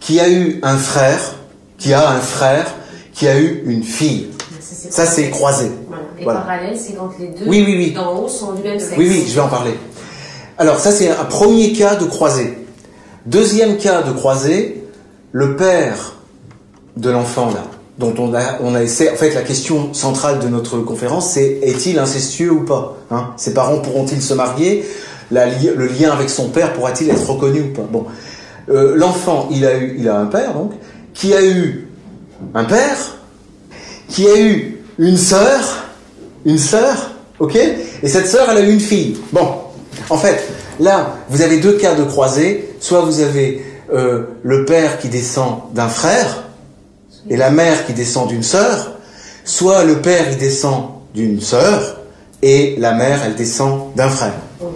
qui 0.00 0.18
a 0.18 0.28
eu 0.28 0.58
un 0.64 0.76
frère, 0.76 1.36
qui 1.78 1.92
a 1.92 2.10
un 2.10 2.18
frère, 2.18 2.66
qui 3.12 3.28
a 3.28 3.38
eu 3.38 3.62
une 3.66 3.84
fille. 3.84 4.30
Ça, 4.60 5.06
c'est 5.06 5.30
croisé. 5.30 5.70
Voilà. 5.86 6.02
Et 6.18 6.24
Voilà. 6.24 6.40
parallèle, 6.40 6.76
c'est 6.76 6.94
quand 6.94 7.10
les 7.20 7.28
deux 7.28 7.46
Oui, 7.48 7.62
oui, 7.64 7.76
oui. 7.76 7.90
d'en 7.92 8.18
haut 8.18 8.28
sont 8.28 8.52
du 8.54 8.62
même 8.62 8.80
sexe. 8.80 8.94
Oui, 8.98 9.06
oui, 9.08 9.24
je 9.28 9.34
vais 9.34 9.40
en 9.42 9.48
parler. 9.48 9.74
Alors, 10.58 10.80
ça, 10.80 10.90
c'est 10.90 11.08
un 11.08 11.24
premier 11.24 11.72
cas 11.72 11.94
de 11.94 12.04
croisé. 12.04 12.58
Deuxième 13.26 13.76
cas 13.76 14.02
de 14.02 14.12
croisé, 14.12 14.84
le 15.30 15.56
père 15.56 16.14
de 16.96 17.08
l'enfant, 17.08 17.50
là, 17.52 17.64
dont 17.98 18.14
on 18.18 18.34
a, 18.74 18.82
essayé, 18.82 19.10
en 19.10 19.14
fait, 19.14 19.32
la 19.34 19.42
question 19.42 19.94
centrale 19.94 20.40
de 20.40 20.48
notre 20.48 20.78
conférence, 20.78 21.30
c'est 21.30 21.60
est-il 21.62 21.98
incestueux 21.98 22.50
ou 22.50 22.64
pas 22.64 22.96
hein? 23.10 23.30
Ses 23.36 23.54
parents 23.54 23.78
pourront-ils 23.78 24.22
se 24.22 24.34
marier? 24.34 24.84
Le 25.30 25.86
lien 25.86 26.10
avec 26.10 26.30
son 26.30 26.48
père 26.48 26.72
pourra-t-il 26.72 27.10
être 27.10 27.30
reconnu 27.30 27.60
ou 27.60 27.72
pas? 27.72 27.86
Bon. 27.90 28.06
Euh, 28.68 28.96
L'enfant, 28.96 29.48
il 29.50 29.64
a 29.66 29.76
eu, 29.78 29.96
il 29.98 30.08
a 30.08 30.18
un 30.18 30.26
père, 30.26 30.54
donc, 30.54 30.72
qui 31.14 31.32
a 31.32 31.44
eu 31.44 31.88
un 32.54 32.64
père, 32.64 32.96
qui 34.08 34.26
a 34.26 34.40
eu 34.40 34.82
une 34.98 35.16
sœur, 35.16 35.86
une 36.44 36.58
sœur, 36.58 37.12
ok? 37.38 37.56
Et 37.56 38.08
cette 38.08 38.26
sœur, 38.26 38.48
elle 38.50 38.58
a 38.58 38.60
eu 38.62 38.72
une 38.72 38.80
fille. 38.80 39.16
Bon, 39.32 39.48
en 40.10 40.16
fait, 40.16 40.42
là, 40.80 41.18
vous 41.28 41.40
avez 41.42 41.58
deux 41.58 41.74
cas 41.74 41.94
de 41.94 42.02
croisés. 42.02 42.68
Soit 42.82 43.02
vous 43.02 43.20
avez 43.20 43.64
euh, 43.92 44.24
le 44.42 44.64
père 44.64 44.98
qui 44.98 45.08
descend 45.08 45.72
d'un 45.72 45.88
frère 45.88 46.48
et 47.30 47.36
la 47.36 47.50
mère 47.52 47.86
qui 47.86 47.92
descend 47.92 48.26
d'une 48.28 48.42
sœur, 48.42 48.96
soit 49.44 49.84
le 49.84 50.00
père 50.02 50.26
il 50.32 50.36
descend 50.36 50.88
d'une 51.14 51.40
sœur 51.40 52.00
et 52.42 52.74
la 52.78 52.92
mère 52.92 53.20
elle 53.24 53.36
descend 53.36 53.94
d'un 53.94 54.08
frère. 54.08 54.34
Oh, 54.60 54.72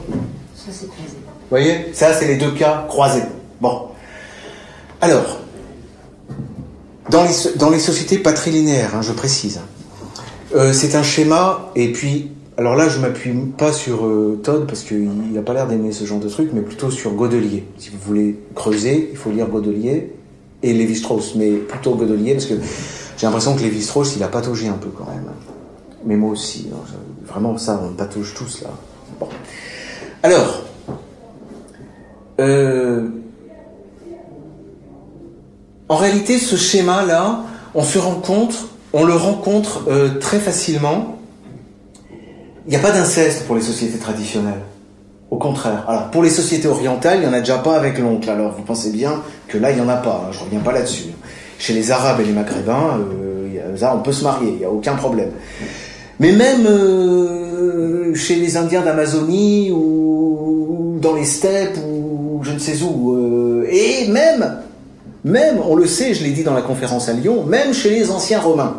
ça 0.55 0.71
c'est 0.71 0.87
croisé. 0.87 1.17
Vous 1.17 1.51
voyez? 1.51 1.91
Ça, 1.95 2.13
c'est 2.15 2.29
les 2.29 2.37
deux 2.37 2.53
cas 2.53 2.85
croisés. 2.89 3.25
Bon. 3.61 3.89
Alors, 5.01 5.39
dans 7.11 7.25
les, 7.25 7.33
so- 7.33 7.51
dans 7.57 7.71
les 7.71 7.81
sociétés 7.81 8.19
patrilinéaires, 8.19 8.95
hein, 8.95 9.03
je 9.03 9.13
précise, 9.13 9.61
euh, 10.55 10.73
c'est 10.73 10.95
un 10.95 11.03
schéma, 11.03 11.71
et 11.75 11.93
puis, 11.93 12.31
alors 12.59 12.75
là, 12.75 12.89
je 12.89 12.99
m'appuie 12.99 13.35
pas 13.59 13.71
sur 13.71 14.07
euh, 14.07 14.41
Todd, 14.43 14.67
parce 14.67 14.83
qu'il 14.83 15.11
n'a 15.33 15.43
pas 15.43 15.53
l'air 15.53 15.67
d'aimer 15.67 15.93
ce 15.93 16.05
genre 16.07 16.21
de 16.21 16.29
truc, 16.29 16.51
mais 16.55 16.63
plutôt 16.63 16.91
sur 16.91 17.13
Godelier. 17.13 17.67
Si 17.77 17.91
vous 17.91 17.99
voulez 18.01 18.39
creuser, 18.55 19.11
il 19.13 19.17
faut 19.17 19.31
lire 19.31 19.47
Godelier 19.49 20.15
et 20.63 20.73
Lévi-Strauss, 20.73 21.35
mais 21.35 21.51
plutôt 21.53 21.95
Godelier, 21.95 22.33
parce 22.33 22.47
que 22.47 22.55
j'ai 23.19 23.27
l'impression 23.27 23.55
que 23.55 23.61
Lévi-Strauss, 23.61 24.17
il 24.17 24.23
a 24.23 24.29
pataugé 24.29 24.69
un 24.69 24.79
peu 24.79 24.89
quand 24.89 25.07
même. 25.07 25.27
Mais 26.07 26.17
moi 26.17 26.31
aussi, 26.31 26.69
hein, 26.73 26.79
vraiment, 27.27 27.59
ça, 27.59 27.79
on 27.85 27.93
patauge 27.93 28.33
tous 28.35 28.63
là. 28.63 28.71
Alors, 30.23 30.63
euh, 32.41 33.09
en 35.89 35.97
réalité, 35.97 36.39
ce 36.39 36.57
schéma-là, 36.57 37.45
on 37.75 37.83
se 37.83 37.99
rencontre, 37.99 38.69
on 38.95 39.05
le 39.05 39.15
rencontre 39.15 39.85
euh, 39.89 40.19
très 40.19 40.39
facilement. 40.39 41.16
Il 42.67 42.71
n'y 42.71 42.77
a 42.77 42.81
pas 42.81 42.91
d'inceste 42.91 43.45
pour 43.47 43.55
les 43.55 43.63
sociétés 43.63 43.99
traditionnelles. 43.99 44.63
Au 45.31 45.37
contraire. 45.37 45.85
Alors, 45.89 46.11
pour 46.11 46.23
les 46.23 46.31
sociétés 46.31 46.69
orientales, 46.69 47.19
il 47.19 47.21
n'y 47.21 47.27
en 47.27 47.33
a 47.33 47.41
déjà 47.41 47.59
pas 47.59 47.77
avec 47.77 47.99
l'oncle. 47.99 48.29
Alors, 48.29 48.55
vous 48.57 48.63
pensez 48.63 48.91
bien 48.91 49.23
que 49.49 49.59
là, 49.59 49.71
il 49.71 49.77
n'y 49.77 49.81
en 49.81 49.89
a 49.89 49.97
pas. 49.97 50.25
hein. 50.27 50.33
Je 50.33 50.41
reviens 50.41 50.61
pas 50.61 50.73
là-dessus. 50.73 51.11
Chez 51.59 51.73
les 51.75 51.91
Arabes 51.91 52.21
et 52.21 52.25
les 52.25 52.33
Maghrébins, 52.33 52.99
euh, 52.99 53.77
on 53.95 53.99
peut 53.99 54.13
se 54.13 54.25
marier. 54.25 54.51
Il 54.53 54.59
n'y 54.59 54.65
a 54.65 54.71
aucun 54.71 54.95
problème. 54.95 55.31
Mais 56.19 56.33
même 56.33 56.67
euh, 56.67 58.15
chez 58.15 58.37
les 58.37 58.57
Indiens 58.57 58.83
d'Amazonie 58.83 59.71
ou 59.71 60.99
dans 61.01 61.15
les 61.15 61.25
steppes 61.25 61.77
ou 61.87 62.41
je 62.43 62.53
ne 62.53 62.59
sais 62.59 62.83
où, 62.83 63.15
euh, 63.15 63.69
et 63.71 64.09
même, 64.09 64.59
même, 65.25 65.59
on 65.69 65.75
le 65.75 65.87
sait, 65.87 66.15
je 66.15 66.25
l'ai 66.25 66.31
dit 66.31 66.43
dans 66.43 66.55
la 66.55 66.63
conférence 66.63 67.09
à 67.09 67.13
Lyon, 67.13 67.45
même 67.45 67.75
chez 67.75 67.91
les 67.91 68.11
anciens 68.11 68.41
Romains, 68.41 68.77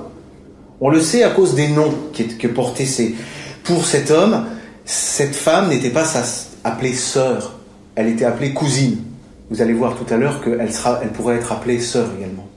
on 0.82 0.90
le 0.90 1.02
sait 1.02 1.24
à 1.24 1.30
cause 1.30 1.56
des 1.56 1.68
noms 1.68 1.92
que 2.40 2.48
portaient 2.48 2.86
ces. 2.86 3.16
Pour 3.68 3.86
cet 3.86 4.11
homme, 4.11 4.45
cette 4.86 5.36
femme 5.36 5.68
n'était 5.68 5.89
pas 5.89 6.05
appelée 6.63 6.93
sœur, 6.93 7.59
elle 7.95 8.07
était 8.07 8.24
appelée 8.24 8.53
cousine. 8.53 8.99
Vous 9.49 9.61
allez 9.61 9.74
voir 9.74 9.97
tout 9.97 10.11
à 10.13 10.15
l'heure 10.15 10.41
qu'elle 10.41 10.61
elle 11.01 11.09
pourrait 11.09 11.36
être 11.36 11.51
appelée 11.51 11.82
sœur 11.82 12.07
également. 12.18 12.47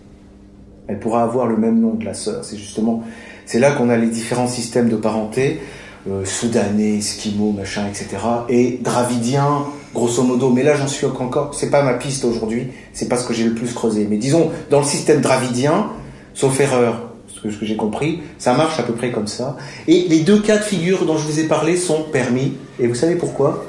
Elle 0.86 1.00
pourra 1.00 1.24
avoir 1.24 1.48
le 1.48 1.56
même 1.56 1.80
nom 1.80 1.94
de 1.94 2.04
la 2.04 2.14
sœur. 2.14 2.44
C'est 2.44 2.56
justement, 2.56 3.02
c'est 3.44 3.58
là 3.58 3.72
qu'on 3.72 3.90
a 3.90 3.96
les 3.96 4.06
différents 4.06 4.46
systèmes 4.46 4.88
de 4.88 4.94
parenté, 4.94 5.60
euh, 6.08 6.24
soudanais, 6.24 6.98
esquimaux, 6.98 7.50
machin, 7.50 7.88
etc. 7.88 8.06
Et 8.48 8.78
dravidien, 8.80 9.64
grosso 9.92 10.22
modo. 10.22 10.50
Mais 10.50 10.62
là, 10.62 10.76
j'en 10.76 10.86
suis 10.86 11.06
encore. 11.06 11.56
C'est 11.56 11.70
pas 11.70 11.82
ma 11.82 11.94
piste 11.94 12.24
aujourd'hui. 12.24 12.68
C'est 12.92 13.08
pas 13.08 13.16
ce 13.16 13.26
que 13.26 13.34
j'ai 13.34 13.44
le 13.44 13.54
plus 13.54 13.74
creusé. 13.74 14.06
Mais 14.08 14.16
disons, 14.16 14.52
dans 14.70 14.78
le 14.78 14.86
système 14.86 15.20
dravidien, 15.20 15.88
sauf 16.34 16.60
erreur, 16.60 17.09
ce 17.42 17.48
que, 17.48 17.54
que 17.54 17.66
j'ai 17.66 17.76
compris, 17.76 18.20
ça 18.38 18.54
marche 18.54 18.78
à 18.78 18.82
peu 18.82 18.92
près 18.92 19.10
comme 19.10 19.26
ça. 19.26 19.56
Et 19.88 20.06
les 20.08 20.20
deux 20.20 20.40
cas 20.40 20.58
de 20.58 20.62
figure 20.62 21.06
dont 21.06 21.16
je 21.16 21.26
vous 21.26 21.40
ai 21.40 21.44
parlé 21.44 21.76
sont 21.76 22.02
permis. 22.04 22.54
Et 22.78 22.86
vous 22.86 22.94
savez 22.94 23.16
pourquoi? 23.16 23.64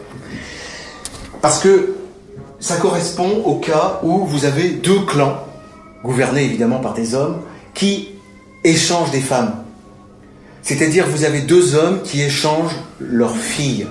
Parce 1.42 1.60
que 1.60 1.96
ça 2.60 2.78
correspond 2.78 3.44
au 3.46 3.56
cas 3.56 4.00
où 4.04 4.26
vous 4.26 4.46
avez 4.46 4.70
deux 4.70 5.00
clans, 5.06 5.46
gouvernés 6.04 6.44
évidemment 6.44 6.80
par 6.80 6.94
des 6.94 7.16
hommes, 7.16 7.42
qui 7.74 8.10
échangent 8.64 9.12
des 9.12 9.22
femmes. 9.22 9.56
C'est-à-dire 10.62 11.08
vous 11.08 11.24
avez 11.24 11.42
deux 11.42 11.76
hommes 11.76 12.02
qui 12.04 12.22
échangent 12.22 12.76
leurs 13.00 13.38
filles, 13.38 13.88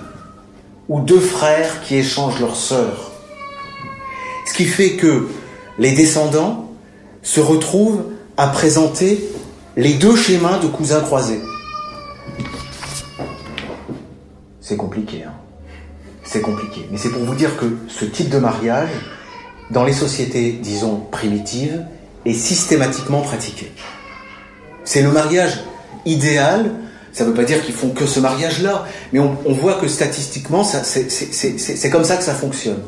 ou 0.88 1.00
deux 1.00 1.20
frères 1.20 1.82
qui 1.82 1.96
échangent 1.96 2.40
leurs 2.40 2.56
sœurs. 2.56 3.10
Ce 4.46 4.54
qui 4.54 4.64
fait 4.64 4.92
que 4.92 5.28
les 5.78 5.92
descendants 5.92 6.72
se 7.22 7.40
retrouvent 7.40 8.04
à 8.36 8.46
présenter 8.46 9.22
les 9.80 9.94
deux 9.94 10.14
schémas 10.14 10.58
de 10.58 10.66
cousins 10.66 11.00
croisés. 11.00 11.40
C'est 14.60 14.76
compliqué, 14.76 15.24
hein 15.24 15.32
c'est 16.22 16.42
compliqué. 16.42 16.86
Mais 16.92 16.98
c'est 16.98 17.08
pour 17.08 17.24
vous 17.24 17.34
dire 17.34 17.56
que 17.56 17.64
ce 17.88 18.04
type 18.04 18.28
de 18.28 18.38
mariage, 18.38 18.90
dans 19.70 19.84
les 19.84 19.92
sociétés, 19.92 20.52
disons, 20.52 21.00
primitives, 21.10 21.84
est 22.24 22.34
systématiquement 22.34 23.22
pratiqué. 23.22 23.72
C'est 24.84 25.02
le 25.02 25.10
mariage 25.10 25.58
idéal. 26.06 26.70
Ça 27.12 27.24
ne 27.24 27.30
veut 27.30 27.34
pas 27.34 27.42
dire 27.42 27.64
qu'ils 27.64 27.74
font 27.74 27.90
que 27.90 28.06
ce 28.06 28.20
mariage-là, 28.20 28.84
mais 29.12 29.18
on, 29.18 29.36
on 29.44 29.52
voit 29.52 29.74
que 29.74 29.88
statistiquement, 29.88 30.62
c'est 30.62 31.90
comme 31.90 32.04
ça 32.04 32.16
que 32.16 32.22
ça 32.22 32.34
fonctionne. 32.34 32.82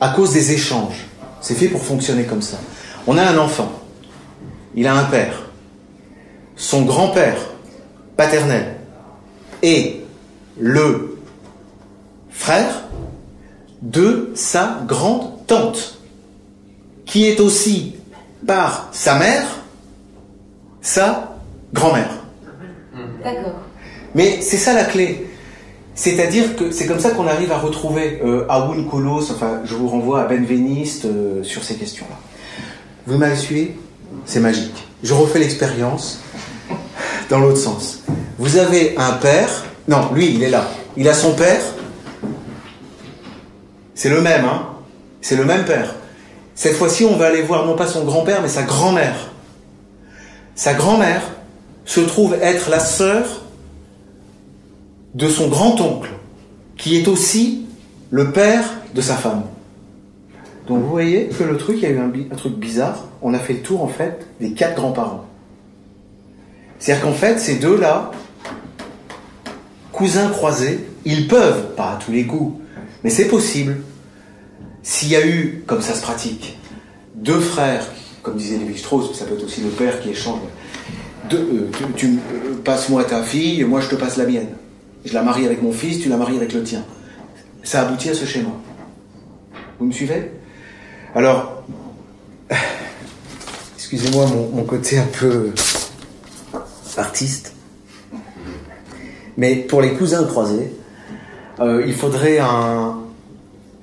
À 0.00 0.08
cause 0.08 0.32
des 0.32 0.50
échanges. 0.50 1.06
C'est 1.40 1.54
fait 1.54 1.68
pour 1.68 1.84
fonctionner 1.84 2.24
comme 2.24 2.42
ça. 2.42 2.58
On 3.06 3.16
a 3.16 3.22
un 3.22 3.38
enfant. 3.38 3.70
Il 4.74 4.88
a 4.88 4.94
un 4.94 5.04
père. 5.04 5.49
Son 6.60 6.82
grand-père 6.82 7.38
paternel 8.18 8.76
et 9.62 10.02
le 10.58 11.16
frère 12.28 12.82
de 13.80 14.30
sa 14.34 14.82
grande 14.86 15.46
tante, 15.46 15.98
qui 17.06 17.26
est 17.26 17.40
aussi 17.40 17.96
par 18.46 18.90
sa 18.92 19.18
mère 19.18 19.46
sa 20.82 21.34
grand-mère. 21.72 22.10
D'accord. 23.24 23.54
Mais 24.14 24.42
c'est 24.42 24.58
ça 24.58 24.74
la 24.74 24.84
clé. 24.84 25.26
C'est-à-dire 25.94 26.56
que 26.56 26.72
c'est 26.72 26.86
comme 26.86 27.00
ça 27.00 27.10
qu'on 27.12 27.26
arrive 27.26 27.52
à 27.52 27.58
retrouver 27.58 28.20
euh, 28.22 28.44
Aoun 28.50 28.86
Kolos, 28.86 29.30
enfin 29.30 29.62
je 29.64 29.74
vous 29.74 29.88
renvoie 29.88 30.22
à 30.22 30.24
Benveniste 30.26 31.06
euh, 31.06 31.42
sur 31.42 31.64
ces 31.64 31.76
questions-là. 31.76 32.16
Vous 33.06 33.16
m'avez 33.16 33.36
suivi? 33.36 33.70
C'est 34.26 34.40
magique. 34.40 34.88
Je 35.02 35.14
refais 35.14 35.38
l'expérience 35.38 36.20
dans 37.30 37.38
l'autre 37.38 37.58
sens. 37.58 38.02
Vous 38.38 38.58
avez 38.58 38.94
un 38.98 39.12
père, 39.12 39.64
non, 39.88 40.12
lui 40.12 40.34
il 40.34 40.42
est 40.42 40.50
là, 40.50 40.68
il 40.96 41.08
a 41.08 41.14
son 41.14 41.32
père, 41.32 41.62
c'est 43.94 44.10
le 44.10 44.20
même, 44.20 44.44
hein 44.44 44.66
C'est 45.20 45.36
le 45.36 45.44
même 45.44 45.64
père. 45.64 45.94
Cette 46.54 46.74
fois-ci 46.74 47.04
on 47.04 47.16
va 47.16 47.26
aller 47.26 47.42
voir 47.42 47.64
non 47.64 47.76
pas 47.76 47.86
son 47.86 48.04
grand-père 48.04 48.42
mais 48.42 48.48
sa 48.48 48.62
grand-mère. 48.62 49.30
Sa 50.54 50.74
grand-mère 50.74 51.22
se 51.84 52.00
trouve 52.00 52.34
être 52.34 52.68
la 52.68 52.80
sœur 52.80 53.42
de 55.14 55.28
son 55.28 55.48
grand-oncle, 55.48 56.10
qui 56.76 56.96
est 56.96 57.08
aussi 57.08 57.66
le 58.10 58.32
père 58.32 58.64
de 58.94 59.00
sa 59.00 59.14
femme. 59.14 59.44
Donc 60.66 60.82
vous 60.82 60.88
voyez 60.88 61.28
que 61.28 61.42
le 61.42 61.56
truc, 61.56 61.78
il 61.78 61.82
y 61.82 61.86
a 61.86 61.90
eu 61.90 61.98
un, 61.98 62.36
truc 62.36 62.54
bizarre. 62.54 63.06
On 63.22 63.34
a 63.34 63.38
fait 63.38 63.54
le 63.54 63.60
tour 63.60 63.82
en 63.82 63.88
fait 63.88 64.26
des 64.40 64.52
quatre 64.52 64.76
grands-parents. 64.76 65.24
C'est-à-dire 66.80 67.04
qu'en 67.04 67.12
fait, 67.12 67.38
ces 67.38 67.56
deux-là, 67.56 68.10
cousins 69.92 70.30
croisés, 70.30 70.80
ils 71.04 71.28
peuvent, 71.28 71.74
pas 71.76 71.92
à 71.92 71.96
tous 71.96 72.10
les 72.10 72.26
coups, 72.26 72.58
mais 73.04 73.10
c'est 73.10 73.26
possible, 73.26 73.82
s'il 74.82 75.10
y 75.10 75.16
a 75.16 75.24
eu, 75.24 75.62
comme 75.66 75.82
ça 75.82 75.94
se 75.94 76.00
pratique, 76.00 76.58
deux 77.14 77.38
frères, 77.38 77.86
comme 78.22 78.36
disait 78.36 78.56
Lévi-Strauss, 78.56 79.14
ça 79.14 79.26
peut 79.26 79.34
être 79.34 79.44
aussi 79.44 79.60
le 79.60 79.68
père 79.68 80.00
qui 80.00 80.10
échange. 80.10 80.40
Euh, 81.32 81.68
tu, 81.96 82.06
euh, 82.06 82.54
passes-moi 82.64 83.04
ta 83.04 83.22
fille, 83.22 83.62
moi 83.64 83.80
je 83.80 83.88
te 83.88 83.94
passe 83.94 84.16
la 84.16 84.24
mienne. 84.24 84.48
Je 85.04 85.12
la 85.12 85.22
marie 85.22 85.44
avec 85.44 85.62
mon 85.62 85.72
fils, 85.72 86.00
tu 86.00 86.08
la 86.08 86.16
maries 86.16 86.36
avec 86.36 86.52
le 86.54 86.62
tien. 86.62 86.82
Ça 87.62 87.82
aboutit 87.82 88.08
à 88.08 88.14
ce 88.14 88.24
schéma. 88.24 88.50
Vous 89.78 89.86
me 89.86 89.92
suivez? 89.92 90.32
Alors, 91.14 91.62
excusez-moi 93.76 94.26
mon 94.26 94.64
côté 94.64 94.98
un 94.98 95.06
peu 95.06 95.52
artiste, 97.00 97.54
mais 99.36 99.56
pour 99.56 99.82
les 99.82 99.94
cousins 99.94 100.24
croisés, 100.24 100.72
euh, 101.60 101.82
il 101.86 101.94
faudrait 101.94 102.38
un, 102.38 102.98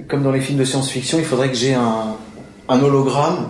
comme 0.08 0.24
dans 0.24 0.32
les 0.32 0.42
films 0.42 0.60
de 0.60 0.66
science-fiction, 0.66 1.20
il 1.20 1.26
faudrait 1.26 1.50
que 1.50 1.58
j'ai 1.58 1.74
un, 1.74 2.16
hologramme 2.70 3.50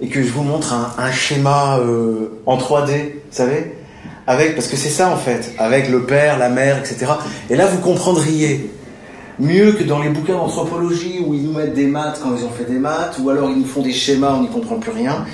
et 0.00 0.08
que 0.08 0.22
je 0.22 0.30
vous 0.30 0.42
montre 0.42 0.72
un, 0.72 0.94
un 0.98 1.12
schéma 1.12 1.78
euh, 1.78 2.40
en 2.46 2.56
3D, 2.56 3.12
vous 3.12 3.18
savez 3.30 3.78
avec, 4.28 4.54
parce 4.54 4.68
que 4.68 4.76
c'est 4.76 4.90
ça 4.90 5.08
en 5.08 5.16
fait, 5.16 5.54
avec 5.58 5.88
le 5.88 6.02
père, 6.02 6.38
la 6.38 6.50
mère, 6.50 6.78
etc. 6.78 7.12
Et 7.48 7.56
là, 7.56 7.66
vous 7.66 7.78
comprendriez 7.78 8.70
mieux 9.38 9.72
que 9.72 9.84
dans 9.84 10.00
les 10.00 10.10
bouquins 10.10 10.34
d'anthropologie 10.34 11.20
où 11.24 11.32
ils 11.32 11.42
nous 11.42 11.52
mettent 11.52 11.72
des 11.72 11.86
maths 11.86 12.20
quand 12.22 12.36
ils 12.36 12.44
ont 12.44 12.50
fait 12.50 12.70
des 12.70 12.78
maths, 12.78 13.16
ou 13.22 13.30
alors 13.30 13.48
ils 13.48 13.58
nous 13.58 13.64
font 13.64 13.80
des 13.80 13.92
schémas, 13.92 14.34
on 14.34 14.42
n'y 14.42 14.50
comprend 14.50 14.76
plus 14.76 14.90
rien. 14.90 15.24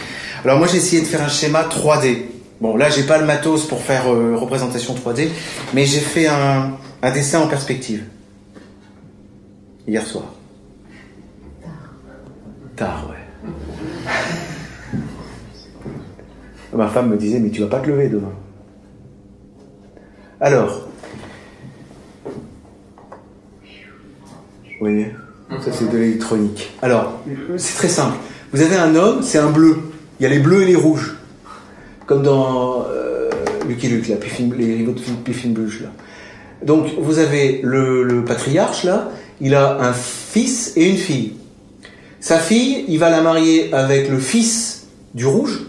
Alors 0.44 0.58
moi, 0.58 0.68
j'ai 0.68 0.76
essayé 0.76 1.02
de 1.02 1.06
faire 1.06 1.22
un 1.22 1.28
schéma 1.28 1.64
3D. 1.64 2.18
Bon, 2.60 2.76
là, 2.76 2.88
j'ai 2.88 3.02
pas 3.02 3.18
le 3.18 3.26
matos 3.26 3.66
pour 3.66 3.80
faire 3.80 4.12
euh, 4.12 4.36
représentation 4.36 4.94
3D, 4.94 5.28
mais 5.74 5.84
j'ai 5.84 6.00
fait 6.00 6.26
un, 6.28 6.78
dessin 7.12 7.40
en 7.40 7.48
perspective 7.48 8.04
hier 9.86 10.06
soir. 10.06 10.24
Tard, 12.76 13.10
ouais. 13.10 13.16
Ma 16.76 16.88
femme 16.88 17.10
me 17.10 17.16
disait, 17.16 17.38
mais 17.38 17.50
tu 17.50 17.60
vas 17.60 17.68
pas 17.68 17.80
te 17.80 17.88
lever 17.88 18.08
demain. 18.08 18.32
Alors, 20.40 20.88
voyez, 24.80 25.12
ça 25.60 25.72
c'est 25.72 25.90
de 25.90 25.96
l'électronique. 25.96 26.72
Alors, 26.82 27.20
c'est 27.56 27.74
très 27.74 27.88
simple. 27.88 28.16
Vous 28.52 28.60
avez 28.60 28.76
un 28.76 28.94
homme, 28.94 29.22
c'est 29.22 29.38
un 29.38 29.50
bleu. 29.50 29.78
Il 30.20 30.22
y 30.22 30.26
a 30.26 30.28
les 30.28 30.38
bleus 30.38 30.62
et 30.62 30.66
les 30.66 30.76
rouges. 30.76 31.16
Comme 32.06 32.22
dans 32.22 32.84
euh, 32.90 33.30
Lucky 33.68 33.88
Luke, 33.88 34.08
là, 34.08 34.16
Piffin, 34.16 34.50
les 34.56 34.74
rivaux 34.74 34.92
de 34.92 35.00
Piffin 35.24 35.50
Bluche, 35.50 35.80
là. 35.82 35.88
Donc, 36.64 36.86
vous 36.98 37.18
avez 37.18 37.60
le, 37.62 38.02
le 38.02 38.24
patriarche, 38.24 38.84
là, 38.84 39.10
il 39.40 39.54
a 39.54 39.80
un 39.80 39.92
fils 39.92 40.72
et 40.76 40.88
une 40.88 40.96
fille. 40.96 41.32
Sa 42.20 42.38
fille, 42.38 42.84
il 42.88 42.98
va 42.98 43.10
la 43.10 43.20
marier 43.20 43.72
avec 43.74 44.08
le 44.08 44.18
fils 44.18 44.86
du 45.14 45.26
rouge, 45.26 45.66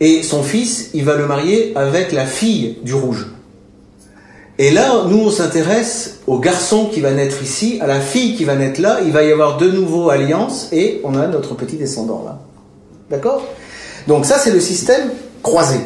et 0.00 0.22
son 0.22 0.42
fils, 0.42 0.90
il 0.94 1.04
va 1.04 1.16
le 1.16 1.26
marier 1.26 1.72
avec 1.76 2.12
la 2.12 2.26
fille 2.26 2.78
du 2.82 2.94
rouge. 2.94 3.26
Et 4.58 4.70
là, 4.70 5.04
nous, 5.08 5.18
on 5.18 5.30
s'intéresse 5.30 6.20
au 6.26 6.38
garçon 6.38 6.86
qui 6.86 7.00
va 7.00 7.12
naître 7.12 7.42
ici, 7.42 7.78
à 7.80 7.86
la 7.86 8.00
fille 8.00 8.36
qui 8.36 8.44
va 8.44 8.54
naître 8.54 8.80
là. 8.80 8.98
Il 9.04 9.12
va 9.12 9.22
y 9.22 9.32
avoir 9.32 9.56
de 9.56 9.68
nouveau 9.68 10.10
alliance 10.10 10.68
et 10.72 11.00
on 11.04 11.14
a 11.14 11.26
notre 11.26 11.54
petit 11.54 11.76
descendant 11.76 12.22
là. 12.24 12.38
D'accord? 13.12 13.46
Donc 14.08 14.24
ça, 14.24 14.38
c'est 14.38 14.50
le 14.50 14.58
système 14.58 15.10
croisé. 15.42 15.76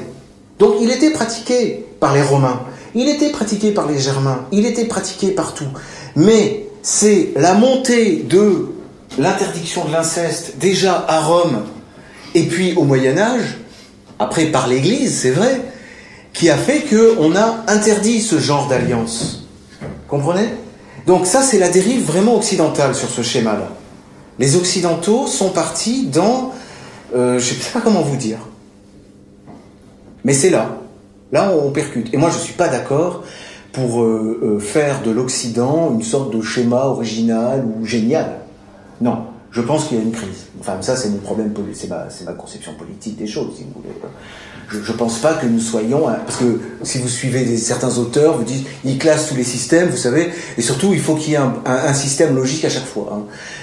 Donc 0.61 0.77
il 0.81 0.93
était 0.93 1.11
pratiqué 1.11 1.85
par 1.99 2.15
les 2.15 2.23
Romains, 2.23 2.63
il 2.95 3.09
était 3.09 3.31
pratiqué 3.31 3.73
par 3.73 3.89
les 3.89 3.99
Germains, 3.99 4.47
il 4.53 4.65
était 4.65 4.85
pratiqué 4.85 5.33
partout. 5.33 5.67
Mais 6.15 6.69
c'est 6.83 7.33
la 7.35 7.55
montée 7.55 8.25
de 8.29 8.69
l'interdiction 9.19 9.85
de 9.87 9.93
l'inceste 9.93 10.59
déjà 10.59 11.05
à 11.09 11.21
Rome 11.21 11.65
et 12.37 12.45
puis 12.45 12.75
au 12.77 12.85
Moyen 12.85 13.19
Âge, 13.19 13.59
après 14.21 14.47
par 14.47 14.69
l'Église, 14.69 15.19
c'est 15.19 15.33
vrai, 15.33 15.61
qui 16.33 16.49
a 16.49 16.57
fait 16.57 16.83
qu'on 16.83 17.35
a 17.35 17.65
interdit 17.67 18.21
ce 18.21 18.39
genre 18.39 18.69
d'alliance. 18.69 19.47
Comprenez? 20.07 20.49
Donc 21.09 21.27
ça, 21.27 21.43
c'est 21.43 21.59
la 21.59 21.71
dérive 21.71 22.05
vraiment 22.05 22.37
occidentale 22.37 22.95
sur 22.95 23.11
ce 23.11 23.23
schéma-là. 23.23 23.73
Les 24.39 24.55
Occidentaux 24.55 25.27
sont 25.27 25.51
partis 25.51 26.07
dans... 26.07 26.53
Euh, 27.15 27.39
je 27.39 27.55
ne 27.55 27.61
sais 27.61 27.73
pas 27.73 27.81
comment 27.81 28.03
vous 28.03 28.17
dire. 28.17 28.39
Mais 30.25 30.33
c'est 30.33 30.51
là. 30.51 30.79
Là, 31.33 31.53
on 31.53 31.71
percute. 31.71 32.13
Et 32.13 32.17
moi, 32.17 32.31
je 32.31 32.37
ne 32.37 32.41
suis 32.41 32.55
pas 32.55 32.69
d'accord 32.69 33.25
pour 33.73 34.03
euh, 34.03 34.41
euh, 34.43 34.59
faire 34.59 35.03
de 35.03 35.11
l'Occident 35.11 35.93
une 35.93 36.03
sorte 36.03 36.35
de 36.35 36.41
schéma 36.41 36.87
original 36.87 37.65
ou 37.65 37.85
génial. 37.85 38.39
Non. 39.01 39.27
Je 39.51 39.61
pense 39.63 39.87
qu'il 39.87 39.97
y 39.97 40.01
a 40.01 40.03
une 40.03 40.13
crise. 40.13 40.47
Enfin, 40.61 40.79
ça, 40.83 40.97
c'est 40.97 41.09
mon 41.09 41.19
problème, 41.19 41.55
c'est 41.73 41.89
ma, 41.89 42.33
conception 42.33 42.75
politique 42.75 43.17
des 43.17 43.27
choses, 43.27 43.57
si 43.57 43.63
vous 43.63 43.81
voulez. 43.81 43.95
Je 44.69 44.93
ne 44.93 44.97
pense 44.99 45.19
pas 45.19 45.35
que 45.35 45.47
nous 45.47 45.61
soyons... 45.61 46.07
Parce 46.27 46.39
que 46.39 46.61
si 46.83 46.99
vous 46.99 47.09
suivez 47.09 47.57
certains 47.57 47.97
auteurs, 47.97 48.37
vous 48.37 48.45
dites, 48.45 48.67
ils 48.85 48.99
classent 48.99 49.29
tous 49.29 49.37
les 49.37 49.45
systèmes, 49.45 49.89
vous 49.89 49.97
savez, 49.97 50.31
et 50.59 50.63
surtout, 50.63 50.93
il 50.93 51.01
faut 51.01 51.15
qu'il 51.15 51.33
y 51.33 51.37
ait 51.37 51.41
un, 51.65 51.95
système 51.95 52.35
logique 52.35 52.65
à 52.67 52.69
chaque 52.69 52.85
fois. 52.85 53.13
Hein. 53.15 53.23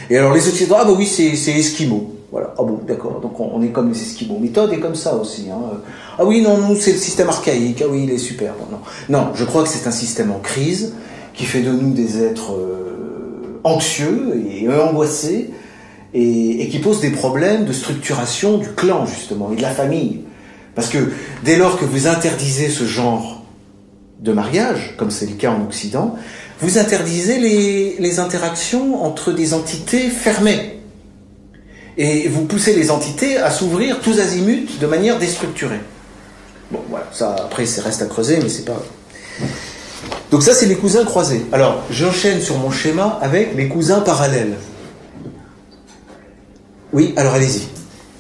Et 0.10 0.18
alors, 0.18 0.34
les 0.34 0.48
Occidentaux, 0.48 0.80
ah 0.82 0.86
bah 0.86 0.94
oui, 0.98 1.06
c'est 1.06 1.52
Esquimaux. 1.52 2.23
Voilà. 2.34 2.52
Ah 2.58 2.64
bon, 2.64 2.80
d'accord. 2.88 3.20
Donc, 3.22 3.40
on, 3.40 3.62
est 3.62 3.68
comme 3.68 3.92
les 3.92 4.02
Esquimaux. 4.02 4.40
Méthode 4.40 4.74
est 4.74 4.80
comme 4.80 4.96
ça 4.96 5.16
aussi. 5.16 5.50
Hein. 5.52 5.80
Ah 6.18 6.26
oui, 6.26 6.42
non, 6.42 6.58
nous, 6.58 6.76
c'est 6.76 6.94
le 6.94 6.98
système 6.98 7.30
archaïque. 7.30 7.84
Ah 7.86 7.88
oui, 7.88 8.06
il 8.06 8.10
est 8.10 8.18
super. 8.18 8.56
Non. 8.72 8.80
non, 9.08 9.28
je 9.36 9.46
crois 9.46 9.62
que 9.62 9.70
c'est 9.70 9.88
un 9.88 9.92
système 9.92 10.32
en 10.32 10.40
crise 10.40 10.96
qui 11.36 11.46
fait 11.46 11.62
de 11.62 11.72
nous 11.72 11.92
des 11.92 12.24
êtres 12.24 12.54
euh, 12.54 13.60
anxieux 13.64 14.44
et 14.50 14.68
angoissés 14.68 15.52
et, 16.16 16.64
et, 16.64 16.70
qui 16.70 16.80
pose 16.80 17.02
des 17.02 17.12
problèmes 17.12 17.66
de 17.66 17.72
structuration 17.72 18.58
du 18.58 18.70
clan, 18.70 19.06
justement, 19.06 19.52
et 19.52 19.56
de 19.56 19.62
la 19.62 19.70
famille. 19.70 20.22
Parce 20.74 20.90
que 20.90 21.12
dès 21.44 21.56
lors 21.56 21.78
que 21.78 21.86
vous 21.86 22.08
interdisez 22.08 22.70
ce 22.70 22.86
genre 22.86 23.44
de 24.22 24.34
mariage, 24.34 24.96
comme 24.98 25.12
c'est 25.12 25.28
le 25.28 25.34
cas 25.34 25.52
en 25.52 25.62
Occident, 25.66 26.16
vous 26.62 26.80
interdisez 26.80 27.38
les, 27.38 27.96
les, 28.00 28.20
interactions 28.20 29.04
entre 29.04 29.32
des 29.32 29.54
entités 29.54 30.10
fermées. 30.10 30.80
Et 31.98 32.28
vous 32.28 32.46
poussez 32.46 32.74
les 32.74 32.90
entités 32.90 33.38
à 33.38 33.52
s'ouvrir 33.52 34.00
tous 34.00 34.20
azimuts 34.20 34.68
de 34.80 34.88
manière 34.88 35.20
déstructurée. 35.20 35.80
Bon, 36.72 36.82
voilà, 36.90 37.08
ça 37.12 37.36
après, 37.46 37.66
ça 37.66 37.84
reste 37.84 38.02
à 38.02 38.06
creuser, 38.06 38.40
mais 38.42 38.50
c'est 38.50 38.66
pas. 38.66 38.82
Donc, 40.32 40.42
ça, 40.42 40.54
c'est 40.54 40.66
les 40.66 40.76
cousins 40.76 41.06
croisés. 41.06 41.46
Alors, 41.52 41.84
j'enchaîne 41.92 42.42
sur 42.42 42.58
mon 42.58 42.72
schéma 42.72 43.20
avec 43.22 43.56
les 43.56 43.68
cousins 43.68 44.00
parallèles. 44.00 44.56
Oui, 46.92 47.14
alors 47.18 47.36
allez-y. 47.36 47.68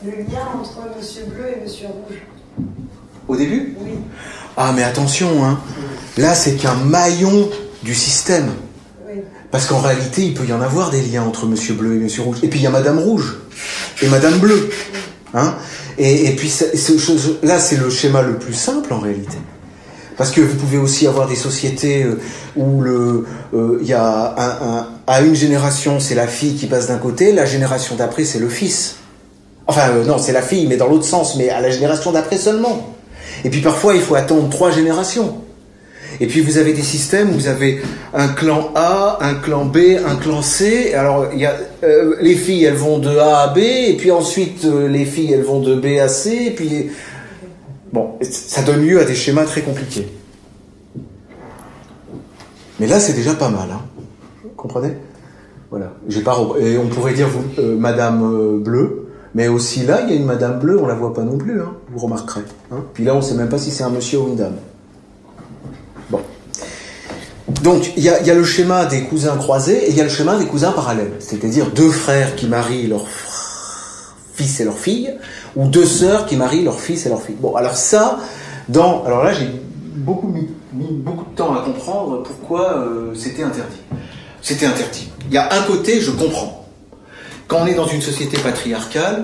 Le 0.06 0.12
lien 0.12 0.46
entre 0.60 0.82
Monsieur 0.98 1.24
Bleu 1.26 1.46
et 1.56 1.64
Monsieur 1.64 1.88
Rouge. 1.88 2.18
Au 3.28 3.36
début 3.36 3.76
Oui. 3.80 3.92
Ah, 4.58 4.72
mais 4.76 4.84
attention, 4.84 5.44
hein. 5.44 5.60
Là, 6.18 6.36
c'est 6.36 6.56
qu'un 6.56 6.76
maillon 6.76 7.50
du 7.82 7.96
système. 7.96 8.52
Parce 9.54 9.68
qu'en 9.68 9.82
réalité, 9.82 10.24
il 10.24 10.34
peut 10.34 10.48
y 10.48 10.52
en 10.52 10.62
avoir 10.62 10.90
des 10.90 11.04
liens 11.04 11.22
entre 11.22 11.46
Monsieur 11.46 11.76
Bleu 11.76 11.94
et 11.94 12.00
Monsieur 12.00 12.24
Rouge. 12.24 12.38
Et 12.42 12.48
puis 12.48 12.60
il 12.60 12.64
y 12.64 12.66
a 12.66 12.72
Madame 12.72 12.98
Rouge 12.98 13.38
et 14.02 14.08
Madame 14.08 14.40
Bleu. 14.40 14.72
Hein 15.36 15.54
et, 16.00 16.26
et 16.26 16.36
puis 16.36 16.50
ça, 16.50 16.66
là, 17.44 17.60
c'est 17.60 17.78
le 17.78 17.92
schéma 17.92 18.24
le 18.24 18.40
plus 18.40 18.56
simple 18.56 18.92
en 18.92 18.98
réalité. 18.98 19.38
Parce 20.18 20.32
que 20.32 20.42
vous 20.42 20.56
pouvez 20.56 20.80
aussi 20.80 21.06
avoir 21.06 21.28
des 21.28 21.36
sociétés 21.36 22.04
où 22.56 22.82
le, 22.82 23.28
euh, 23.54 23.78
il 23.80 23.88
y 23.88 23.94
a 23.94 24.34
un, 24.36 24.88
à 25.06 25.22
une 25.22 25.36
génération, 25.36 26.00
c'est 26.00 26.16
la 26.16 26.26
fille 26.26 26.56
qui 26.56 26.66
passe 26.66 26.88
d'un 26.88 26.98
côté, 26.98 27.32
la 27.32 27.46
génération 27.46 27.96
d'après, 27.96 28.26
c'est 28.26 28.40
le 28.40 28.50
fils. 28.50 28.96
Enfin, 29.68 29.90
euh, 29.90 30.04
non, 30.04 30.18
c'est 30.18 30.34
la 30.34 30.42
fille, 30.42 30.66
mais 30.66 30.78
dans 30.78 30.88
l'autre 30.88 31.06
sens, 31.06 31.36
mais 31.36 31.52
à 31.52 31.62
la 31.62 31.70
génération 31.70 32.12
d'après 32.12 32.38
seulement. 32.38 32.96
Et 33.46 33.52
puis 33.52 33.62
parfois, 33.62 33.94
il 33.94 34.02
faut 34.02 34.16
attendre 34.16 34.50
trois 34.50 34.72
générations. 34.72 35.44
Et 36.20 36.28
puis 36.28 36.42
vous 36.42 36.58
avez 36.58 36.74
des 36.74 36.82
systèmes 36.82 37.30
où 37.30 37.34
vous 37.34 37.48
avez 37.48 37.82
un 38.14 38.28
clan 38.28 38.72
A, 38.76 39.18
un 39.22 39.36
clan 39.36 39.66
B, 39.66 39.78
un 40.06 40.16
clan 40.16 40.42
C. 40.42 40.94
Alors 40.94 41.28
il 41.34 41.40
y 41.40 41.46
a, 41.46 41.56
euh, 41.84 42.16
les 42.22 42.36
filles, 42.36 42.64
elles 42.66 42.76
vont 42.76 43.00
de 43.00 43.18
A 43.18 43.40
à 43.40 43.48
B, 43.54 43.58
et 43.60 43.96
puis 43.98 44.12
ensuite 44.12 44.66
euh, 44.66 44.88
les 44.88 45.06
filles, 45.06 45.34
elles 45.34 45.44
vont 45.44 45.60
de 45.60 45.76
B 45.76 46.00
à 46.00 46.08
C, 46.08 46.48
et 46.48 46.52
puis 46.52 46.90
bon, 47.92 48.12
ça 48.22 48.62
donne 48.62 48.86
lieu 48.86 49.00
à 49.00 49.06
des 49.06 49.16
schémas 49.16 49.46
très 49.46 49.62
compliqués. 49.62 50.08
Mais 52.80 52.88
là, 52.88 53.00
c'est 53.00 53.14
déjà 53.14 53.34
pas 53.34 53.50
mal, 53.50 53.70
hein. 53.72 53.82
Vous 54.44 54.50
comprenez? 54.56 54.94
Voilà. 55.70 55.94
J'ai 56.08 56.22
pas 56.22 56.38
et 56.60 56.78
on 56.78 56.88
pourrait 56.88 57.14
dire 57.14 57.28
euh, 57.58 57.76
Madame 57.76 58.60
Bleue, 58.60 59.08
mais 59.34 59.48
aussi 59.48 59.86
là, 59.86 60.02
il 60.04 60.10
y 60.10 60.14
a 60.14 60.16
une 60.16 60.26
Madame 60.26 60.60
Bleue, 60.60 60.80
on 60.80 60.86
la 60.86 60.96
voit 60.96 61.14
pas 61.14 61.24
non 61.24 61.38
plus, 61.38 61.60
hein, 61.62 61.74
vous 61.92 62.00
remarquerez. 62.00 62.44
Hein. 62.72 62.84
Puis 62.94 63.04
là, 63.04 63.16
on 63.16 63.22
sait 63.22 63.34
même 63.36 63.50
pas 63.50 63.58
si 63.58 63.72
c'est 63.72 63.84
un 63.84 63.90
monsieur 63.90 64.20
ou 64.20 64.28
une 64.28 64.36
dame. 64.36 64.56
Donc, 67.64 67.94
il 67.96 68.04
y, 68.04 68.10
a 68.10 68.34
le 68.34 68.44
schéma 68.44 68.84
des 68.84 69.04
cousins 69.04 69.38
croisés 69.38 69.86
et 69.86 69.92
il 69.92 69.96
y 69.96 70.02
a 70.02 70.04
le 70.04 70.10
schéma 70.10 70.36
des 70.36 70.48
cousins 70.48 70.74
parallèles. 70.74 71.14
C'est-à-dire 71.20 71.72
deux 71.72 71.92
frères 71.92 72.36
qui 72.36 72.46
marient 72.46 72.88
leur 72.88 73.06
fils 74.34 74.60
et 74.60 74.66
leur 74.66 74.78
fille, 74.78 75.14
ou 75.56 75.70
deux 75.70 75.86
sœurs 75.86 76.26
qui 76.26 76.36
marient 76.36 76.66
leur 76.66 76.78
fils 76.78 77.06
et 77.06 77.10
leur 77.10 77.22
fille. 77.22 77.38
Bon, 77.40 77.56
alors 77.56 77.78
ça, 77.78 78.20
dans... 78.68 79.06
Alors 79.06 79.24
là, 79.24 79.32
j'ai 79.32 79.48
beaucoup 79.96 80.28
mis, 80.28 80.50
mis, 80.74 80.92
beaucoup 80.92 81.24
de 81.32 81.36
temps 81.38 81.56
à 81.56 81.62
comprendre 81.62 82.22
pourquoi 82.24 82.80
euh, 82.80 83.16
c'était 83.16 83.44
interdit. 83.44 83.80
C'était 84.42 84.66
interdit. 84.66 85.10
Il 85.30 85.34
y 85.34 85.38
a 85.38 85.54
un 85.54 85.62
côté, 85.62 86.02
je 86.02 86.12
comprends. 86.12 86.68
quand 87.48 87.60
on 87.62 87.66
est 87.66 87.76
dans 87.76 87.88
une 87.88 88.02
société 88.02 88.38
patriarcale, 88.40 89.24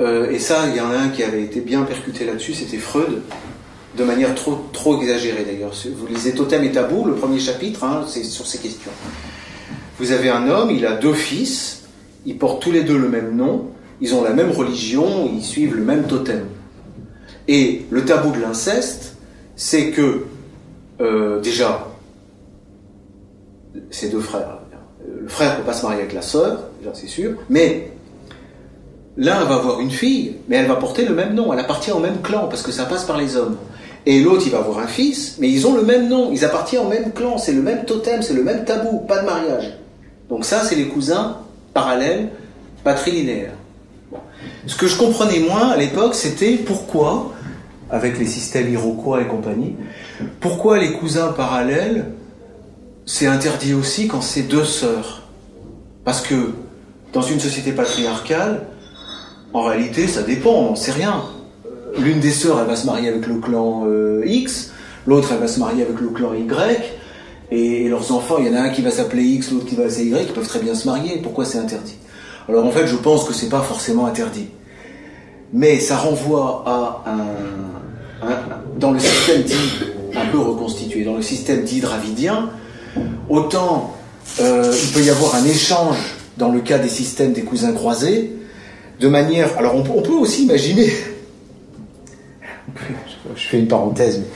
euh, 0.00 0.30
et 0.30 0.38
ça, 0.38 0.64
il 0.68 0.76
y 0.76 0.80
en 0.82 0.90
a 0.90 0.96
un 0.96 1.08
qui 1.08 1.22
avait 1.22 1.42
été 1.42 1.60
bien 1.60 1.80
percuté 1.84 2.26
là-dessus, 2.26 2.52
c'était 2.52 2.76
Freud, 2.76 3.22
de 3.96 4.04
manière 4.04 4.34
trop, 4.34 4.58
trop 4.72 5.00
exagérée 5.00 5.44
d'ailleurs. 5.44 5.72
Vous 5.96 6.06
lisez 6.06 6.34
Totem 6.34 6.64
et 6.64 6.72
Tabou, 6.72 7.04
le 7.04 7.14
premier 7.14 7.38
chapitre, 7.38 7.84
hein, 7.84 8.04
c'est 8.08 8.24
sur 8.24 8.46
ces 8.46 8.58
questions. 8.58 8.90
Vous 9.98 10.12
avez 10.12 10.28
un 10.28 10.48
homme, 10.48 10.70
il 10.70 10.84
a 10.86 10.96
deux 10.96 11.12
fils, 11.12 11.84
ils 12.26 12.36
portent 12.36 12.62
tous 12.62 12.72
les 12.72 12.82
deux 12.82 12.98
le 12.98 13.08
même 13.08 13.36
nom, 13.36 13.70
ils 14.00 14.14
ont 14.14 14.22
la 14.22 14.32
même 14.32 14.50
religion, 14.50 15.30
ils 15.32 15.44
suivent 15.44 15.76
le 15.76 15.84
même 15.84 16.04
totem. 16.04 16.46
Et 17.46 17.86
le 17.90 18.04
tabou 18.04 18.32
de 18.32 18.40
l'inceste, 18.40 19.16
c'est 19.54 19.90
que, 19.90 20.24
euh, 21.00 21.40
déjà, 21.40 21.88
ces 23.90 24.08
deux 24.08 24.20
frères, 24.20 24.58
le 25.06 25.28
frère 25.28 25.52
ne 25.52 25.56
peut 25.58 25.66
pas 25.66 25.74
se 25.74 25.84
marier 25.84 26.00
avec 26.00 26.14
la 26.14 26.22
sœur, 26.22 26.70
c'est 26.94 27.06
sûr, 27.06 27.34
mais 27.48 27.92
l'un 29.16 29.44
va 29.44 29.56
avoir 29.56 29.80
une 29.80 29.90
fille, 29.90 30.36
mais 30.48 30.56
elle 30.56 30.66
va 30.66 30.76
porter 30.76 31.04
le 31.04 31.14
même 31.14 31.34
nom, 31.34 31.52
elle 31.52 31.60
appartient 31.60 31.92
au 31.92 32.00
même 32.00 32.20
clan, 32.22 32.48
parce 32.48 32.62
que 32.62 32.72
ça 32.72 32.84
passe 32.84 33.04
par 33.04 33.16
les 33.16 33.36
hommes. 33.36 33.56
Et 34.06 34.20
l'autre, 34.20 34.42
il 34.44 34.52
va 34.52 34.58
avoir 34.58 34.78
un 34.78 34.86
fils, 34.86 35.36
mais 35.38 35.50
ils 35.50 35.66
ont 35.66 35.74
le 35.74 35.82
même 35.82 36.08
nom, 36.08 36.30
ils 36.30 36.44
appartiennent 36.44 36.82
au 36.82 36.88
même 36.88 37.12
clan, 37.12 37.38
c'est 37.38 37.52
le 37.52 37.62
même 37.62 37.84
totem, 37.84 38.22
c'est 38.22 38.34
le 38.34 38.44
même 38.44 38.64
tabou, 38.64 38.98
pas 38.98 39.20
de 39.20 39.26
mariage. 39.26 39.78
Donc 40.28 40.44
ça, 40.44 40.62
c'est 40.62 40.74
les 40.74 40.88
cousins 40.88 41.38
parallèles, 41.72 42.28
patrilinéaires. 42.82 43.54
Ce 44.66 44.76
que 44.76 44.86
je 44.86 44.96
comprenais 44.96 45.40
moins 45.40 45.68
à 45.68 45.76
l'époque, 45.76 46.14
c'était 46.14 46.56
pourquoi, 46.56 47.32
avec 47.90 48.18
les 48.18 48.26
systèmes 48.26 48.70
iroquois 48.72 49.22
et 49.22 49.26
compagnie, 49.26 49.76
pourquoi 50.40 50.78
les 50.78 50.92
cousins 50.92 51.32
parallèles, 51.32 52.12
c'est 53.06 53.26
interdit 53.26 53.74
aussi 53.74 54.06
quand 54.06 54.22
c'est 54.22 54.42
deux 54.42 54.64
sœurs. 54.64 55.22
Parce 56.04 56.20
que 56.20 56.52
dans 57.12 57.22
une 57.22 57.40
société 57.40 57.72
patriarcale, 57.72 58.66
en 59.52 59.62
réalité, 59.62 60.06
ça 60.08 60.22
dépend, 60.22 60.50
on 60.50 60.70
ne 60.72 60.76
sait 60.76 60.92
rien. 60.92 61.22
L'une 61.98 62.20
des 62.20 62.32
sœurs, 62.32 62.58
elle 62.60 62.66
va 62.66 62.76
se 62.76 62.86
marier 62.86 63.08
avec 63.08 63.26
le 63.26 63.36
clan 63.36 63.84
euh, 63.86 64.22
X, 64.26 64.72
l'autre, 65.06 65.30
elle 65.32 65.38
va 65.38 65.48
se 65.48 65.60
marier 65.60 65.82
avec 65.82 66.00
le 66.00 66.08
clan 66.08 66.34
Y, 66.34 66.82
et 67.50 67.88
leurs 67.88 68.10
enfants, 68.10 68.36
il 68.38 68.46
y 68.46 68.50
en 68.50 68.54
a 68.54 68.62
un 68.62 68.68
qui 68.70 68.82
va 68.82 68.90
s'appeler 68.90 69.22
X, 69.22 69.52
l'autre 69.52 69.66
qui 69.66 69.76
va 69.76 69.88
s'appeler 69.88 70.10
Y, 70.10 70.26
ils 70.28 70.32
peuvent 70.32 70.48
très 70.48 70.58
bien 70.58 70.74
se 70.74 70.86
marier. 70.88 71.20
Pourquoi 71.22 71.44
c'est 71.44 71.58
interdit? 71.58 71.96
Alors 72.48 72.64
en 72.66 72.70
fait, 72.70 72.86
je 72.86 72.96
pense 72.96 73.24
que 73.24 73.32
c'est 73.32 73.48
pas 73.48 73.60
forcément 73.60 74.06
interdit. 74.06 74.48
Mais 75.52 75.78
ça 75.78 75.96
renvoie 75.96 76.64
à 76.66 77.04
un, 77.06 78.28
dans 78.80 78.90
le 78.90 78.98
système 78.98 79.42
dit 79.42 79.54
un 80.16 80.26
peu 80.32 80.38
reconstitué, 80.38 81.04
dans 81.04 81.16
le 81.16 81.22
système 81.22 81.62
dit 81.62 81.80
dravidien, 81.80 82.50
autant 83.28 83.94
euh, 84.40 84.74
il 84.82 84.92
peut 84.92 85.02
y 85.02 85.10
avoir 85.10 85.36
un 85.36 85.44
échange 85.44 85.98
dans 86.38 86.50
le 86.50 86.60
cas 86.60 86.78
des 86.78 86.88
systèmes 86.88 87.32
des 87.32 87.42
cousins 87.42 87.72
croisés, 87.72 88.32
de 88.98 89.08
manière. 89.08 89.56
Alors 89.58 89.76
on, 89.76 89.84
on 89.96 90.02
peut 90.02 90.12
aussi 90.12 90.42
imaginer. 90.42 90.92
Je 93.36 93.48
fais 93.48 93.58
une 93.58 93.68
parenthèse, 93.68 94.18
mais 94.18 94.26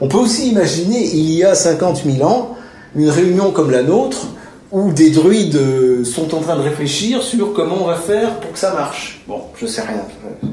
on 0.00 0.08
peut 0.08 0.18
aussi 0.18 0.48
imaginer 0.48 1.04
il 1.04 1.30
y 1.32 1.44
a 1.44 1.54
50 1.54 2.02
000 2.04 2.22
ans 2.28 2.56
une 2.94 3.10
réunion 3.10 3.50
comme 3.50 3.70
la 3.70 3.82
nôtre 3.82 4.28
où 4.72 4.92
des 4.92 5.10
druides 5.10 6.04
sont 6.04 6.34
en 6.34 6.40
train 6.40 6.56
de 6.56 6.62
réfléchir 6.62 7.22
sur 7.22 7.52
comment 7.52 7.82
on 7.82 7.86
va 7.86 7.96
faire 7.96 8.40
pour 8.40 8.52
que 8.52 8.58
ça 8.58 8.72
marche. 8.72 9.22
Bon, 9.28 9.40
je 9.56 9.66
sais 9.66 9.82
rien. 9.82 10.02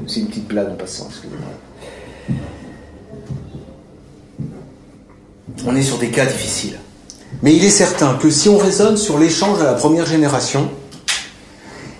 C'est 0.06 0.20
une 0.20 0.26
petite 0.28 0.46
blague 0.46 0.70
en 0.70 0.74
passant, 0.74 1.08
excusez-moi. 1.08 1.48
On 5.66 5.76
est 5.76 5.82
sur 5.82 5.98
des 5.98 6.08
cas 6.08 6.26
difficiles. 6.26 6.78
Mais 7.42 7.54
il 7.54 7.64
est 7.64 7.70
certain 7.70 8.14
que 8.14 8.30
si 8.30 8.48
on 8.48 8.56
raisonne 8.56 8.96
sur 8.96 9.18
l'échange 9.18 9.60
à 9.60 9.64
la 9.64 9.74
première 9.74 10.06
génération, 10.06 10.70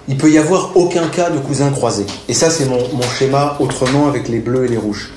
il 0.09 0.17
peut 0.17 0.31
y 0.31 0.39
avoir 0.39 0.77
aucun 0.77 1.09
cas 1.09 1.31
de 1.31 1.39
cousins 1.39 1.71
croisés. 1.71 2.07
Et 2.29 2.35
ça, 2.35 2.51
c'est 2.51 2.67
mon, 2.67 3.03
schéma 3.19 3.57
autrement 3.59 4.07
avec 4.07 4.29
les 4.29 4.39
bleus 4.39 4.67
et 4.67 4.69
les 4.69 4.77
rouges. 4.77 5.11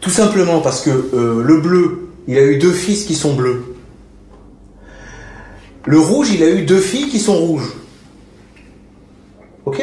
Tout 0.00 0.10
simplement 0.10 0.60
parce 0.60 0.82
que 0.82 0.90
euh, 0.90 1.42
le 1.42 1.60
bleu 1.60 2.10
il 2.30 2.38
a 2.38 2.44
eu 2.44 2.58
deux 2.58 2.72
fils 2.72 3.04
qui 3.04 3.16
sont 3.16 3.34
bleus. 3.34 3.74
Le 5.84 5.98
rouge, 5.98 6.30
il 6.32 6.42
a 6.44 6.50
eu 6.50 6.62
deux 6.62 6.78
filles 6.78 7.08
qui 7.08 7.18
sont 7.18 7.36
rouges. 7.36 7.72
Ok? 9.64 9.82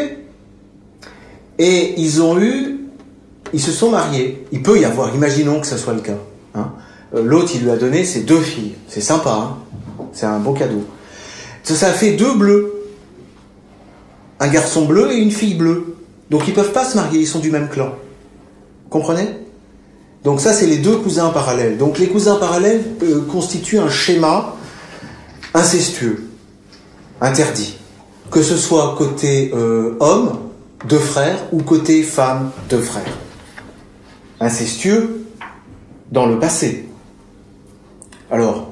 Et 1.60 2.00
ils 2.00 2.22
ont 2.22 2.40
eu, 2.40 2.88
ils 3.52 3.60
se 3.60 3.72
sont 3.72 3.90
mariés. 3.90 4.46
Il 4.52 4.62
peut 4.62 4.80
y 4.80 4.86
avoir, 4.86 5.14
imaginons 5.14 5.60
que 5.60 5.68
ce 5.68 5.78
soit 5.78 5.94
le 5.94 6.02
cas. 6.02 6.18
Hein. 6.56 6.72
Euh, 7.16 7.24
l'autre, 7.24 7.52
il 7.56 7.64
lui 7.64 7.72
a 7.72 7.76
donné 7.76 8.06
ses 8.06 8.22
deux 8.22 8.40
filles. 8.40 8.76
C'est 8.88 9.02
sympa, 9.02 9.32
hein 9.32 9.58
c'est 10.14 10.26
un 10.26 10.40
beau 10.40 10.54
cadeau. 10.54 10.86
Ça, 11.64 11.76
ça 11.76 11.92
fait 11.92 12.14
deux 12.14 12.34
bleus. 12.34 12.74
Un 14.40 14.48
garçon 14.48 14.86
bleu 14.86 15.12
et 15.12 15.18
une 15.18 15.32
fille 15.32 15.56
bleue. 15.56 15.98
Donc 16.30 16.48
ils 16.48 16.54
peuvent 16.54 16.72
pas 16.72 16.86
se 16.86 16.96
marier, 16.96 17.20
ils 17.20 17.28
sont 17.28 17.40
du 17.40 17.52
même 17.52 17.70
clan. 17.70 17.96
Comprenez? 18.90 19.28
Donc 20.24 20.42
ça, 20.42 20.54
c'est 20.54 20.66
les 20.66 20.78
deux 20.78 20.98
cousins 20.98 21.30
parallèles. 21.30 21.78
Donc 21.78 22.00
les 22.00 22.08
cousins 22.08 22.36
parallèles 22.36 22.84
euh, 23.04 23.22
constituent 23.22 23.80
un 23.80 23.90
schéma 23.90 24.56
incestueux, 25.54 26.28
interdit. 27.22 27.78
Que 28.30 28.42
ce 28.42 28.58
soit 28.58 28.96
côté 28.98 29.52
euh, 29.56 29.96
homme, 30.00 30.38
deux 30.86 31.00
frères, 31.00 31.46
ou 31.52 31.62
côté 31.62 32.04
femme, 32.04 32.52
deux 32.70 32.82
frères. 32.82 33.18
Incestueux 34.40 35.26
dans 36.12 36.26
le 36.26 36.40
passé. 36.40 36.88
Alors, 38.30 38.70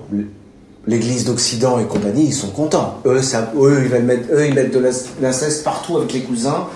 l'Église 0.86 1.24
d'Occident 1.26 1.80
et 1.80 1.86
compagnie, 1.86 2.26
ils 2.26 2.34
sont 2.34 2.50
contents. 2.50 3.00
Eux, 3.06 3.14
mettre, 3.16 4.24
eux, 4.34 4.46
ils 4.46 4.54
mettent 4.54 4.74
de 4.74 4.92
l'inceste 5.22 5.64
partout 5.64 5.98
avec 5.98 6.12
les 6.12 6.22
cousins 6.22 6.68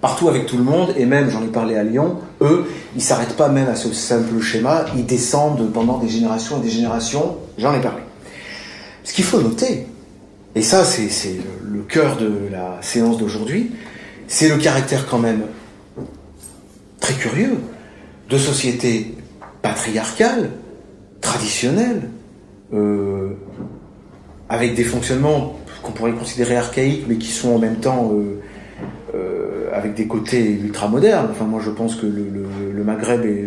partout 0.00 0.28
avec 0.28 0.46
tout 0.46 0.56
le 0.56 0.64
monde, 0.64 0.94
et 0.96 1.04
même, 1.04 1.30
j'en 1.30 1.42
ai 1.42 1.48
parlé 1.48 1.76
à 1.76 1.82
Lyon, 1.82 2.18
eux, 2.40 2.66
ils 2.96 3.02
s'arrêtent 3.02 3.36
pas 3.36 3.48
même 3.48 3.68
à 3.68 3.74
ce 3.74 3.92
simple 3.92 4.40
schéma, 4.40 4.86
ils 4.96 5.04
descendent 5.04 5.70
pendant 5.72 5.98
des 5.98 6.08
générations 6.08 6.58
et 6.58 6.62
des 6.62 6.70
générations, 6.70 7.36
j'en 7.58 7.74
ai 7.74 7.80
parlé. 7.80 8.02
Ce 9.04 9.12
qu'il 9.12 9.24
faut 9.24 9.40
noter, 9.40 9.86
et 10.54 10.62
ça 10.62 10.84
c'est 10.84 11.36
le 11.62 11.80
cœur 11.82 12.16
de 12.16 12.48
la 12.50 12.78
séance 12.80 13.18
d'aujourd'hui, 13.18 13.72
c'est 14.26 14.48
le 14.48 14.56
caractère 14.56 15.06
quand 15.06 15.18
même 15.18 15.42
très 17.00 17.14
curieux 17.14 17.58
de 18.28 18.38
sociétés 18.38 19.14
patriarcales, 19.60 20.50
traditionnelles, 21.20 22.08
euh, 22.72 23.30
avec 24.48 24.74
des 24.74 24.84
fonctionnements 24.84 25.56
qu'on 25.82 25.92
pourrait 25.92 26.12
considérer 26.12 26.56
archaïques, 26.56 27.04
mais 27.08 27.16
qui 27.16 27.30
sont 27.30 27.50
en 27.50 27.58
même 27.58 27.76
temps 27.76 28.12
euh, 28.12 28.40
avec 29.72 29.94
des 29.94 30.06
côtés 30.06 30.50
ultra-modernes. 30.50 31.28
Enfin, 31.30 31.44
moi, 31.44 31.60
je 31.64 31.70
pense 31.70 31.96
que 31.96 32.06
le, 32.06 32.84
Maghreb 32.84 33.24
est... 33.24 33.44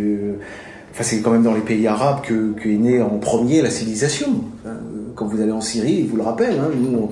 Enfin, 0.92 1.04
c'est 1.04 1.22
quand 1.22 1.32
même 1.32 1.44
dans 1.44 1.54
les 1.54 1.62
pays 1.62 1.88
arabes 1.88 2.22
que, 2.22 2.54
est 2.64 2.78
née 2.78 3.02
en 3.02 3.18
premier 3.18 3.62
la 3.62 3.70
civilisation. 3.70 4.44
Quand 5.16 5.26
vous 5.26 5.42
allez 5.42 5.52
en 5.52 5.62
Syrie, 5.62 6.02
ils 6.02 6.08
vous 6.08 6.18
le 6.18 6.24
rappellent, 6.24 6.60
hein, 6.60 6.70
nous, 6.76 7.12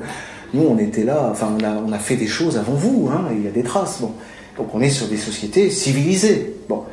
nous, 0.54 0.64
on 0.64 0.78
était 0.78 1.04
là, 1.04 1.30
enfin, 1.32 1.50
on 1.60 1.64
a, 1.64 1.76
on 1.76 2.00
fait 2.00 2.16
des 2.16 2.28
choses 2.28 2.58
avant 2.58 2.74
vous, 2.74 3.10
hein, 3.12 3.30
il 3.32 3.44
y 3.44 3.48
a 3.48 3.52
des 3.52 3.64
traces. 3.64 4.02
Bon. 4.02 4.12
Donc 4.58 4.74
on 4.74 4.82
est 4.82 4.90
sur 4.90 5.08
des 5.08 5.18
sociétés 5.18 5.70
civilisées. 5.70 6.56
Bon. 6.68 6.84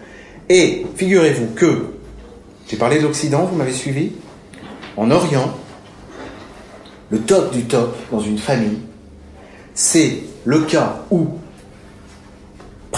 Et 0.49 0.87
figurez-vous 0.97 1.55
que, 1.55 1.87
j'ai 2.69 2.77
parlé 2.77 3.01
d'Occident, 3.01 3.45
vous 3.45 3.57
m'avez 3.57 3.73
suivi 3.73 4.13
En 4.97 5.11
Orient, 5.11 5.53
le 7.11 7.19
top 7.19 7.53
du 7.53 7.65
top 7.65 7.97
dans 8.11 8.21
une 8.21 8.39
famille, 8.39 8.79
c'est 9.75 10.19
le 10.45 10.61
cas 10.61 11.05
où 11.11 11.27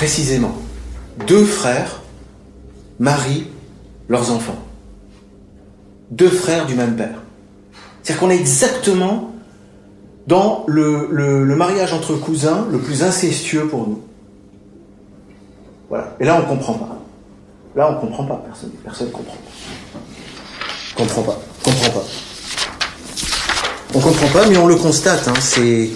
précisément, 0.00 0.54
deux 1.26 1.44
frères 1.44 2.00
marient 2.98 3.48
leurs 4.08 4.32
enfants. 4.32 4.56
Deux 6.10 6.30
frères 6.30 6.64
du 6.64 6.74
même 6.74 6.96
père. 6.96 7.18
C'est-à-dire 8.02 8.20
qu'on 8.20 8.30
est 8.30 8.38
exactement 8.38 9.34
dans 10.26 10.64
le, 10.66 11.44
mariage 11.54 11.92
entre 11.92 12.14
cousins 12.14 12.66
le 12.70 12.78
plus 12.78 13.02
incestueux 13.02 13.68
pour 13.68 13.88
nous. 13.88 14.00
Voilà. 15.90 16.16
Et 16.18 16.24
là, 16.24 16.36
on 16.36 16.44
ne 16.44 16.48
comprend 16.48 16.72
pas. 16.72 16.98
Là, 17.76 17.90
on 17.90 17.96
ne 17.96 18.00
comprend 18.00 18.24
pas. 18.24 18.42
Personne 18.46 18.70
ne 18.70 18.82
personne 18.82 19.10
comprend. 19.10 19.36
Comprend 20.96 21.22
pas. 21.24 21.38
Comprend 21.62 21.90
pas. 21.90 22.06
On 23.94 24.00
comprend 24.00 24.28
pas, 24.28 24.46
mais 24.48 24.56
on 24.56 24.66
le 24.66 24.76
constate. 24.76 25.28
Hein. 25.28 25.34
C'est 25.40 25.90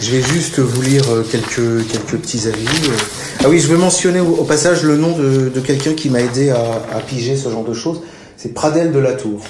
je 0.00 0.12
vais 0.12 0.22
juste 0.22 0.60
vous 0.60 0.80
lire 0.80 1.02
euh, 1.10 1.24
quelques, 1.28 1.86
quelques 1.88 2.22
petits 2.22 2.46
avis. 2.46 2.66
Euh. 2.66 2.92
Ah 3.40 3.48
oui, 3.48 3.58
je 3.58 3.66
veux 3.66 3.76
mentionner 3.76 4.20
au, 4.20 4.44
passage 4.44 4.84
le 4.84 4.96
nom 4.96 5.16
de, 5.16 5.60
quelqu'un 5.60 5.94
qui 5.94 6.08
m'a 6.08 6.20
aidé 6.20 6.50
à, 6.50 7.00
piger 7.06 7.36
ce 7.36 7.48
genre 7.48 7.64
de 7.64 7.74
choses. 7.74 8.02
C'est 8.36 8.54
Pradel 8.54 8.92
de 8.92 8.98
la 8.98 9.14
Tour. 9.14 9.40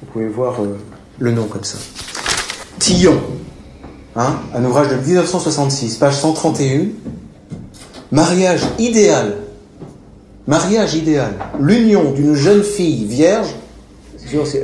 Vous 0.00 0.06
pouvez 0.12 0.28
voir 0.28 0.60
euh, 0.62 0.76
le 1.18 1.30
nom 1.30 1.44
comme 1.44 1.62
ça. 1.62 1.78
Tillon, 2.80 3.20
hein, 4.16 4.40
un 4.54 4.64
ouvrage 4.64 4.88
de 4.88 4.96
1966, 4.96 5.96
page 5.96 6.16
131. 6.16 6.86
Mariage 8.10 8.62
idéal. 8.80 9.36
Mariage 10.48 10.94
idéal. 10.94 11.34
L'union 11.60 12.10
d'une 12.10 12.34
jeune 12.34 12.64
fille 12.64 13.04
vierge. 13.04 13.54
C'est 14.16 14.30
sûr, 14.30 14.44
si, 14.46 14.58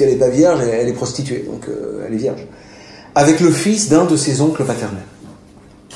elle 0.00 0.10
n'est 0.10 0.16
pas 0.16 0.28
vierge, 0.28 0.60
elle, 0.60 0.88
est 0.88 0.92
prostituée, 0.92 1.46
donc 1.48 1.64
elle 2.06 2.12
est 2.12 2.18
vierge 2.18 2.46
avec 3.14 3.40
le 3.40 3.50
fils 3.50 3.88
d'un 3.88 4.04
de 4.04 4.16
ses 4.16 4.40
oncles 4.40 4.64
paternels. 4.64 5.02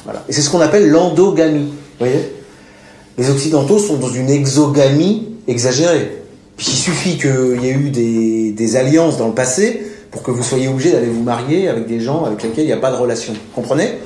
Voilà. 0.05 0.25
Et 0.29 0.33
c'est 0.33 0.43
ce 0.43 0.51
qu'on 0.51 0.61
appelle 0.61 0.89
l'endogamie. 0.89 1.67
Vous 1.67 2.07
voyez? 2.07 2.33
Les 3.17 3.31
Occidentaux 3.31 3.79
sont 3.79 3.97
dans 3.97 4.09
une 4.09 4.29
exogamie 4.29 5.29
exagérée. 5.47 6.23
Puis 6.57 6.67
il 6.71 6.77
suffit 6.77 7.17
qu'il 7.17 7.61
y 7.63 7.69
ait 7.69 7.73
eu 7.73 7.91
des, 7.91 8.53
des, 8.53 8.77
alliances 8.77 9.19
dans 9.19 9.29
le 9.29 9.35
passé 9.35 9.83
pour 10.11 10.23
que 10.23 10.31
vous 10.31 10.43
soyez 10.43 10.69
obligé 10.69 10.93
d'aller 10.93 11.09
vous 11.09 11.23
marier 11.23 11.69
avec 11.69 11.87
des 11.87 12.01
gens 12.01 12.25
avec 12.25 12.43
lesquels 12.43 12.65
il 12.65 12.69
n'y 12.69 12.73
a 12.73 12.79
pas 12.79 12.93
de 12.93 12.97
relation. 12.97 13.33
Vous 13.33 13.63
comprenez? 13.63 13.99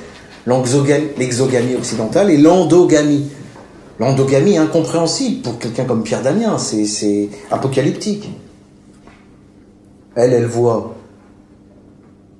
L'exogamie 1.17 1.75
occidentale 1.75 2.31
et 2.31 2.37
l'endogamie. 2.37 3.25
L'endogamie 3.99 4.57
incompréhensible 4.57 5.41
pour 5.41 5.59
quelqu'un 5.59 5.83
comme 5.83 6.03
Pierre 6.03 6.21
Damien, 6.21 6.57
c'est 6.57 7.29
apocalyptique. 7.51 8.29
Elle, 10.15 10.33
elle 10.33 10.45
voit 10.45 10.95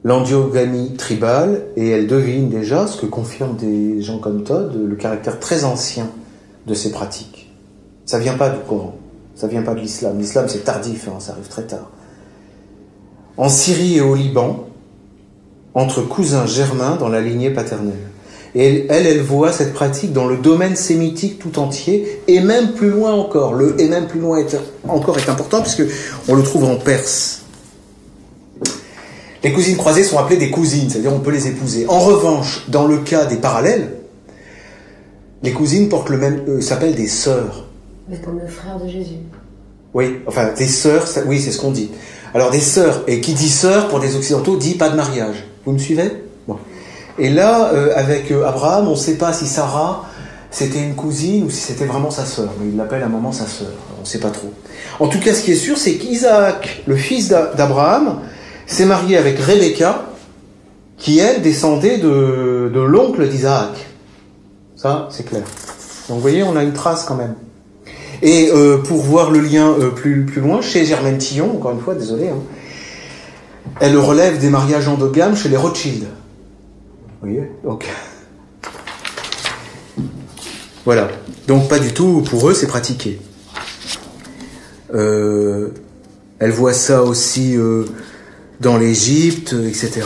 l'endiogamie 0.03 0.93
tribale 0.93 1.65
et 1.75 1.89
elle 1.89 2.07
devine 2.07 2.49
déjà, 2.49 2.87
ce 2.87 2.99
que 2.99 3.05
confirment 3.05 3.55
des 3.55 4.01
gens 4.01 4.19
comme 4.19 4.43
Todd, 4.43 4.73
le 4.75 4.95
caractère 4.95 5.39
très 5.39 5.63
ancien 5.63 6.09
de 6.67 6.73
ces 6.73 6.91
pratiques. 6.91 7.51
Ça 8.05 8.19
vient 8.19 8.35
pas 8.35 8.49
du 8.49 8.59
Coran, 8.67 8.95
ça 9.35 9.47
vient 9.47 9.61
pas 9.61 9.73
de 9.73 9.79
l'islam. 9.79 10.17
L'islam 10.17 10.45
c'est 10.47 10.63
tardif, 10.63 11.07
hein, 11.07 11.19
ça 11.19 11.33
arrive 11.33 11.47
très 11.47 11.63
tard. 11.63 11.89
En 13.37 13.49
Syrie 13.49 13.97
et 13.97 14.01
au 14.01 14.15
Liban, 14.15 14.65
entre 15.73 16.01
cousins 16.01 16.45
germains 16.45 16.95
dans 16.95 17.09
la 17.09 17.21
lignée 17.21 17.51
paternelle. 17.51 17.93
Et 18.55 18.87
elle, 18.89 19.05
elle 19.05 19.21
voit 19.21 19.51
cette 19.51 19.73
pratique 19.73 20.11
dans 20.11 20.25
le 20.25 20.37
domaine 20.37 20.75
sémitique 20.75 21.37
tout 21.37 21.59
entier, 21.59 22.21
et 22.27 22.39
même 22.39 22.73
plus 22.73 22.89
loin 22.89 23.13
encore. 23.13 23.53
Le 23.53 23.79
et 23.79 23.87
même 23.87 24.07
plus 24.07 24.19
loin 24.19 24.43
encore 24.87 25.17
est 25.19 25.29
important 25.29 25.61
puisque 25.61 25.83
on 26.27 26.33
le 26.33 26.41
trouve 26.41 26.63
en 26.63 26.75
Perse. 26.75 27.38
Les 29.43 29.53
cousines 29.53 29.77
croisées 29.77 30.03
sont 30.03 30.17
appelées 30.17 30.37
des 30.37 30.51
cousines, 30.51 30.89
c'est-à-dire 30.89 31.13
on 31.13 31.19
peut 31.19 31.31
les 31.31 31.47
épouser. 31.47 31.85
En 31.87 31.99
revanche, 31.99 32.65
dans 32.67 32.85
le 32.85 32.97
cas 32.97 33.25
des 33.25 33.37
parallèles, 33.37 33.93
les 35.43 35.51
cousines 35.51 35.87
portent 35.87 36.09
le 36.09 36.17
même, 36.17 36.41
euh, 36.47 36.61
s'appellent 36.61 36.95
des 36.95 37.07
sœurs. 37.07 37.65
Mais 38.09 38.17
comme 38.17 38.39
le 38.39 38.47
frère 38.47 38.77
de 38.77 38.89
Jésus. 38.89 39.19
Oui, 39.93 40.19
enfin 40.27 40.49
des 40.57 40.67
sœurs, 40.67 41.07
oui, 41.25 41.39
c'est 41.39 41.51
ce 41.51 41.59
qu'on 41.59 41.71
dit. 41.71 41.89
Alors 42.33 42.51
des 42.51 42.59
sœurs, 42.59 43.03
et 43.07 43.21
qui 43.21 43.33
dit 43.33 43.49
sœur 43.49 43.87
pour 43.87 43.99
des 43.99 44.15
occidentaux 44.15 44.57
dit 44.57 44.75
pas 44.75 44.89
de 44.89 44.95
mariage. 44.95 45.45
Vous 45.65 45.71
me 45.71 45.77
suivez? 45.77 46.11
Bon. 46.47 46.57
Et 47.17 47.29
là, 47.29 47.71
euh, 47.73 47.93
avec 47.95 48.31
euh, 48.31 48.45
Abraham, 48.45 48.87
on 48.87 48.91
ne 48.91 48.95
sait 48.95 49.15
pas 49.15 49.33
si 49.33 49.47
Sarah 49.47 50.05
c'était 50.51 50.79
une 50.81 50.95
cousine 50.95 51.43
ou 51.43 51.49
si 51.49 51.61
c'était 51.61 51.85
vraiment 51.85 52.11
sa 52.11 52.25
sœur. 52.25 52.49
Mais 52.59 52.69
il 52.69 52.77
l'appelle 52.77 53.03
à 53.03 53.05
un 53.05 53.09
moment 53.09 53.31
sa 53.31 53.45
sœur. 53.45 53.71
On 53.97 54.01
ne 54.01 54.05
sait 54.05 54.19
pas 54.19 54.31
trop. 54.31 54.51
En 54.99 55.07
tout 55.07 55.19
cas, 55.19 55.33
ce 55.33 55.43
qui 55.43 55.51
est 55.51 55.55
sûr, 55.55 55.77
c'est 55.77 55.95
qu'Isaac, 55.95 56.83
le 56.87 56.95
fils 56.95 57.29
d'Abraham, 57.29 58.19
s'est 58.69 58.85
marié 58.85 59.17
avec 59.17 59.39
Rebecca, 59.39 60.05
qui 60.97 61.19
elle 61.19 61.41
descendait 61.41 61.97
de, 61.97 62.71
l'oncle 62.75 63.27
d'Isaac. 63.27 63.87
Ça, 64.75 65.07
c'est 65.11 65.25
clair. 65.25 65.43
Donc 66.07 66.17
vous 66.17 66.21
voyez, 66.21 66.43
on 66.43 66.55
a 66.55 66.63
une 66.63 66.73
trace 66.73 67.03
quand 67.03 67.15
même. 67.15 67.35
Et 68.21 68.51
euh, 68.53 68.77
pour 68.77 68.97
voir 68.97 69.31
le 69.31 69.39
lien 69.39 69.71
euh, 69.71 69.89
plus, 69.89 70.25
plus 70.25 70.41
loin, 70.41 70.61
chez 70.61 70.85
Germaine 70.85 71.17
Tillon, 71.17 71.51
encore 71.55 71.71
une 71.71 71.79
fois, 71.79 71.95
désolé, 71.95 72.29
hein, 72.29 72.41
elle 73.79 73.97
relève 73.97 74.39
des 74.39 74.49
mariages 74.49 74.87
endogames 74.87 75.35
chez 75.35 75.49
les 75.49 75.57
Rothschild. 75.57 76.03
Vous 76.03 76.07
voyez 77.27 77.49
Donc. 77.63 77.85
Voilà. 80.85 81.07
Donc 81.47 81.67
pas 81.69 81.79
du 81.79 81.93
tout, 81.93 82.23
pour 82.29 82.49
eux, 82.49 82.53
c'est 82.53 82.67
pratiqué. 82.67 83.19
Euh, 84.93 85.69
elle 86.39 86.51
voit 86.51 86.73
ça 86.73 87.03
aussi 87.03 87.57
dans 88.59 88.77
l'Égypte, 88.77 89.55
etc. 89.67 90.01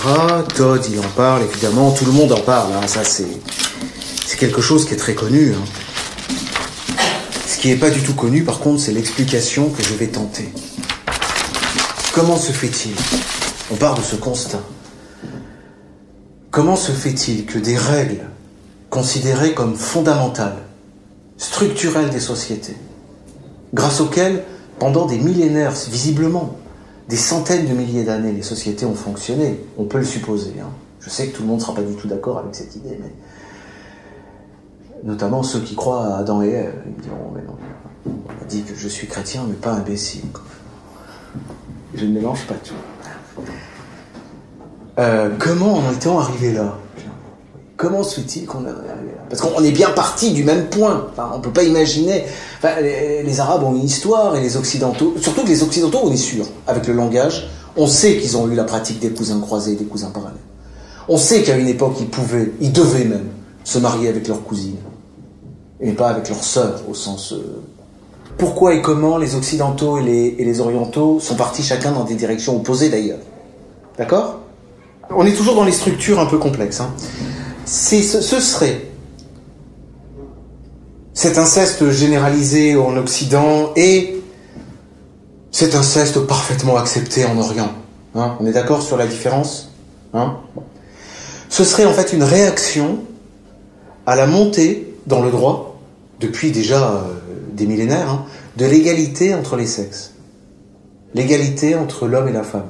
Todd, 0.56 0.82
il 0.92 1.00
en 1.00 1.10
parle, 1.16 1.44
évidemment, 1.44 1.92
tout 1.92 2.06
le 2.06 2.12
monde 2.12 2.32
en 2.32 2.40
parle, 2.40 2.74
hein. 2.74 2.88
ça 2.88 3.04
c'est, 3.04 3.26
quelque 4.38 4.62
chose 4.62 4.86
qui 4.86 4.94
est 4.94 4.98
très 4.98 5.16
connu. 5.16 5.54
Hein. 5.54 7.04
Ce 7.48 7.58
qui 7.58 7.70
n'est 7.70 7.78
pas 7.78 7.90
du 7.90 8.02
tout 8.02 8.14
connu, 8.14 8.44
par 8.44 8.60
contre, 8.60 8.82
c'est 8.82 8.92
l'explication 8.92 9.70
que 9.70 9.82
je 9.82 9.94
vais 9.94 10.08
tenter. 10.08 10.50
Comment 12.14 12.38
se 12.38 12.52
fait-il 12.52 12.94
On 13.72 13.76
part 13.76 13.96
de 13.96 14.02
ce 14.02 14.18
constat. 14.18 14.62
Comment 16.52 16.76
se 16.76 16.92
fait-il 16.92 17.46
que 17.46 17.58
des 17.58 17.78
règles 17.78 18.26
considérées 18.90 19.54
comme 19.54 19.76
fondamentales, 19.76 20.58
structurelles 21.38 22.10
des 22.10 22.20
sociétés, 22.20 22.78
grâce 23.74 24.02
auxquelles, 24.02 24.44
pendant 24.78 25.06
des 25.06 25.18
millénaires, 25.18 25.74
visiblement, 25.90 26.58
des 27.10 27.18
centaines 27.18 27.68
de 27.68 27.74
milliers 27.74 28.04
d'années, 28.04 28.32
les 28.32 28.44
sociétés 28.44 28.86
ont 28.86 28.96
fonctionné. 28.96 29.60
On 29.78 29.86
peut 29.86 29.98
le 29.98 30.06
supposer. 30.06 30.54
Hein. 30.62 30.70
Je 31.00 31.10
sais 31.10 31.28
que 31.28 31.36
tout 31.36 31.42
le 31.42 31.50
monde 31.50 31.58
ne 31.58 31.64
sera 31.64 31.76
pas 31.76 31.82
du 31.82 31.96
tout 31.96 32.08
d'accord 32.08 32.38
avec 32.38 32.56
cette 32.56 32.76
idée, 32.76 32.98
mais 33.02 33.12
notamment 35.04 35.44
ceux 35.44 35.60
qui 35.60 35.76
croient 35.76 36.08
à 36.08 36.18
Adam 36.20 36.42
et 36.42 36.50
Ève. 36.50 36.82
Ils 36.86 36.94
me 36.94 37.02
diront, 37.02 37.32
mais 37.36 37.42
non, 37.42 37.58
on 38.06 38.44
a 38.44 38.46
dit 38.46 38.64
que 38.64 38.74
je 38.76 38.88
suis 38.88 39.08
chrétien, 39.08 39.44
mais 39.48 39.56
pas 39.56 39.74
imbécile. 39.74 40.24
Je 41.94 42.06
ne 42.06 42.14
mélange 42.14 42.48
pas 42.48 42.56
tout. 42.56 42.74
Euh, 45.00 45.30
comment 45.40 45.78
en 45.78 45.92
est-on 45.92 46.20
arrivé 46.20 46.54
là? 46.54 46.78
Comment 47.76 48.04
se 48.04 48.22
fait-il 48.22 48.46
qu'on 48.46 48.62
là 48.62 48.72
Parce 49.34 49.52
qu'on 49.52 49.64
est 49.64 49.72
bien 49.72 49.90
parti 49.90 50.32
du 50.32 50.44
même 50.44 50.66
point. 50.68 51.08
Enfin, 51.12 51.32
on 51.34 51.38
ne 51.40 51.42
peut 51.42 51.50
pas 51.50 51.64
imaginer. 51.64 52.24
Les, 52.62 53.40
Arabes 53.40 53.64
ont 53.64 53.74
une 53.74 53.84
histoire 53.84 54.36
et 54.36 54.42
les 54.42 54.58
Occidentaux, 54.58 55.16
surtout 55.20 55.42
que 55.42 55.48
les 55.48 55.64
Occidentaux, 55.64 56.02
on 56.04 56.12
est 56.12 56.18
sûr, 56.18 56.46
avec 56.68 56.86
le 56.86 56.94
langage, 56.94 57.50
on 57.76 57.88
sait 57.88 58.18
qu'ils 58.18 58.38
ont 58.38 58.48
eu 58.48 58.54
la 58.54 58.64
pratique 58.64 59.00
des 59.00 59.10
cousins 59.10 59.40
croisés, 59.40 59.76
des 59.76 59.86
cousins 59.86 60.12
parallèles. 60.14 60.38
On 61.10 61.18
sait 61.18 61.42
qu'à 61.42 61.58
une 61.58 61.68
époque, 61.68 61.96
ils 62.00 62.10
pouvaient, 62.10 62.52
ils 62.62 62.72
devaient 62.72 63.06
même 63.06 63.26
se 63.64 63.80
marier 63.80 64.08
avec 64.08 64.28
leurs 64.28 64.44
cousines 64.44 64.78
et 65.82 65.94
pas 65.94 66.10
avec 66.10 66.30
leurs 66.30 66.44
sœurs 66.44 66.84
au 66.88 66.94
sens. 66.94 67.34
Euh... 67.34 67.64
Pourquoi 68.38 68.76
et 68.76 68.84
comment 68.84 69.18
les 69.18 69.34
Occidentaux 69.34 69.98
et 69.98 70.04
les, 70.04 70.36
et 70.38 70.60
Orientaux 70.60 71.20
sont 71.20 71.36
partis 71.36 71.64
chacun 71.64 71.92
dans 71.92 72.04
des 72.04 72.14
directions 72.14 72.56
opposées 72.56 72.90
d'ailleurs 72.90 73.20
D'accord? 73.98 74.42
On 75.10 75.26
est 75.26 75.34
toujours 75.34 75.56
dans 75.56 75.66
les 75.66 75.72
structures 75.72 76.20
un 76.20 76.28
peu 76.28 76.38
complexes. 76.38 76.82
Hein. 76.82 76.94
Ce 77.66 78.00
serait 78.40 78.93
cet 81.14 81.38
inceste 81.38 81.90
généralisé 81.92 82.76
en 82.76 82.98
Occident 82.98 83.72
et 83.76 84.22
cet 85.52 85.76
inceste 85.76 86.20
parfaitement 86.22 86.78
accepté 86.78 87.26
en 87.26 87.38
Orient. 87.38 87.72
Hein 88.16 88.36
On 88.40 88.46
est 88.46 88.52
d'accord 88.52 88.82
sur 88.82 88.98
la 88.98 89.06
différence 89.06 89.72
hein 90.14 90.38
Ce 91.50 91.64
serait 91.64 91.86
en 91.86 91.94
fait 91.94 92.14
une 92.14 92.24
réaction 92.24 93.00
à 94.06 94.16
la 94.16 94.26
montée 94.26 94.96
dans 95.08 95.22
le 95.22 95.32
droit, 95.32 95.80
depuis 96.20 96.52
déjà 96.52 96.92
euh, 96.92 97.02
des 97.54 97.66
millénaires, 97.66 98.10
hein, 98.10 98.26
de 98.58 98.66
l'égalité 98.66 99.34
entre 99.34 99.56
les 99.56 99.68
sexes. 99.68 100.14
L'égalité 101.14 101.76
entre 101.76 102.08
l'homme 102.08 102.28
et 102.28 102.32
la 102.32 102.44
femme. 102.44 102.68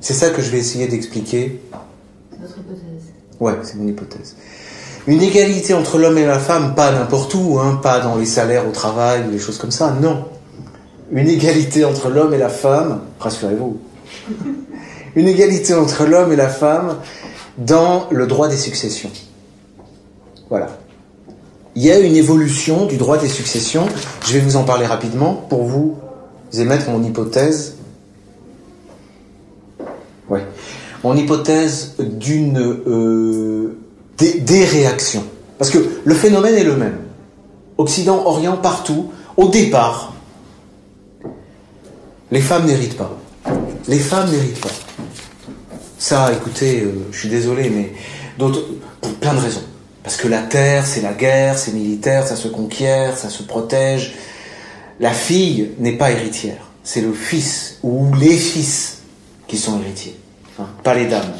C'est 0.00 0.14
ça 0.14 0.30
que 0.30 0.40
je 0.40 0.50
vais 0.50 0.58
essayer 0.58 0.86
d'expliquer. 0.88 1.60
C'est 2.30 2.40
votre 2.40 2.58
hypothèse. 2.58 3.02
Ouais, 3.40 3.54
c'est 3.62 3.76
mon 3.76 3.86
hypothèse. 3.86 4.36
Une 5.06 5.22
égalité 5.22 5.72
entre 5.72 5.98
l'homme 5.98 6.18
et 6.18 6.26
la 6.26 6.38
femme, 6.38 6.74
pas 6.74 6.90
n'importe 6.90 7.32
où, 7.34 7.58
hein, 7.60 7.78
pas 7.80 8.00
dans 8.00 8.16
les 8.16 8.26
salaires 8.26 8.66
au 8.66 8.72
travail 8.72 9.24
ou 9.26 9.30
les 9.30 9.38
choses 9.38 9.58
comme 9.58 9.70
ça, 9.70 9.96
non. 10.00 10.24
Une 11.12 11.28
égalité 11.28 11.84
entre 11.84 12.08
l'homme 12.08 12.34
et 12.34 12.38
la 12.38 12.48
femme, 12.48 13.00
rassurez-vous. 13.20 13.78
Une 15.16 15.28
égalité 15.28 15.74
entre 15.74 16.04
l'homme 16.04 16.32
et 16.32 16.36
la 16.36 16.48
femme 16.48 16.96
dans 17.56 18.08
le 18.10 18.26
droit 18.26 18.48
des 18.48 18.56
successions. 18.56 19.10
Voilà. 20.50 20.68
Il 21.74 21.82
y 21.82 21.90
a 21.90 21.98
une 21.98 22.16
évolution 22.16 22.86
du 22.86 22.96
droit 22.96 23.18
des 23.18 23.28
successions. 23.28 23.86
Je 24.26 24.32
vais 24.32 24.40
vous 24.40 24.56
en 24.56 24.64
parler 24.64 24.86
rapidement 24.86 25.34
pour 25.34 25.64
vous 25.64 25.96
émettre 26.52 26.90
mon 26.90 27.02
hypothèse. 27.02 27.76
Ouais. 30.28 30.44
Mon 31.04 31.16
hypothèse 31.16 31.94
d'une 31.98 32.58
euh, 32.58 33.78
des, 34.18 34.64
réactions. 34.64 35.24
Parce 35.58 35.70
que 35.70 36.00
le 36.04 36.14
phénomène 36.14 36.54
est 36.54 36.64
le 36.64 36.76
même. 36.76 36.98
Occident, 37.78 38.22
Orient, 38.24 38.56
partout. 38.56 39.12
Au 39.36 39.48
départ, 39.48 40.14
les 42.30 42.40
femmes 42.40 42.66
n'héritent 42.66 42.96
pas. 42.96 43.18
Les 43.88 43.98
femmes 43.98 44.30
n'héritent 44.30 44.60
pas. 44.60 44.70
Ça, 45.98 46.32
écoutez, 46.32 46.82
euh, 46.82 47.06
je 47.12 47.18
suis 47.18 47.28
désolé, 47.28 47.70
mais 47.70 47.92
pour 48.38 49.12
plein 49.14 49.34
de 49.34 49.40
raisons. 49.40 49.62
Parce 50.02 50.16
que 50.16 50.28
la 50.28 50.42
terre, 50.42 50.86
c'est 50.86 51.00
la 51.00 51.12
guerre, 51.12 51.58
c'est 51.58 51.72
militaire, 51.72 52.26
ça 52.26 52.36
se 52.36 52.48
conquiert, 52.48 53.16
ça 53.18 53.28
se 53.28 53.42
protège. 53.42 54.14
La 55.00 55.10
fille 55.10 55.72
n'est 55.78 55.96
pas 55.96 56.10
héritière. 56.10 56.70
C'est 56.84 57.00
le 57.00 57.12
fils 57.12 57.78
ou 57.82 58.14
les 58.14 58.36
fils 58.36 58.98
qui 59.48 59.58
sont 59.58 59.80
héritiers. 59.80 60.16
Hein, 60.58 60.66
pas 60.82 60.94
les 60.94 61.06
dames. 61.06 61.32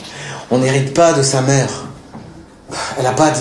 On 0.51 0.59
n'hérite 0.59 0.93
pas 0.95 1.13
de 1.13 1.23
sa 1.23 1.43
mère. 1.43 1.86
Elle 2.99 3.07
a 3.07 3.13
pas 3.13 3.31
de... 3.31 3.37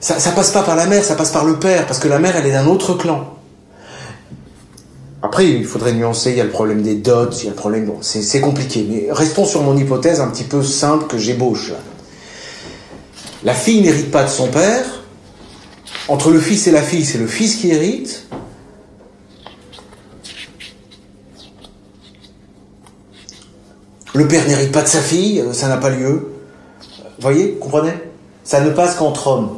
ça, 0.00 0.30
passe 0.32 0.50
pas 0.50 0.62
par 0.62 0.76
la 0.76 0.86
mère, 0.86 1.04
ça 1.04 1.14
passe 1.14 1.30
par 1.30 1.44
le 1.44 1.58
père, 1.58 1.86
parce 1.86 1.98
que 1.98 2.08
la 2.08 2.18
mère, 2.18 2.36
elle 2.36 2.46
est 2.46 2.52
d'un 2.52 2.66
autre 2.66 2.94
clan. 2.94 3.32
Après, 5.22 5.48
il 5.48 5.64
faudrait 5.64 5.92
nuancer, 5.92 6.30
il 6.30 6.36
y 6.36 6.40
a 6.40 6.44
le 6.44 6.50
problème 6.50 6.82
des 6.82 6.94
dots, 6.94 7.30
il 7.30 7.44
y 7.44 7.46
a 7.46 7.50
le 7.50 7.56
problème... 7.56 7.90
C'est 8.00 8.40
compliqué, 8.40 8.86
mais 8.88 9.06
restons 9.10 9.44
sur 9.44 9.62
mon 9.62 9.76
hypothèse 9.76 10.20
un 10.20 10.28
petit 10.28 10.44
peu 10.44 10.62
simple 10.62 11.06
que 11.06 11.18
j'ébauche. 11.18 11.72
La 13.42 13.54
fille 13.54 13.80
n'hérite 13.80 14.10
pas 14.10 14.24
de 14.24 14.28
son 14.28 14.48
père. 14.48 14.84
Entre 16.08 16.30
le 16.30 16.40
fils 16.40 16.66
et 16.68 16.70
la 16.70 16.82
fille, 16.82 17.04
c'est 17.04 17.18
le 17.18 17.26
fils 17.26 17.56
qui 17.56 17.70
hérite. 17.70 18.26
Le 24.14 24.26
père 24.28 24.46
n'hérite 24.46 24.72
pas 24.72 24.82
de 24.82 24.88
sa 24.88 25.00
fille, 25.00 25.40
euh, 25.40 25.52
ça 25.52 25.68
n'a 25.68 25.76
pas 25.76 25.90
lieu. 25.90 26.32
Vous 27.00 27.22
voyez, 27.22 27.52
comprenez? 27.60 27.92
Ça 28.46 28.60
ne 28.60 28.70
passe 28.70 28.94
qu'entre 28.94 29.26
hommes, 29.26 29.48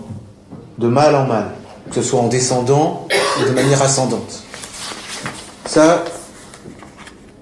de 0.79 0.89
mal 0.89 1.15
en 1.15 1.27
mal, 1.27 1.51
que 1.91 1.97
ce 1.97 2.03
soit 2.03 2.21
en 2.21 2.29
descendant 2.29 3.07
ou 3.39 3.45
de 3.47 3.51
manière 3.51 3.83
ascendante. 3.83 4.43
Ça, 5.67 6.05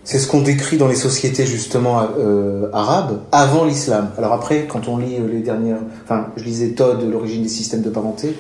c'est 0.03 0.19
ce 0.19 0.27
qu'on 0.27 0.41
décrit 0.41 0.77
dans 0.77 0.89
les 0.89 0.97
sociétés 0.97 1.47
justement 1.47 2.03
euh, 2.19 2.69
arabes 2.73 3.21
avant 3.31 3.65
l'islam. 3.65 4.11
Alors 4.19 4.33
après, 4.33 4.67
quand 4.67 4.89
on 4.89 4.97
lit 4.97 5.19
euh, 5.21 5.29
les 5.31 5.39
dernières, 5.39 5.79
enfin, 6.03 6.27
je 6.37 6.43
lisais 6.43 6.71
Todd, 6.71 7.09
l'origine 7.09 7.45
des 7.45 7.49
systèmes 7.49 7.83
de 7.83 7.91
parenté, 7.91 8.37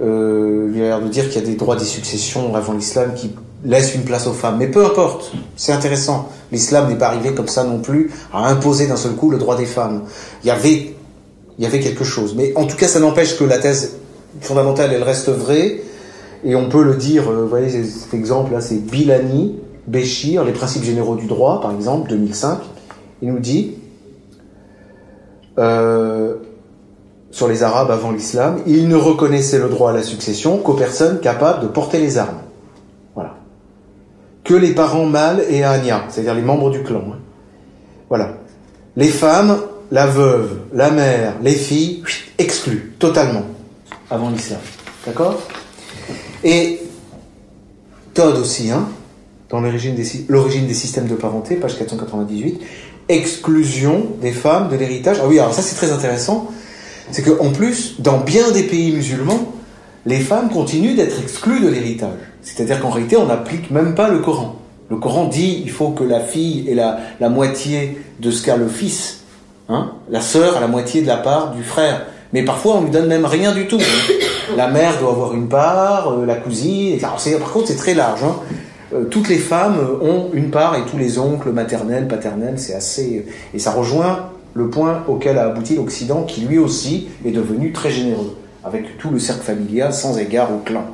euh, 0.00 0.70
il 0.72 0.80
a 0.82 0.84
l'air 0.84 1.00
de 1.00 1.08
dire 1.08 1.28
qu'il 1.28 1.40
y 1.40 1.44
a 1.44 1.46
des 1.48 1.56
droits 1.56 1.74
des 1.74 1.84
successions 1.84 2.54
avant 2.54 2.74
l'islam 2.74 3.12
qui 3.16 3.34
laissent 3.64 3.96
une 3.96 4.04
place 4.04 4.28
aux 4.28 4.34
femmes. 4.34 4.56
Mais 4.56 4.68
peu 4.68 4.86
importe, 4.86 5.32
c'est 5.56 5.72
intéressant. 5.72 6.28
L'islam 6.52 6.88
n'est 6.88 6.96
pas 6.96 7.08
arrivé 7.08 7.34
comme 7.34 7.48
ça 7.48 7.64
non 7.64 7.80
plus 7.80 8.12
à 8.32 8.46
imposer 8.46 8.86
d'un 8.86 8.96
seul 8.96 9.14
coup 9.14 9.30
le 9.30 9.38
droit 9.38 9.56
des 9.56 9.66
femmes. 9.66 10.04
Il 10.44 10.46
y 10.46 10.50
avait, 10.52 10.94
il 11.60 11.64
y 11.64 11.66
avait 11.66 11.80
quelque 11.80 12.04
chose. 12.04 12.34
Mais 12.34 12.54
en 12.56 12.64
tout 12.64 12.76
cas, 12.76 12.88
ça 12.88 13.00
n'empêche 13.00 13.36
que 13.36 13.44
la 13.44 13.58
thèse 13.58 13.98
fondamentale, 14.40 14.94
elle 14.94 15.02
reste 15.02 15.28
vraie. 15.28 15.82
Et 16.42 16.56
on 16.56 16.70
peut 16.70 16.82
le 16.82 16.94
dire, 16.94 17.30
euh, 17.30 17.42
vous 17.42 17.48
voyez, 17.48 17.84
cet 17.84 18.14
exemple 18.14 18.52
là, 18.52 18.62
c'est 18.62 18.76
Bilani, 18.76 19.56
Béchir, 19.86 20.42
Les 20.44 20.52
principes 20.52 20.84
généraux 20.84 21.16
du 21.16 21.26
droit, 21.26 21.60
par 21.60 21.74
exemple, 21.74 22.08
2005. 22.08 22.60
Il 23.20 23.30
nous 23.30 23.40
dit, 23.40 23.74
euh, 25.58 26.36
sur 27.30 27.46
les 27.46 27.62
Arabes 27.62 27.90
avant 27.90 28.10
l'islam, 28.10 28.60
ils 28.66 28.88
ne 28.88 28.96
reconnaissaient 28.96 29.58
le 29.58 29.68
droit 29.68 29.90
à 29.90 29.94
la 29.94 30.02
succession 30.02 30.56
qu'aux 30.56 30.72
personnes 30.72 31.20
capables 31.20 31.60
de 31.60 31.68
porter 31.68 31.98
les 31.98 32.16
armes. 32.16 32.40
Voilà. 33.14 33.34
Que 34.44 34.54
les 34.54 34.72
parents 34.72 35.04
mâles 35.04 35.44
et 35.50 35.62
Anya, 35.62 36.04
c'est-à-dire 36.08 36.34
les 36.34 36.40
membres 36.40 36.70
du 36.70 36.82
clan. 36.82 37.02
Hein. 37.06 37.18
Voilà. 38.08 38.36
Les 38.96 39.08
femmes, 39.08 39.58
la 39.90 40.06
veuve, 40.06 40.60
la 40.72 40.90
mère, 40.90 41.34
les 41.42 41.54
filles, 41.54 42.02
exclues, 42.38 42.92
totalement, 42.98 43.44
avant 44.10 44.30
l'islam. 44.30 44.60
D'accord? 45.06 45.40
Et 46.44 46.80
Todd 48.14 48.36
aussi, 48.36 48.70
hein, 48.70 48.88
dans 49.48 49.60
l'origine 49.60 49.94
des, 49.94 50.74
systèmes 50.74 51.08
de 51.08 51.14
parenté, 51.14 51.56
page 51.56 51.76
498, 51.76 52.60
exclusion 53.08 54.06
des 54.20 54.30
femmes 54.30 54.68
de 54.68 54.76
l'héritage. 54.76 55.18
Ah 55.20 55.26
oui, 55.26 55.38
alors 55.40 55.54
ça 55.54 55.62
c'est 55.62 55.74
très 55.74 55.90
intéressant, 55.90 56.48
c'est 57.10 57.22
qu'en 57.22 57.50
plus, 57.50 58.00
dans 58.00 58.18
bien 58.18 58.52
des 58.52 58.62
pays 58.62 58.92
musulmans, 58.92 59.52
les 60.06 60.20
femmes 60.20 60.50
continuent 60.50 60.94
d'être 60.94 61.20
exclues 61.20 61.60
de 61.60 61.68
l'héritage. 61.68 62.18
C'est-à-dire 62.42 62.80
qu'en 62.80 62.90
réalité, 62.90 63.16
on 63.16 63.26
n'applique 63.26 63.70
même 63.70 63.94
pas 63.94 64.08
le 64.08 64.20
Coran. 64.20 64.56
Le 64.88 64.96
Coran 64.96 65.26
dit 65.26 65.60
il 65.64 65.70
faut 65.70 65.90
que 65.90 66.04
la 66.04 66.20
fille 66.20 66.68
ait 66.68 66.74
la, 66.74 66.98
la 67.18 67.28
moitié 67.28 67.98
de 68.20 68.30
ce 68.30 68.42
qu'a 68.42 68.56
le 68.56 68.68
fils, 68.68 69.19
hein, 69.70 69.92
la 70.10 70.20
sœur 70.20 70.56
à 70.56 70.60
la 70.60 70.66
moitié 70.66 71.02
de 71.02 71.06
la 71.06 71.16
part 71.16 71.52
du 71.52 71.62
frère. 71.62 72.06
Mais 72.32 72.44
parfois, 72.44 72.76
on 72.76 72.82
lui 72.82 72.90
donne 72.90 73.08
même 73.08 73.24
rien 73.24 73.52
du 73.52 73.66
tout. 73.66 73.80
Hein. 73.80 74.14
La 74.56 74.68
mère 74.68 74.98
doit 75.00 75.10
avoir 75.10 75.34
une 75.34 75.48
part, 75.48 76.12
euh, 76.12 76.26
la 76.26 76.36
cousine. 76.36 76.98
par 76.98 77.52
contre, 77.52 77.68
c'est 77.68 77.76
très 77.76 77.94
large. 77.94 78.22
Hein. 78.22 78.36
Euh, 78.92 79.04
toutes 79.04 79.28
les 79.28 79.38
femmes 79.38 79.78
ont 80.02 80.26
une 80.32 80.50
part 80.50 80.76
et 80.76 80.82
tous 80.90 80.98
les 80.98 81.18
oncles 81.18 81.50
maternels, 81.50 82.08
paternels, 82.08 82.58
c'est 82.58 82.74
assez. 82.74 83.26
Et 83.54 83.58
ça 83.58 83.70
rejoint 83.70 84.30
le 84.54 84.68
point 84.68 85.04
auquel 85.06 85.38
a 85.38 85.46
abouti 85.46 85.76
l'Occident, 85.76 86.24
qui 86.24 86.42
lui 86.42 86.58
aussi 86.58 87.08
est 87.24 87.30
devenu 87.30 87.72
très 87.72 87.90
généreux, 87.90 88.36
avec 88.64 88.98
tout 88.98 89.10
le 89.10 89.18
cercle 89.18 89.42
familial, 89.42 89.92
sans 89.92 90.18
égard 90.18 90.52
au 90.52 90.58
clan. 90.58 90.84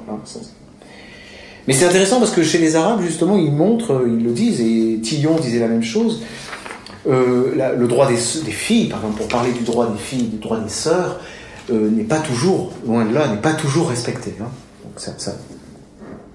Mais 1.66 1.72
c'est 1.72 1.86
intéressant 1.86 2.18
parce 2.18 2.30
que 2.30 2.42
chez 2.42 2.58
les 2.58 2.76
Arabes, 2.76 3.00
justement, 3.00 3.36
ils 3.36 3.50
montrent, 3.50 4.04
ils 4.06 4.22
le 4.22 4.30
disent, 4.30 4.60
et 4.60 5.00
Tillon 5.02 5.36
disait 5.36 5.58
la 5.58 5.68
même 5.68 5.82
chose. 5.82 6.22
Euh, 7.08 7.74
le 7.76 7.86
droit 7.86 8.08
des, 8.08 8.16
filles, 8.16 8.88
par 8.88 8.98
exemple, 8.98 9.18
pour 9.18 9.28
parler 9.28 9.52
du 9.52 9.62
droit 9.62 9.86
des 9.86 9.98
filles, 9.98 10.24
du 10.24 10.38
droit 10.38 10.58
des 10.58 10.68
sœurs, 10.68 11.20
euh, 11.70 11.88
n'est 11.88 12.04
pas 12.04 12.18
toujours, 12.18 12.72
loin 12.84 13.04
de 13.04 13.14
là, 13.14 13.28
n'est 13.28 13.40
pas 13.40 13.52
toujours 13.52 13.90
respecté. 13.90 14.34
Hein. 14.40 14.48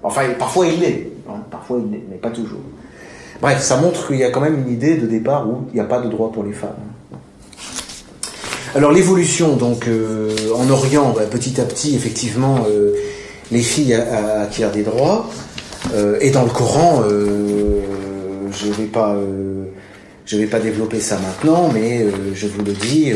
Enfin, 0.02 0.22
parfois 0.38 0.66
il 0.66 0.80
l'est, 0.80 1.10
hein. 1.28 1.42
parfois 1.50 1.78
il 1.84 1.92
l'est, 1.92 2.02
mais 2.10 2.16
pas 2.16 2.30
toujours. 2.30 2.60
Bref, 3.42 3.60
ça 3.60 3.76
montre 3.76 4.06
qu'il 4.06 4.16
y 4.16 4.24
a 4.24 4.30
quand 4.30 4.40
même 4.40 4.58
une 4.66 4.72
idée 4.72 4.96
de 4.96 5.06
départ 5.06 5.46
où 5.48 5.66
il 5.72 5.74
n'y 5.74 5.80
a 5.80 5.84
pas 5.84 6.00
de 6.00 6.08
droit 6.08 6.32
pour 6.32 6.44
les 6.44 6.52
femmes. 6.52 6.70
Alors 8.74 8.92
l'évolution, 8.92 9.56
donc 9.56 9.88
euh, 9.88 10.34
en 10.56 10.70
Orient, 10.70 11.12
bah, 11.14 11.26
petit 11.30 11.60
à 11.60 11.64
petit, 11.64 11.94
effectivement, 11.94 12.60
les 13.50 13.60
filles 13.60 13.94
acquièrent 13.94 14.72
des 14.72 14.84
droits. 14.84 15.28
et 16.20 16.30
dans 16.30 16.44
le 16.44 16.50
Coran, 16.50 17.02
je 17.02 18.66
ne 18.66 18.72
vais 18.72 18.84
pas, 18.84 19.14
je 20.32 20.38
vais 20.38 20.46
pas 20.46 20.60
développer 20.60 21.00
ça 21.00 21.18
maintenant, 21.18 21.70
mais 21.72 22.06
je 22.34 22.46
vous 22.46 22.64
le 22.64 22.72
dis 22.72 23.12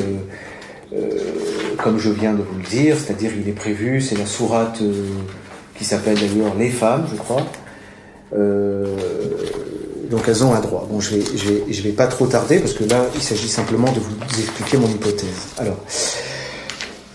comme 1.76 1.98
je 1.98 2.10
viens 2.10 2.32
de 2.32 2.42
vous 2.42 2.58
le 2.58 2.64
dire, 2.64 2.96
c'est-à-dire 2.96 3.30
il 3.38 3.48
est 3.48 3.52
prévu, 3.52 4.00
c'est 4.00 4.16
la 4.16 4.26
sourate 4.26 4.80
euh, 4.82 4.92
qui 5.76 5.84
s'appelle 5.84 6.16
d'ailleurs 6.16 6.54
Les 6.58 6.70
femmes, 6.70 7.06
je 7.10 7.16
crois. 7.16 7.46
Euh, 8.36 8.96
donc 10.10 10.22
elles 10.28 10.44
ont 10.44 10.54
un 10.54 10.60
droit. 10.60 10.86
Bon, 10.90 11.00
je 11.00 11.16
je 11.70 11.82
vais 11.82 11.90
pas 11.90 12.06
trop 12.06 12.26
tarder 12.26 12.58
parce 12.58 12.72
que 12.72 12.84
là, 12.84 13.06
il 13.14 13.22
s'agit 13.22 13.48
simplement 13.48 13.90
de 13.92 14.00
vous 14.00 14.40
expliquer 14.40 14.78
mon 14.78 14.88
hypothèse. 14.88 15.48
Alors, 15.58 15.78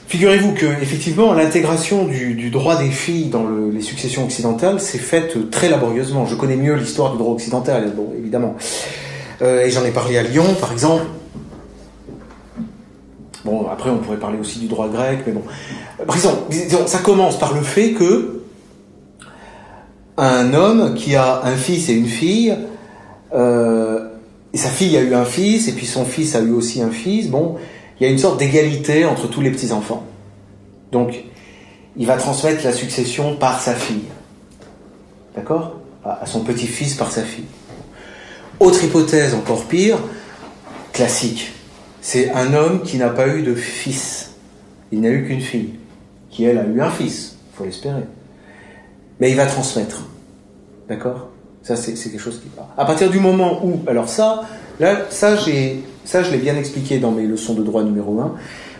figurez-vous 0.08 0.54
que 0.54 0.66
effectivement, 0.82 1.34
l'intégration 1.34 2.06
du, 2.06 2.49
droit 2.49 2.78
des 2.78 2.91
filles 2.91 3.30
dans 3.30 3.45
les 3.74 3.82
successions 3.82 4.26
occidentales 4.26 4.80
s'est 4.80 4.97
faite 4.97 5.49
très 5.49 5.70
laborieusement. 5.70 6.26
Je 6.26 6.36
connais 6.36 6.58
mieux 6.58 6.76
l'histoire 6.76 7.12
du 7.12 7.18
droit 7.18 7.34
occidental, 7.34 7.93
bon, 7.95 8.14
évidemment. 8.18 8.56
Euh, 9.42 9.66
et 9.66 9.72
j'en 9.72 9.84
ai 9.84 9.92
parlé 9.92 10.18
à 10.18 10.24
Lyon, 10.24 10.56
par 10.60 10.72
exemple. 10.72 11.06
Bon, 13.44 13.68
après, 13.70 13.89
on 13.89 13.98
pourrait 13.98 14.20
parler 14.20 14.38
aussi 14.38 14.60
du 14.60 14.68
droit 14.68 14.88
grec, 14.88 15.22
mais 15.26 15.34
bon. 15.34 15.44
Disons, 16.50 16.86
ça 16.86 17.00
commence 17.00 17.39
par 17.39 17.54
le 17.54 17.62
fait 17.62 17.94
que 17.94 18.42
un 20.18 20.54
homme 20.54 20.94
qui 20.94 21.16
a 21.16 21.42
un 21.44 21.56
fils 21.56 21.89
et 21.89 21.94
une 21.94 22.08
fille, 22.08 22.56
euh, 23.34 24.10
sa 24.54 24.70
fille 24.70 24.96
a 24.98 25.02
eu 25.02 25.16
un 25.16 25.26
fils, 25.26 25.68
et 25.68 25.72
puis 25.72 25.88
son 25.88 26.06
fils 26.06 26.36
a 26.36 26.42
eu 26.42 26.52
aussi 26.52 26.82
un 26.82 26.92
fils, 26.92 27.30
bon, 27.30 27.56
il 28.00 28.04
y 28.06 28.10
a 28.10 28.12
une 28.12 28.20
sorte 28.20 28.38
d'égalité 28.38 29.06
entre 29.06 29.28
tous 29.28 29.42
les 29.42 29.50
petits-enfants. 29.50 30.04
Donc, 30.92 31.24
il 31.98 32.06
va 32.06 32.18
transmettre 32.18 32.64
la 32.64 32.74
succession 32.74 33.36
par 33.36 33.60
sa 33.62 33.74
fille. 33.74 34.04
D'accord? 35.36 35.78
À 36.04 36.26
son 36.26 36.42
petit-fils 36.42 36.96
par 36.96 37.12
sa 37.12 37.24
fille. 37.24 37.46
Autre 38.62 38.84
hypothèse 38.86 39.34
encore 39.34 39.66
pire, 39.66 39.97
classique 40.93 41.51
c'est 42.01 42.32
un 42.32 42.53
homme 42.55 42.82
qui 42.82 42.97
n'a 42.97 43.09
pas 43.09 43.28
eu 43.28 43.43
de 43.43 43.53
fils. 43.53 44.32
Il 44.91 45.01
n'a 45.01 45.09
eu 45.09 45.26
qu'une 45.26 45.39
fille, 45.39 45.76
qui 46.30 46.43
elle 46.43 46.57
a 46.57 46.66
eu 46.66 46.82
un 46.82 46.89
fils, 46.89 47.38
il 47.53 47.57
faut 47.57 47.64
l'espérer. 47.64 48.03
Mais 49.20 49.30
il 49.30 49.38
va 49.38 49.45
transmettre. 49.45 50.07
D'accord? 50.89 51.30
Ça, 51.62 51.76
c'est 51.76 51.93
quelque 51.93 52.20
chose 52.20 52.41
qui 52.41 52.49
part. 52.49 52.70
À 52.76 52.86
partir 52.86 53.12
du 53.12 53.20
moment 53.20 53.64
où, 53.64 53.80
alors 53.88 54.09
ça, 54.09 54.41
là, 54.80 55.05
ça, 55.12 55.38
ça, 56.05 56.24
je 56.24 56.32
l'ai 56.32 56.39
bien 56.39 56.57
expliqué 56.57 56.97
dans 56.97 57.12
mes 57.12 57.28
leçons 57.28 57.53
de 57.53 57.62
droit 57.62 57.84
numéro 57.84 58.20
1, 58.20 58.34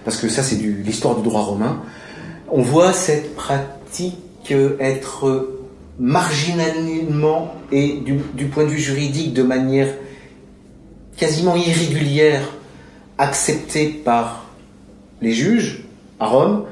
parce 0.04 0.18
que 0.18 0.28
ça, 0.28 0.42
c'est 0.42 0.56
l'histoire 0.56 1.16
du 1.16 1.22
droit 1.22 1.42
romain. 1.42 1.84
On 2.50 2.64
voit 2.64 2.92
cette 2.92 3.36
pratique 3.36 4.18
être 4.80 5.60
marginalement 6.00 7.56
et 7.72 8.00
du, 8.00 8.46
point 8.46 8.64
de 8.64 8.70
vue 8.70 8.80
juridique 8.80 9.34
de 9.34 9.44
manière 9.44 9.88
quasiment 11.18 11.56
irrégulière 11.56 12.42
accepté 13.18 13.88
par 13.88 14.46
les 15.22 15.34
juges 15.34 15.84
à 16.20 16.28
Rome, 16.28 16.66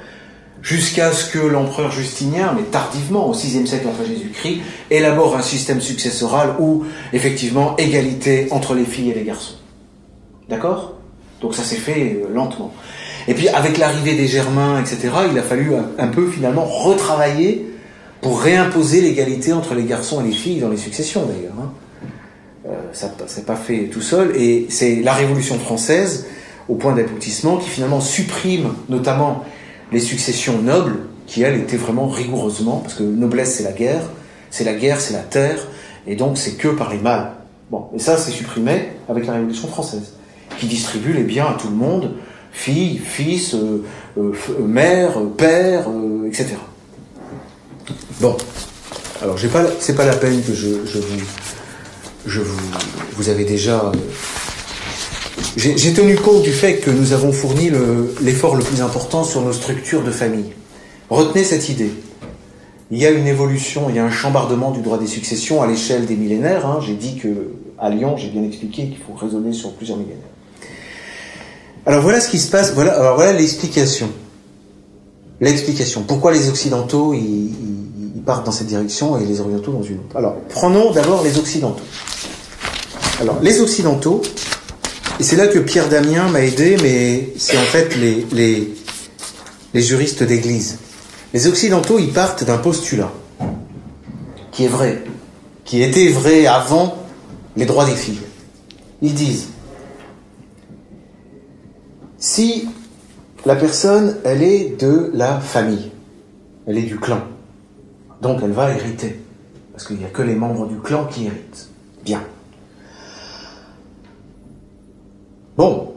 jusqu'à 0.61 1.11
ce 1.11 1.31
que 1.31 1.39
l'empereur 1.39 1.91
Justinien, 1.91 2.53
mais 2.55 2.63
tardivement, 2.63 3.27
au 3.27 3.33
VIe 3.33 3.67
siècle 3.67 3.87
après 3.87 4.05
Jésus-Christ, 4.05 4.61
élabore 4.89 5.37
un 5.37 5.41
système 5.41 5.79
successoral 5.79 6.55
où, 6.59 6.85
effectivement, 7.13 7.77
égalité 7.77 8.47
entre 8.51 8.73
les 8.73 8.85
filles 8.85 9.11
et 9.11 9.13
les 9.13 9.23
garçons. 9.23 9.55
D'accord? 10.49 10.95
Donc 11.41 11.55
ça 11.55 11.63
s'est 11.63 11.77
fait 11.77 12.21
euh, 12.23 12.33
lentement. 12.33 12.73
Et 13.27 13.33
puis 13.33 13.47
avec 13.49 13.77
l'arrivée 13.77 14.15
des 14.15 14.27
Germains, 14.27 14.79
etc., 14.81 15.09
il 15.31 15.37
a 15.37 15.43
fallu 15.43 15.73
un, 15.97 16.07
peu 16.07 16.29
finalement 16.29 16.65
retravailler 16.65 17.68
pour 18.21 18.41
réimposer 18.41 19.01
l'égalité 19.01 19.53
entre 19.53 19.73
les 19.73 19.83
garçons 19.83 20.21
et 20.21 20.27
les 20.27 20.33
filles 20.33 20.59
dans 20.59 20.69
les 20.69 20.77
successions 20.77 21.25
d'ailleurs. 21.25 21.53
Hein. 21.59 21.71
Euh, 22.67 22.73
ça 22.91 23.11
s'est 23.27 23.43
pas 23.43 23.55
fait 23.55 23.85
tout 23.85 24.01
seul, 24.01 24.35
et 24.35 24.67
c'est 24.69 24.97
la 24.97 25.13
Révolution 25.13 25.57
française 25.57 26.25
au 26.67 26.75
point 26.75 26.93
d'aboutissement, 26.93 27.57
qui 27.57 27.69
finalement 27.69 28.01
supprime 28.01 28.73
notamment 28.89 29.43
les 29.91 29.99
successions 29.99 30.61
nobles, 30.61 30.97
qui 31.25 31.41
elles 31.41 31.59
étaient 31.59 31.77
vraiment 31.77 32.07
rigoureusement, 32.07 32.77
parce 32.77 32.93
que 32.93 33.03
noblesse 33.03 33.55
c'est 33.55 33.63
la 33.63 33.71
guerre, 33.71 34.03
c'est 34.51 34.63
la 34.63 34.73
guerre, 34.73 34.99
c'est 34.99 35.13
la 35.13 35.19
terre, 35.19 35.59
Et 36.07 36.15
donc 36.15 36.37
c'est 36.37 36.57
que 36.57 36.67
par 36.67 36.91
les 36.91 36.99
mâles. 36.99 37.31
Bon, 37.71 37.85
et 37.95 37.99
ça 37.99 38.17
c'est 38.17 38.31
supprimé 38.31 38.89
avec 39.07 39.25
la 39.27 39.33
Révolution 39.33 39.67
française, 39.67 40.13
qui 40.57 40.67
distribue 40.67 41.13
les 41.13 41.23
biens 41.23 41.47
à 41.47 41.53
tout 41.53 41.69
le 41.69 41.75
monde, 41.75 42.15
fille, 42.51 42.97
fils, 42.97 43.53
euh, 43.53 43.83
euh, 44.17 44.33
euh, 44.49 44.65
mère, 44.65 45.19
père, 45.37 45.87
euh, 45.89 46.27
etc. 46.27 46.55
Bon, 48.21 48.35
alors 49.21 49.37
c'est 49.79 49.95
pas 49.95 50.05
la 50.05 50.15
peine 50.15 50.41
que 50.43 50.53
je, 50.53 50.67
vous, 50.67 51.19
je 52.25 52.41
vous, 52.41 52.59
vous 53.17 53.29
avez 53.29 53.45
déjà. 53.45 53.85
euh, 53.85 53.91
j'ai 55.55 55.93
tenu 55.93 56.15
compte 56.15 56.41
du 56.43 56.51
fait 56.51 56.77
que 56.77 56.89
nous 56.91 57.13
avons 57.13 57.31
fourni 57.31 57.69
le- 57.69 58.13
l'effort 58.21 58.55
le, 58.55 58.63
plus 58.63 58.81
important 58.81 59.23
sur 59.23 59.41
nos 59.41 59.53
structures 59.53 60.03
de 60.03 60.11
famille. 60.11 60.51
Retenez 61.09 61.43
cette 61.43 61.69
idée. 61.69 61.91
Il 62.91 62.97
y 62.97 63.05
a 63.05 63.09
une 63.11 63.27
évolution, 63.27 63.85
il 63.89 63.95
y 63.95 63.99
a 63.99 64.05
un 64.05 64.11
chambardement 64.11 64.71
du 64.71 64.81
droit 64.81 64.97
des 64.97 65.07
successions 65.07 65.61
à 65.61 65.67
l'échelle 65.67 66.05
des 66.05 66.15
millénaires. 66.15 66.65
hein. 66.65 66.79
J'ai 66.85 66.95
dit 66.95 67.17
que 67.17 67.51
à 67.77 67.89
Lyon, 67.89 68.15
j'ai 68.17 68.29
bien 68.29 68.43
expliqué 68.43 68.87
qu'il 68.87 68.97
faut 68.97 69.13
raisonner 69.13 69.53
sur 69.53 69.73
plusieurs 69.73 69.97
millénaires. 69.97 70.17
Alors 71.85 72.01
voilà 72.01 72.19
ce 72.19 72.29
qui 72.29 72.39
se 72.39 72.49
passe. 72.49 72.73
Voilà, 72.73 72.93
alors 72.99 73.15
voilà 73.15 73.33
l'explication. 73.33 74.09
L'explication. 75.41 76.03
Pourquoi 76.03 76.33
les 76.33 76.49
Occidentaux 76.49 77.15
partent 78.25 78.45
dans 78.45 78.51
cette 78.51 78.67
direction 78.67 79.17
et 79.17 79.25
les 79.25 79.39
Orientaux 79.39 79.71
dans 79.71 79.83
une 79.83 79.99
autre? 79.99 80.17
Alors 80.17 80.35
prenons 80.49 80.91
d'abord 80.91 81.23
les 81.23 81.37
Occidentaux. 81.37 81.83
Alors 83.21 83.39
les 83.41 83.61
Occidentaux, 83.61 84.21
et 85.19 85.23
c'est 85.23 85.35
là 85.35 85.47
que 85.47 85.59
Pierre 85.59 85.89
Damien 85.89 86.27
m'a 86.29 86.41
aidé, 86.41 86.77
mais 86.81 87.33
c'est 87.37 87.57
en 87.57 87.63
fait 87.63 87.95
les, 87.95 88.25
les, 88.31 88.73
les 89.73 89.81
juristes 89.81 90.23
d'Église. 90.23 90.77
Les 91.33 91.47
Occidentaux, 91.47 91.99
ils 91.99 92.11
partent 92.11 92.43
d'un 92.43 92.57
postulat 92.57 93.11
qui 94.51 94.65
est 94.65 94.69
vrai, 94.69 95.03
qui 95.63 95.81
était 95.81 96.09
vrai 96.09 96.47
avant 96.47 96.97
les 97.55 97.65
droits 97.65 97.85
des 97.85 97.95
filles. 97.95 98.19
Ils 99.01 99.13
disent, 99.13 99.47
si 102.17 102.67
la 103.45 103.55
personne, 103.55 104.17
elle 104.25 104.43
est 104.43 104.79
de 104.79 105.11
la 105.13 105.39
famille, 105.39 105.91
elle 106.67 106.77
est 106.77 106.83
du 106.83 106.99
clan, 106.99 107.21
donc 108.21 108.39
elle 108.43 108.51
va 108.51 108.71
hériter, 108.71 109.19
parce 109.71 109.87
qu'il 109.87 109.97
n'y 109.97 110.05
a 110.05 110.09
que 110.09 110.21
les 110.21 110.35
membres 110.35 110.67
du 110.67 110.79
clan 110.79 111.05
qui 111.05 111.25
héritent. 111.25 111.69
Bien. 112.03 112.21
Bon, 115.57 115.93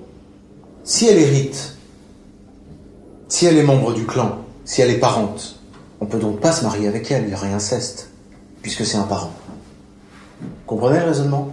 si 0.85 1.07
elle 1.07 1.19
hérite, 1.19 1.77
si 3.29 3.47
elle 3.47 3.57
est 3.57 3.63
membre 3.63 3.95
du 3.95 4.05
clan, 4.05 4.39
si 4.65 4.83
elle 4.83 4.91
est 4.91 4.99
parente, 4.99 5.59
on 6.01 6.07
peut 6.07 6.19
donc 6.19 6.41
pas 6.41 6.53
se 6.53 6.65
marier 6.65 6.89
avec 6.89 7.11
elle, 7.11 7.25
il 7.25 7.31
y 7.31 7.35
aurait 7.35 7.53
inceste, 7.53 8.11
puisque 8.61 8.85
c'est 8.85 8.99
un 8.99 9.05
parent. 9.05 9.33
Comprenez 10.67 10.99
le 10.99 11.07
raisonnement? 11.07 11.53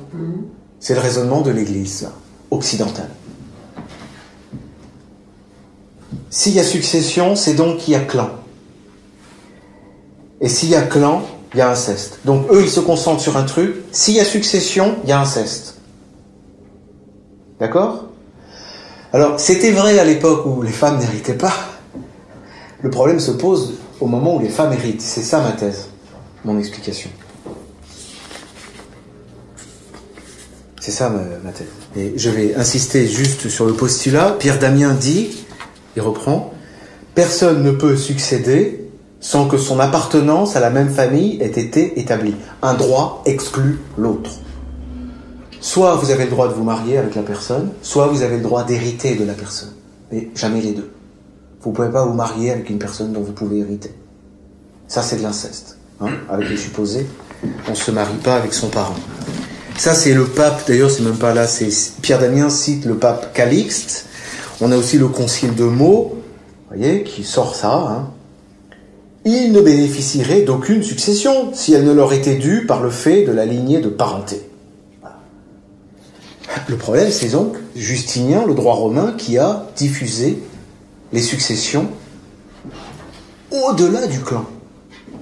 C'est 0.79 0.93
le 0.93 1.01
raisonnement 1.01 1.41
de 1.41 1.51
l'Église 1.51 2.07
occidentale. 2.51 3.09
S'il 6.29 6.53
y 6.53 6.59
a 6.59 6.63
succession, 6.63 7.35
c'est 7.35 7.53
donc 7.53 7.77
qu'il 7.79 7.93
y 7.93 7.97
a 7.97 8.01
clan. 8.01 8.29
Et 10.41 10.47
s'il 10.47 10.69
y 10.69 10.75
a 10.75 10.81
clan, 10.81 11.23
il 11.53 11.57
y 11.57 11.61
a 11.61 11.71
inceste. 11.71 12.19
Donc 12.25 12.45
eux, 12.51 12.61
ils 12.61 12.69
se 12.69 12.79
concentrent 12.79 13.21
sur 13.21 13.35
un 13.37 13.43
truc. 13.43 13.75
S'il 13.91 14.15
y 14.15 14.19
a 14.19 14.25
succession, 14.25 14.97
il 15.03 15.09
y 15.09 15.11
a 15.11 15.19
inceste. 15.19 15.75
D'accord? 17.59 18.05
Alors, 19.11 19.39
c'était 19.39 19.71
vrai 19.71 19.97
à 19.97 20.03
l'époque 20.03 20.45
où 20.45 20.61
les 20.61 20.71
femmes 20.71 20.99
n'héritaient 20.99 21.33
pas. 21.33 21.53
Le 22.81 22.89
problème 22.89 23.19
se 23.19 23.31
pose 23.31 23.73
au 23.99 24.05
moment 24.05 24.35
où 24.35 24.39
les 24.39 24.49
femmes 24.49 24.71
héritent. 24.71 25.01
C'est 25.01 25.23
ça 25.23 25.41
ma 25.41 25.51
thèse, 25.51 25.87
mon 26.45 26.59
explication. 26.59 27.09
C'est 30.79 30.91
ça 30.91 31.09
ma, 31.09 31.21
ma 31.43 31.51
thèse. 31.51 31.67
Et 31.97 32.13
je 32.15 32.29
vais 32.29 32.53
insister 32.55 33.07
juste 33.07 33.49
sur 33.49 33.65
le 33.65 33.73
postulat. 33.73 34.35
Pierre 34.39 34.59
Damien 34.59 34.93
dit, 34.93 35.35
reprend, 36.01 36.53
personne 37.15 37.63
ne 37.63 37.71
peut 37.71 37.95
succéder 37.95 38.89
sans 39.19 39.47
que 39.47 39.57
son 39.57 39.79
appartenance 39.79 40.55
à 40.55 40.59
la 40.59 40.69
même 40.69 40.89
famille 40.89 41.41
ait 41.41 41.47
été 41.47 41.99
établie. 41.99 42.35
Un 42.61 42.73
droit 42.73 43.21
exclut 43.25 43.79
l'autre. 43.97 44.31
Soit 45.61 45.95
vous 45.95 46.11
avez 46.11 46.23
le 46.23 46.29
droit 46.29 46.47
de 46.47 46.53
vous 46.53 46.63
marier 46.63 46.97
avec 46.97 47.15
la 47.15 47.21
personne, 47.21 47.71
soit 47.81 48.07
vous 48.07 48.21
avez 48.21 48.37
le 48.37 48.43
droit 48.43 48.63
d'hériter 48.63 49.15
de 49.15 49.25
la 49.25 49.33
personne. 49.33 49.73
Mais 50.11 50.29
jamais 50.35 50.61
les 50.61 50.71
deux. 50.71 50.89
Vous 51.61 51.71
ne 51.71 51.75
pouvez 51.75 51.89
pas 51.89 52.05
vous 52.05 52.13
marier 52.13 52.51
avec 52.51 52.69
une 52.69 52.79
personne 52.79 53.11
dont 53.11 53.21
vous 53.21 53.33
pouvez 53.33 53.59
hériter. 53.59 53.93
Ça, 54.87 55.01
c'est 55.01 55.17
de 55.17 55.23
l'inceste. 55.23 55.77
Hein 56.01 56.11
avec 56.29 56.49
les 56.49 56.55
supposés, 56.55 57.05
on 57.67 57.71
ne 57.71 57.75
se 57.75 57.91
marie 57.91 58.17
pas 58.23 58.35
avec 58.35 58.53
son 58.53 58.69
parent. 58.69 58.95
Ça, 59.77 59.93
c'est 59.93 60.13
le 60.13 60.25
pape, 60.25 60.65
d'ailleurs, 60.67 60.89
c'est 60.89 61.03
même 61.03 61.17
pas 61.17 61.33
là, 61.33 61.47
c'est 61.47 61.69
Pierre 62.01 62.19
Damien 62.19 62.49
cite 62.49 62.85
le 62.85 62.95
pape 62.95 63.33
Calixte. 63.33 64.05
On 64.61 64.71
a 64.71 64.77
aussi 64.77 64.97
le 64.97 65.07
concile 65.07 65.55
de 65.55 65.63
Meaux, 65.63 66.17
voyez, 66.67 67.03
qui 67.03 67.23
sort 67.23 67.55
ça. 67.55 67.73
Hein. 67.73 68.09
Il 69.25 69.51
ne 69.51 69.61
bénéficierait 69.61 70.41
d'aucune 70.41 70.83
succession 70.83 71.51
si 71.53 71.73
elle 71.73 71.85
ne 71.85 71.93
leur 71.93 72.11
était 72.13 72.35
due 72.35 72.65
par 72.65 72.81
le 72.81 72.89
fait 72.89 73.23
de 73.25 73.31
la 73.31 73.45
lignée 73.45 73.79
de 73.79 73.89
parenté. 73.89 74.41
Le 76.67 76.75
problème, 76.75 77.09
c'est 77.11 77.29
donc 77.29 77.55
Justinien, 77.75 78.45
le 78.45 78.53
droit 78.53 78.75
romain, 78.75 79.13
qui 79.17 79.37
a 79.37 79.67
diffusé 79.75 80.39
les 81.13 81.21
successions 81.21 81.87
au-delà 83.51 84.07
du 84.07 84.19
clan. 84.19 84.45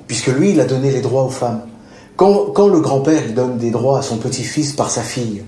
Puisque 0.08 0.28
lui, 0.28 0.52
il 0.52 0.60
a 0.60 0.66
donné 0.66 0.92
les 0.92 1.02
droits 1.02 1.24
aux 1.24 1.30
femmes. 1.30 1.62
Quand, 2.16 2.68
le 2.68 2.80
grand-père, 2.80 3.22
donne 3.36 3.58
des 3.58 3.70
droits 3.70 4.00
à 4.00 4.02
son 4.02 4.18
petit-fils 4.18 4.74
par 4.74 4.90
sa 4.90 5.04
fille, 5.04 5.44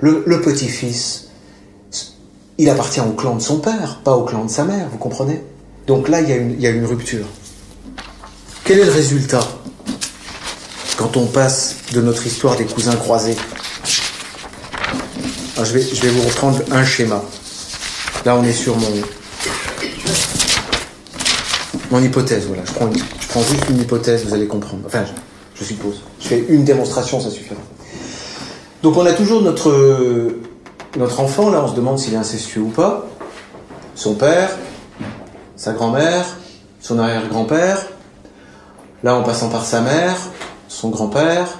le, 0.00 0.22
le 0.26 0.40
petit-fils, 0.40 1.25
il 2.58 2.70
appartient 2.70 3.00
au 3.00 3.12
clan 3.12 3.36
de 3.36 3.42
son 3.42 3.58
père, 3.58 4.00
pas 4.02 4.16
au 4.16 4.24
clan 4.24 4.44
de 4.44 4.50
sa 4.50 4.64
mère, 4.64 4.88
vous 4.90 4.98
comprenez? 4.98 5.42
Donc 5.86 6.08
là, 6.08 6.20
il 6.20 6.28
y, 6.28 6.66
a 6.66 6.70
une, 6.70 6.84
rupture. 6.84 7.26
Quel 8.64 8.80
est 8.80 8.84
le 8.84 8.90
résultat? 8.90 9.46
Quand 10.96 11.16
on 11.16 11.26
passe 11.26 11.76
de 11.92 12.00
notre 12.00 12.26
histoire 12.26 12.56
des 12.56 12.64
cousins 12.64 12.96
croisés 12.96 13.36
alors, 15.54 15.64
je, 15.64 15.78
vais, 15.78 16.08
vous 16.10 16.22
reprendre 16.22 16.60
un 16.70 16.84
schéma. 16.84 17.22
Là, 18.26 18.36
on 18.36 18.44
est 18.44 18.52
sur 18.52 18.76
mon, 18.76 18.88
mon 21.90 22.02
hypothèse. 22.02 22.44
Voilà, 22.46 22.62
je 22.66 22.72
prends, 22.72 22.88
une- 22.88 22.98
je 22.98 23.28
prends 23.28 23.42
juste 23.42 23.64
une 23.70 23.80
hypothèse, 23.80 24.26
vous 24.26 24.34
allez 24.34 24.46
comprendre. 24.46 24.82
Enfin, 24.84 25.04
je, 25.06 25.60
je 25.60 25.64
suppose. 25.64 26.02
Je 26.20 26.28
fais 26.28 26.44
une 26.50 26.64
démonstration, 26.64 27.20
ça 27.20 27.30
suffira. 27.30 27.60
Donc, 28.82 28.98
on 28.98 29.06
a 29.06 29.14
toujours 29.14 29.40
notre, 29.40 29.72
notre 30.96 31.20
enfant. 31.20 31.50
Là, 31.50 31.62
on 31.64 31.68
se 31.68 31.74
demande 31.74 31.98
s'il 31.98 32.14
est 32.14 32.18
incestueux 32.18 32.62
ou 32.62 32.70
pas. 32.70 33.06
Son 33.94 34.14
père, 34.14 34.50
sa 35.56 35.72
grand-mère, 35.72 36.24
son 36.80 36.98
arrière-grand-père. 36.98 37.86
Là, 39.02 39.14
en 39.14 39.22
passant 39.22 39.48
par 39.48 39.64
sa 39.64 39.80
mère, 39.80 40.16
son 40.68 40.90
grand-père 40.90 41.58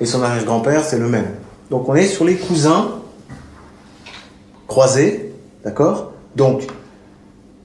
et 0.00 0.06
son 0.06 0.22
arrière-grand-père, 0.22 0.84
c'est 0.84 0.98
le 0.98 1.08
même. 1.08 1.30
Donc, 1.70 1.88
on 1.88 1.94
est 1.94 2.06
sur 2.06 2.24
les 2.24 2.36
cousins 2.36 2.90
croisés, 4.66 5.34
d'accord? 5.64 6.12
Donc, 6.36 6.66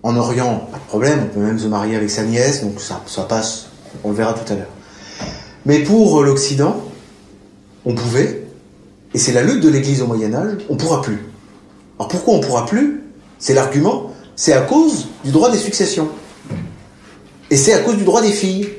en 0.04 0.16
Orient, 0.16 0.68
pas 0.72 0.78
de 0.78 0.84
problème, 0.88 1.20
on 1.26 1.34
peut 1.34 1.40
même 1.40 1.60
se 1.60 1.68
marier 1.68 1.96
avec 1.96 2.10
sa 2.10 2.24
nièce, 2.24 2.64
donc 2.64 2.80
ça, 2.80 3.02
ça 3.08 3.24
passe, 3.24 3.68
on 4.04 4.10
le 4.10 4.16
verra 4.16 4.34
tout 4.34 4.52
à 4.54 4.56
l'heure. 4.56 4.68
Mais 5.66 5.80
pour 5.80 6.24
l'Occident, 6.24 6.78
on 7.86 7.96
pouvait, 7.96 8.47
et 9.18 9.20
c'est 9.20 9.32
la 9.32 9.42
lutte 9.42 9.62
de 9.62 9.70
l'Église 9.70 10.04
au 10.04 10.06
Moyen 10.06 10.32
Âge, 10.36 10.58
on 10.70 10.78
pourra 10.78 11.02
plus. 11.02 11.26
Alors 11.98 12.08
pourquoi 12.08 12.36
on 12.36 12.40
pourra 12.40 12.68
plus? 12.68 13.02
C'est 13.40 13.56
l'argument, 13.56 14.14
c'est 14.36 14.54
à 14.54 14.62
cause 14.62 15.08
du 15.26 15.32
droit 15.32 15.50
des 15.50 15.58
successions. 15.58 16.10
Et 17.50 17.58
c'est 17.58 17.74
à 17.74 17.80
cause 17.80 17.98
du 17.98 18.04
droit 18.04 18.22
des 18.22 18.32
filles. 18.32 18.70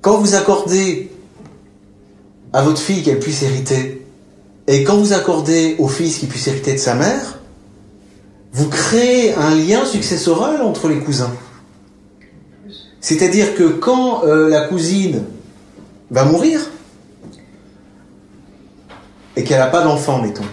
Quand 0.00 0.16
vous 0.16 0.36
accordez 0.36 1.10
à 2.54 2.62
votre 2.62 2.80
fille 2.80 3.02
qu'elle 3.02 3.18
puisse 3.18 3.42
hériter, 3.42 4.06
et 4.66 4.84
quand 4.84 4.96
vous 4.96 5.12
accordez 5.12 5.76
au 5.78 5.88
fils 5.88 6.16
qu'il 6.16 6.30
puisse 6.30 6.46
hériter 6.48 6.72
de 6.72 6.78
sa 6.78 6.94
mère, 6.94 7.40
vous 8.54 8.70
créez 8.70 9.34
un 9.34 9.54
lien 9.54 9.84
successoral 9.84 10.62
entre 10.62 10.88
les 10.88 11.00
cousins. 11.00 11.34
C'est-à-dire 13.02 13.54
que 13.54 13.64
quand 13.64 14.24
euh, 14.24 14.48
la 14.48 14.62
cousine 14.62 15.24
va 16.10 16.24
mourir, 16.24 16.70
et 19.36 19.44
qu'elle 19.44 19.58
n'a 19.58 19.66
pas 19.66 19.84
d'enfant, 19.84 20.20
mettons, 20.20 20.44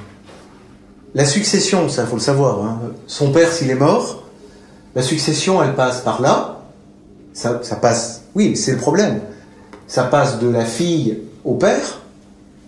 la 1.15 1.25
succession, 1.25 1.89
ça 1.89 2.05
faut 2.05 2.15
le 2.15 2.21
savoir, 2.21 2.63
hein, 2.63 2.79
son 3.07 3.31
père 3.31 3.51
s'il 3.51 3.69
est 3.69 3.75
mort, 3.75 4.23
la 4.95 5.01
succession 5.01 5.63
elle 5.63 5.75
passe 5.75 6.01
par 6.01 6.21
là, 6.21 6.61
ça, 7.33 7.59
passe, 7.81 8.23
oui, 8.35 8.55
c'est 8.55 8.71
le 8.71 8.77
problème, 8.77 9.21
ça 9.87 10.03
passe 10.03 10.39
de 10.39 10.49
la 10.49 10.65
fille 10.65 11.19
au 11.43 11.55
père, 11.55 12.01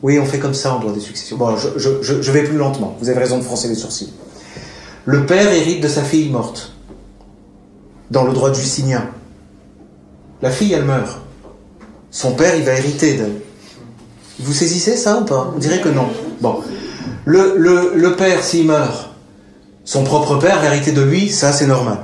oui, 0.04 0.20
on 0.20 0.26
fait 0.26 0.40
comme 0.40 0.54
ça 0.54 0.74
en 0.74 0.80
droit 0.80 0.94
des 0.94 1.00
successions. 1.00 1.36
Bon, 1.38 1.56
je 1.58 2.32
vais 2.32 2.44
plus 2.44 2.58
lentement. 2.58 2.96
Vous 3.00 3.10
avez 3.10 3.18
raison 3.18 3.40
de 3.40 3.44
froncer 3.44 3.68
les 3.68 3.76
sourcils. 3.76 4.14
Le 5.06 5.26
père 5.26 5.52
hérite 5.52 5.82
de 5.82 5.88
sa 5.88 6.04
fille 6.04 6.30
morte. 6.30 6.74
Dans 8.12 8.24
le 8.24 8.34
droit 8.34 8.50
de 8.50 8.56
Justinien. 8.56 9.10
La 10.44 10.52
fille, 10.52 10.74
elle 10.74 10.86
meurt. 10.86 11.22
son 12.12 12.34
père, 12.34 12.56
il 12.56 12.64
va 12.64 12.74
hériter 12.74 13.16
d'elle. 13.16 13.42
Vous 14.40 14.54
saisissez 14.54 14.98
ça 14.98 15.20
ou 15.20 15.26
pas 15.26 15.54
On 15.56 15.60
dirait 15.60 15.82
que 15.82 15.90
non. 15.90 16.08
Bon. 16.42 16.62
Le, 17.26 17.56
le, 17.58 17.94
le 17.96 18.16
père, 18.16 18.44
s'il 18.44 18.68
meurt, 18.68 19.10
son 19.84 20.04
propre 20.04 20.38
père 20.38 20.60
va 20.60 20.68
hériter 20.68 20.92
de 20.92 21.02
lui, 21.02 21.30
ça 21.30 21.52
c'est 21.52 21.68
normal. 21.68 22.00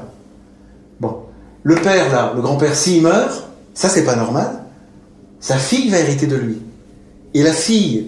Bon. 1.00 1.24
Le 1.64 1.76
père, 1.76 2.12
là, 2.12 2.34
le 2.36 2.42
grand-père, 2.42 2.76
s'il 2.76 3.02
meurt, 3.02 3.48
ça 3.74 3.90
c'est 3.90 4.04
pas 4.04 4.16
normal. 4.16 4.64
Sa 5.40 5.58
fille 5.58 5.90
va 5.90 6.00
hériter 6.00 6.28
de 6.28 6.36
lui. 6.36 6.58
Et 7.34 7.44
la 7.44 7.54
fille, 7.54 8.08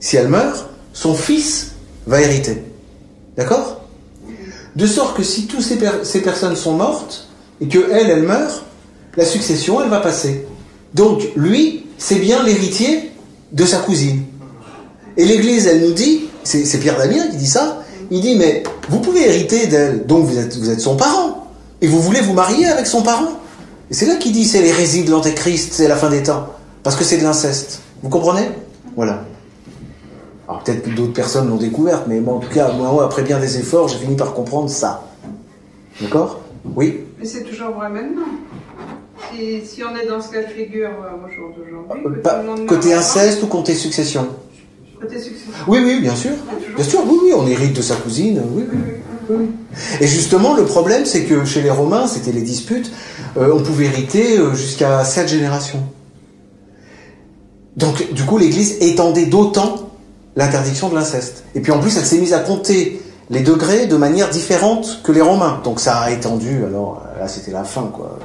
si 0.00 0.16
elle 0.16 0.28
meurt, 0.28 0.68
son 0.92 1.14
fils 1.14 1.72
va 2.06 2.20
hériter. 2.20 2.64
D'accord? 3.36 3.80
De 4.76 4.86
sorte 4.86 5.16
que 5.16 5.22
si 5.22 5.46
toutes 5.46 5.62
ces, 5.62 5.78
ces, 6.02 6.22
personnes 6.22 6.56
sont 6.56 6.74
mortes, 6.74 7.28
et 7.60 7.68
que 7.68 7.90
elle, 7.92 8.10
elle 8.10 8.22
meurt, 8.22 8.64
la 9.16 9.24
succession, 9.24 9.82
elle 9.82 9.90
va 9.90 10.00
passer. 10.00 10.46
Donc, 10.94 11.28
lui, 11.36 11.86
c'est 11.98 12.16
bien 12.16 12.42
l'héritier 12.42 13.11
de 13.52 13.64
sa 13.64 13.78
cousine. 13.78 14.22
Et 15.16 15.24
l'Église, 15.24 15.66
elle 15.66 15.82
nous 15.82 15.92
dit, 15.92 16.28
c'est 16.42 16.78
Pierre 16.78 16.98
Damien 16.98 17.28
qui 17.28 17.36
dit 17.36 17.46
ça, 17.46 17.82
il 18.10 18.20
dit, 18.20 18.36
mais 18.36 18.62
vous 18.88 19.00
pouvez 19.00 19.28
hériter 19.28 19.66
d'elle, 19.66 20.06
donc 20.06 20.26
vous 20.26 20.38
êtes, 20.38 20.80
son 20.80 20.96
parent, 20.96 21.48
et 21.80 21.86
vous 21.86 22.00
voulez 22.00 22.20
vous 22.20 22.32
marier 22.32 22.66
avec 22.66 22.86
son 22.86 23.02
parent. 23.02 23.32
Et 23.90 23.94
c'est 23.94 24.06
là 24.06 24.16
qu'il 24.16 24.32
dit, 24.32 24.44
c'est 24.44 24.62
l'hérésie 24.62 25.04
de 25.04 25.10
l'antéchrist, 25.10 25.72
c'est 25.72 25.88
la 25.88 25.96
fin 25.96 26.08
des 26.10 26.22
temps, 26.22 26.48
parce 26.82 26.96
que 26.96 27.04
c'est 27.04 27.18
de 27.18 27.22
l'inceste. 27.22 27.80
Vous 28.02 28.08
comprenez? 28.08 28.48
Voilà. 28.96 29.24
Alors 30.48 30.62
peut-être 30.62 30.82
que 30.82 30.90
d'autres 30.90 31.12
personnes 31.12 31.48
l'ont 31.48 31.56
découverte, 31.56 32.04
mais 32.08 32.20
en 32.26 32.38
tout 32.38 32.50
cas, 32.50 32.72
moi, 32.72 33.04
après 33.04 33.22
bien 33.22 33.38
des 33.38 33.58
efforts, 33.58 33.88
j'ai 33.88 33.98
fini 33.98 34.16
par 34.16 34.34
comprendre 34.34 34.68
ça. 34.68 35.04
D'accord? 36.00 36.40
Oui? 36.74 37.00
Mais 37.18 37.26
c'est 37.26 37.44
toujours 37.44 37.70
vrai 37.70 37.88
maintenant. 37.88 38.22
Si, 39.30 39.82
on 39.82 39.96
est 39.96 40.06
dans 40.06 40.20
ce 40.20 40.30
cas 40.30 40.42
de 40.42 40.48
figure 40.48 40.90
euh, 40.90 41.26
au 41.26 41.30
jour 41.30 41.50
d'aujourd'hui, 41.56 42.22
euh, 42.26 42.66
côté 42.66 42.92
inceste 42.92 43.42
ou 43.42 43.46
côté 43.46 43.74
succession 43.74 44.28
Côté 45.00 45.18
succession. 45.18 45.52
Oui, 45.68 45.80
oui, 45.84 46.00
bien 46.00 46.14
sûr. 46.14 46.32
Bien 46.74 46.84
sûr, 46.84 47.00
oui, 47.06 47.18
oui, 47.24 47.32
on 47.34 47.46
hérite 47.46 47.74
de 47.74 47.82
sa 47.82 47.96
cousine. 47.96 48.42
Oui, 48.52 48.64
oui. 49.30 49.46
Et 50.00 50.06
justement, 50.06 50.54
le 50.54 50.64
problème, 50.64 51.06
c'est 51.06 51.24
que 51.24 51.44
chez 51.44 51.62
les 51.62 51.70
Romains, 51.70 52.06
c'était 52.06 52.32
les 52.32 52.42
disputes, 52.42 52.92
euh, 53.36 53.52
on 53.54 53.62
pouvait 53.62 53.86
hériter 53.86 54.38
jusqu'à 54.54 55.04
sept 55.04 55.28
générations. 55.28 55.82
Donc, 57.76 58.12
du 58.12 58.24
coup, 58.24 58.36
l'Église 58.36 58.76
étendait 58.80 59.26
d'autant 59.26 59.90
l'interdiction 60.36 60.88
de 60.88 60.94
l'inceste. 60.94 61.44
Et 61.54 61.60
puis 61.60 61.72
en 61.72 61.80
plus, 61.80 61.96
elle 61.96 62.04
s'est 62.04 62.18
mise 62.18 62.34
à 62.34 62.40
compter 62.40 63.00
les 63.30 63.40
degrés 63.40 63.86
de 63.86 63.96
manière 63.96 64.28
différente 64.30 65.00
que 65.02 65.12
les 65.12 65.20
Romains. 65.20 65.60
Donc 65.64 65.80
ça 65.80 66.00
a 66.00 66.10
étendu, 66.10 66.64
alors 66.64 67.02
là 67.18 67.28
c'était 67.28 67.50
la 67.50 67.64
fin, 67.64 67.90
quoi. 67.92 68.18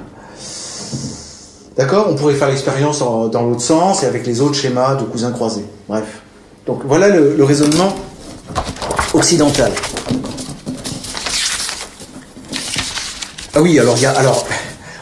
D'accord? 1.78 2.08
On 2.10 2.16
pourrait 2.16 2.34
faire 2.34 2.50
l'expérience 2.50 3.00
dans 3.00 3.44
l'autre 3.44 3.62
sens 3.62 4.04
et 4.04 4.08
avec 4.08 4.26
les 4.26 4.42
autres 4.42 4.56
schémas 4.56 4.96
de 4.96 5.04
cousins 5.04 5.32
croisés. 5.32 5.66
Bref. 5.88 6.06
Donc 6.66 6.82
voilà 6.86 7.08
le, 7.10 7.44
raisonnement 7.44 7.96
occidental. 9.14 9.72
Ah 13.54 13.62
oui, 13.62 13.80
alors 13.80 13.96
il 13.98 14.04
y 14.04 14.06
a, 14.06 14.12
alors 14.12 14.46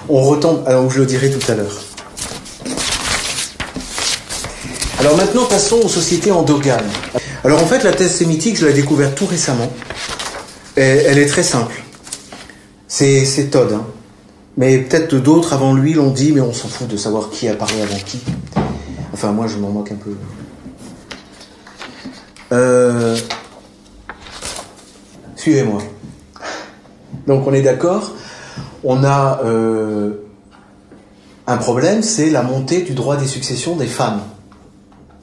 on 0.10 0.22
retombe, 0.22 0.64
alors 0.68 0.90
je 0.90 1.00
le 1.00 1.06
dirai 1.06 1.32
tout 1.32 1.52
à 1.52 1.56
l'heure. 1.56 1.82
Alors 5.00 5.18
maintenant, 5.18 5.46
passons 5.46 5.80
aux 5.84 5.90
sociétés 5.90 6.32
endogames. 6.32 6.90
Alors 7.44 7.62
en 7.62 7.66
fait, 7.68 7.84
la 7.84 7.94
thèse 7.94 8.16
sémitique, 8.16 8.58
je 8.58 8.66
l'ai 8.66 8.74
découverte 8.74 9.16
tout 9.16 9.26
récemment. 9.26 9.72
Elle 10.76 11.18
est 11.18 11.28
très 11.28 11.44
simple. 11.44 11.84
C'est 12.88 13.50
Todd. 13.50 13.74
Hein. 13.74 13.86
Mais 14.58 14.80
peut-être 14.80 15.16
d'autres 15.16 15.54
avant 15.54 15.74
lui 15.74 15.94
l'ont 15.94 16.12
dit, 16.12 16.32
mais 16.32 16.42
on 16.42 16.54
s'en 16.54 16.68
fout 16.68 16.88
de 16.88 16.98
savoir 16.98 17.30
qui 17.30 17.48
a 17.48 17.56
parlé 17.56 17.82
avant 17.82 17.98
qui. 18.06 18.22
Enfin, 19.14 19.32
moi, 19.32 19.48
je 19.48 19.58
m'en 19.58 19.70
moque 19.70 19.92
un 19.92 19.96
peu. 19.96 20.16
Euh, 22.52 23.18
suivez-moi. 25.36 25.82
Donc 27.28 27.48
on 27.48 27.54
est 27.54 27.62
d'accord. 27.62 28.12
On 28.84 29.04
a 29.04 29.42
euh, 29.44 30.14
un 31.48 31.58
problème, 31.58 32.02
c'est 32.02 32.30
la 32.30 32.44
montée 32.44 32.82
du 32.82 32.94
droit 32.94 33.18
des 33.18 33.28
successions 33.28 33.76
des 33.76 33.88
femmes. 33.88 34.22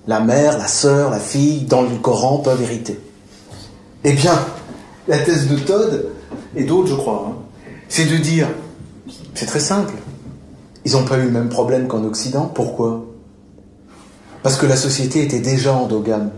La 0.07 0.21
mère, 0.21 0.59
la 0.59 0.67
sœur, 0.67 1.11
la 1.11 1.21
fille, 1.21 1.63
dans 1.63 1.83
le 1.83 1.97
Coran, 1.97 2.39
peuvent 2.39 2.61
hériter. 2.61 2.99
Eh 4.05 4.13
bien, 4.13 4.35
la 5.07 5.19
thèse 5.19 5.49
de 5.49 5.57
Todd, 5.57 6.11
et 6.57 6.65
d'autres 6.65 6.89
je 6.89 6.95
crois, 6.95 7.29
hein, 7.29 7.37
c'est 7.89 8.07
de 8.07 8.17
dire, 8.17 8.49
c'est 9.35 9.47
très 9.47 9.61
simple, 9.61 9.95
ils 10.85 10.93
n'ont 10.93 11.05
pas 11.05 11.19
eu 11.19 11.25
le 11.25 11.31
même 11.31 11.49
problème 11.49 11.87
qu'en 11.87 12.05
Occident. 12.05 12.51
Pourquoi? 12.53 13.07
Parce 14.43 14.57
que 14.57 14.67
la 14.67 14.77
société 14.77 15.23
était 15.23 15.41
déjà 15.41 15.73
endogame. 15.73 16.31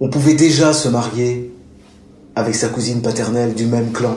On 0.00 0.08
pouvait 0.08 0.34
déjà 0.34 0.72
se 0.72 0.88
marier 0.88 1.54
avec 2.34 2.54
sa 2.54 2.68
cousine 2.68 3.02
paternelle 3.02 3.54
du 3.54 3.66
même 3.66 3.92
clan. 3.92 4.16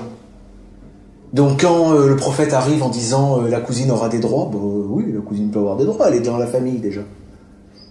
Donc 1.34 1.61
quand 1.61 1.93
euh, 1.93 2.07
le 2.07 2.16
prophète 2.16 2.53
arrive 2.53 2.82
en 2.82 2.89
disant 2.89 3.41
euh, 3.41 3.49
la 3.49 3.59
cousine 3.59 3.91
aura 3.91 4.09
des 4.09 4.20
droits, 4.20 4.49
bah, 4.51 4.57
oui, 4.61 5.11
la 5.13 5.22
cousine 5.22 5.51
peut 5.51 5.59
avoir 5.59 5.76
des 5.76 5.86
droits, 5.86 6.07
elle 6.07 6.16
est 6.16 6.22
dans 6.22 6.38
la 6.38 6.47
famille 6.47 6.80
déjà. 6.80 7.01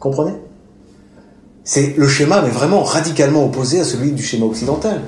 Comprenez? 0.00 0.32
C'est 1.62 1.94
le 1.96 2.08
schéma, 2.08 2.42
mais 2.42 2.50
vraiment 2.50 2.82
radicalement 2.82 3.44
opposé 3.44 3.80
à 3.80 3.84
celui 3.84 4.12
du 4.12 4.22
schéma 4.22 4.46
occidental. 4.46 5.02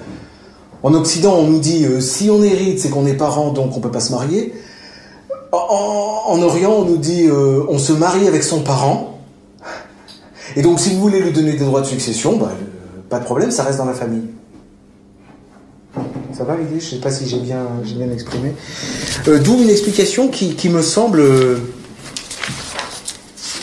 En 0.83 0.95
Occident, 0.95 1.35
on 1.35 1.47
nous 1.47 1.59
dit 1.59 1.85
euh, 1.85 2.01
si 2.01 2.31
on 2.31 2.43
hérite, 2.43 2.81
c'est 2.81 2.91
qu'on 2.91 3.07
est 3.07 3.15
parent, 3.15 3.53
donc 3.53 3.73
on 3.75 3.79
ne 3.79 3.83
peut 3.83 3.91
pas 3.91 4.01
se 4.01 4.13
marier. 4.13 4.55
En, 5.53 6.43
Orient, 6.43 6.73
on 6.73 6.85
nous 6.85 6.99
dit 6.99 7.27
euh, 7.27 7.65
on 7.69 7.79
se 7.79 7.93
marie 7.93 8.29
avec 8.29 8.43
son 8.43 8.61
parent. 8.61 9.19
Et 10.55 10.63
donc, 10.63 10.81
si 10.81 10.95
vous 10.95 11.01
voulez 11.01 11.21
lui 11.21 11.33
donner 11.33 11.53
des 11.53 11.65
droits 11.65 11.81
de 11.81 11.87
succession, 11.87 12.37
bah, 12.37 12.53
pas 13.09 13.19
de 13.19 13.25
problème, 13.25 13.51
ça 13.51 13.65
reste 13.65 13.79
dans 13.79 13.85
la 13.85 13.95
famille. 13.95 14.29
Ça 16.33 16.45
va 16.45 16.57
l'idée 16.57 16.81
Je 16.81 16.85
ne 16.85 16.91
sais 16.91 16.97
pas 16.97 17.11
si 17.11 17.27
j'ai 17.27 17.39
bien, 17.39 17.67
bien 17.83 18.11
exprimé. 18.13 18.55
Euh, 19.29 19.39
d'où 19.39 19.55
une 19.55 19.71
explication 19.71 20.29
qui, 20.29 20.69
me 20.69 20.83
semble 20.83 21.23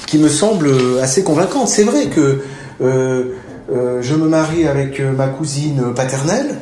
qui 0.07 0.17
me 0.17 0.29
semble 0.29 0.71
assez 1.01 1.23
convaincante. 1.23 1.67
C'est 1.67 1.83
vrai 1.83 2.07
que 2.07 2.41
euh, 2.81 3.35
euh, 3.71 4.01
je 4.01 4.15
me 4.15 4.27
marie 4.27 4.67
avec 4.67 4.99
euh, 4.99 5.11
ma 5.11 5.27
cousine 5.27 5.93
paternelle. 5.95 6.57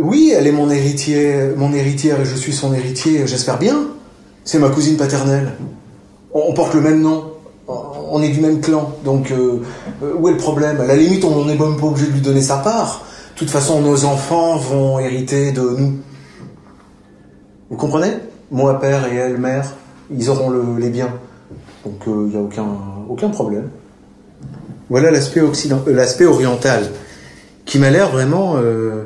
Oui, 0.00 0.32
elle 0.36 0.46
est 0.46 0.52
mon 0.52 0.70
héritier, 0.70 1.50
mon 1.56 1.72
héritière 1.72 2.20
et 2.20 2.24
je 2.24 2.34
suis 2.34 2.52
son 2.52 2.72
héritier, 2.74 3.26
j'espère 3.26 3.58
bien. 3.58 3.88
C'est 4.44 4.58
ma 4.58 4.68
cousine 4.70 4.96
paternelle. 4.96 5.52
On, 6.32 6.52
porte 6.54 6.74
le 6.74 6.80
même 6.80 7.00
nom. 7.02 7.32
On 7.66 8.22
est 8.22 8.30
du 8.30 8.40
même 8.40 8.60
clan. 8.60 8.92
Donc, 9.04 9.32
où 10.00 10.28
est 10.28 10.32
le 10.32 10.38
problème? 10.38 10.80
À 10.80 10.86
la 10.86 10.96
limite, 10.96 11.24
on 11.24 11.44
n'est 11.44 11.56
même 11.56 11.76
pas 11.76 11.86
obligé 11.86 12.06
de 12.06 12.12
lui 12.12 12.20
donner 12.20 12.40
sa 12.40 12.58
part. 12.58 13.04
De 13.34 13.38
toute 13.38 13.50
façon, 13.50 13.80
nos 13.82 14.04
enfants 14.04 14.56
vont 14.56 14.98
hériter 14.98 15.52
de 15.52 15.60
nous. 15.60 15.98
Vous 17.70 17.76
comprenez? 17.76 18.12
Moi 18.50 18.80
père 18.80 19.12
et 19.12 19.16
elle 19.16 19.36
mère, 19.36 19.74
ils 20.10 20.30
auront 20.30 20.50
les 20.78 20.88
biens. 20.88 21.12
Donc 21.84 22.02
il 22.06 22.12
euh, 22.12 22.26
n'y 22.28 22.36
a 22.36 22.40
aucun 23.08 23.28
problème. 23.28 23.68
Voilà 24.90 25.08
euh, 25.08 25.92
l'aspect 25.92 26.24
oriental, 26.24 26.90
qui 27.64 27.78
m'a 27.78 27.90
l'air 27.90 28.10
vraiment 28.10 28.56
euh, 28.56 29.04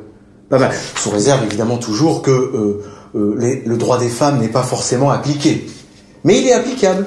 pas 0.48 0.58
mal. 0.58 0.72
Sous 0.96 1.10
réserve 1.10 1.44
évidemment 1.44 1.78
toujours 1.78 2.22
que 2.22 2.80
le 3.14 3.76
droit 3.76 3.98
des 3.98 4.08
femmes 4.08 4.40
n'est 4.40 4.48
pas 4.48 4.62
forcément 4.62 5.10
appliqué, 5.10 5.66
mais 6.24 6.38
il 6.40 6.46
est 6.46 6.52
applicable. 6.52 7.06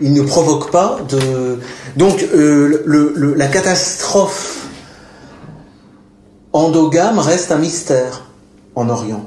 Il 0.00 0.12
ne 0.12 0.22
provoque 0.22 0.70
pas 0.70 0.98
de. 1.08 1.58
Donc 1.96 2.24
la 2.34 3.46
catastrophe 3.48 4.66
endogame 6.52 7.18
reste 7.18 7.52
un 7.52 7.58
mystère 7.58 8.24
en 8.74 8.88
Orient. 8.88 9.24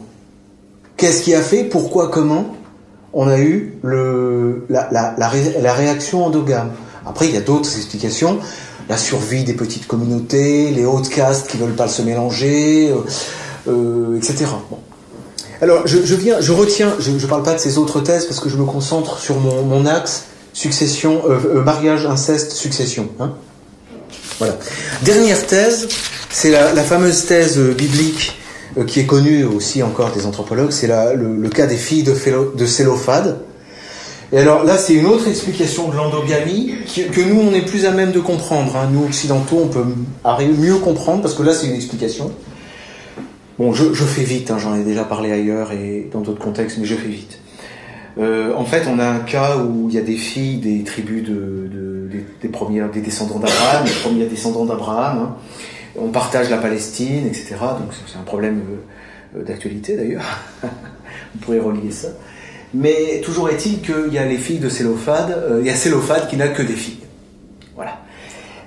Qu'est-ce 0.97 1.23
qui 1.23 1.33
a 1.33 1.41
fait? 1.41 1.63
Pourquoi? 1.63 2.09
Comment? 2.09 2.55
On 3.13 3.27
a 3.27 3.39
eu 3.39 3.79
la, 4.69 5.73
réaction 5.73 6.25
endogame. 6.25 6.71
Après, 7.05 7.27
il 7.27 7.33
y 7.33 7.37
a 7.37 7.41
d'autres 7.41 7.75
explications. 7.75 8.39
La 8.89 8.97
survie 8.97 9.43
des 9.43 9.53
petites 9.53 9.87
communautés, 9.87 10.71
les 10.71 10.85
hautes 10.85 11.09
castes 11.09 11.47
qui 11.47 11.57
veulent 11.57 11.75
pas 11.75 11.87
se 11.87 12.01
mélanger, 12.01 12.91
euh, 12.91 13.71
euh 13.71 14.17
etc. 14.17 14.45
Bon. 14.69 14.77
Alors, 15.61 15.87
je, 15.87 15.97
viens, 16.15 16.41
je 16.41 16.51
retiens, 16.51 16.93
je 16.99 17.11
ne 17.11 17.19
parle 17.25 17.43
pas 17.43 17.53
de 17.53 17.59
ces 17.59 17.77
autres 17.77 18.01
thèses 18.01 18.25
parce 18.25 18.39
que 18.39 18.49
je 18.49 18.57
me 18.57 18.65
concentre 18.65 19.19
sur 19.19 19.39
mon, 19.39 19.85
axe 19.85 20.25
succession, 20.53 21.23
euh, 21.27 21.63
mariage, 21.63 22.05
inceste, 22.05 22.51
succession. 22.51 23.09
Hein 23.19 23.33
voilà. 24.37 24.57
Dernière 25.01 25.47
thèse, 25.47 25.87
c'est 26.29 26.51
la, 26.51 26.73
la, 26.73 26.83
fameuse 26.83 27.25
thèse 27.25 27.57
biblique 27.57 28.37
qui 28.87 28.99
est 28.99 29.05
connu 29.05 29.45
aussi 29.45 29.81
encore 29.81 30.11
des 30.11 30.25
anthropologues, 30.25 30.71
c'est 30.71 30.87
le, 30.87 31.37
le, 31.37 31.49
cas 31.49 31.65
des 31.65 31.77
filles 31.77 32.03
de, 32.03 32.13
de 32.55 32.65
Célophade. 32.65 33.39
Et 34.35 34.39
alors 34.39 34.65
là, 34.65 34.77
c'est 34.77 34.95
une 34.95 35.05
autre 35.05 35.29
explication 35.29 35.87
de 35.87 35.95
l'endogamie 35.95 36.73
que 37.13 37.21
nous, 37.21 37.39
on 37.39 37.53
est 37.53 37.61
plus 37.65 37.85
à 37.85 37.91
même 37.91 38.11
de 38.11 38.19
comprendre. 38.19 38.75
Hein. 38.75 38.89
Nous, 38.91 39.05
occidentaux, 39.05 39.61
on 39.63 39.67
peut 39.69 39.85
mieux 40.59 40.75
comprendre, 40.75 41.21
parce 41.21 41.35
que 41.35 41.41
là, 41.43 41.53
c'est 41.53 41.67
une 41.67 41.73
explication. 41.75 42.31
Bon, 43.57 43.71
je, 43.71 43.85
fais 43.93 44.23
vite, 44.23 44.51
hein, 44.51 44.57
j'en 44.59 44.75
ai 44.75 44.83
déjà 44.83 45.05
parlé 45.05 45.31
ailleurs 45.31 45.71
et 45.71 46.09
dans 46.11 46.19
d'autres 46.19 46.43
contextes, 46.43 46.77
mais 46.79 46.85
je 46.85 46.95
fais 46.95 47.07
vite. 47.07 47.39
Euh, 48.17 48.53
en 48.57 48.65
fait, 48.65 48.83
on 48.89 48.99
a 48.99 49.05
un 49.05 49.19
cas 49.19 49.55
où 49.55 49.87
il 49.87 49.95
y 49.95 49.97
a 49.97 50.01
des 50.01 50.17
filles 50.17 50.57
des 50.57 50.83
tribus 50.83 51.23
de, 51.23 51.29
de- 51.71 52.09
des, 52.41 52.49
premiers, 52.49 52.83
des 52.93 52.99
descendants 52.99 53.39
d'Abraham, 53.39 53.85
les 53.85 53.91
premiers 54.03 54.25
descendants 54.25 54.65
d'Abraham. 54.65 55.17
hein. 55.19 55.35
On 55.97 56.09
partage 56.09 56.49
la 56.49 56.57
Palestine, 56.57 57.25
etc. 57.25 57.55
Donc 57.79 57.91
c'est- 57.93 58.17
un 58.19 58.23
problème 58.23 58.61
euh, 59.37 59.43
d'actualité 59.43 59.95
d'ailleurs. 59.95 60.25
on 60.63 61.37
pourrait 61.39 61.59
relier 61.59 61.91
ça. 61.91 62.09
Mais 62.75 63.21
toujours 63.23 63.49
est-il 63.49 63.79
qu'il 63.79 64.11
y 64.11 64.17
a 64.17 64.25
les 64.25 64.37
filles 64.37 64.59
de 64.59 64.67
Sélophade, 64.67 65.31
euh, 65.31 65.59
il 65.61 65.65
y 65.65 65.69
a 65.69 65.75
Sélophade 65.75 66.27
qui 66.27 66.35
n'a 66.35 66.49
que 66.49 66.61
des 66.61 66.73
filles. 66.73 66.99
Voilà. 67.73 67.99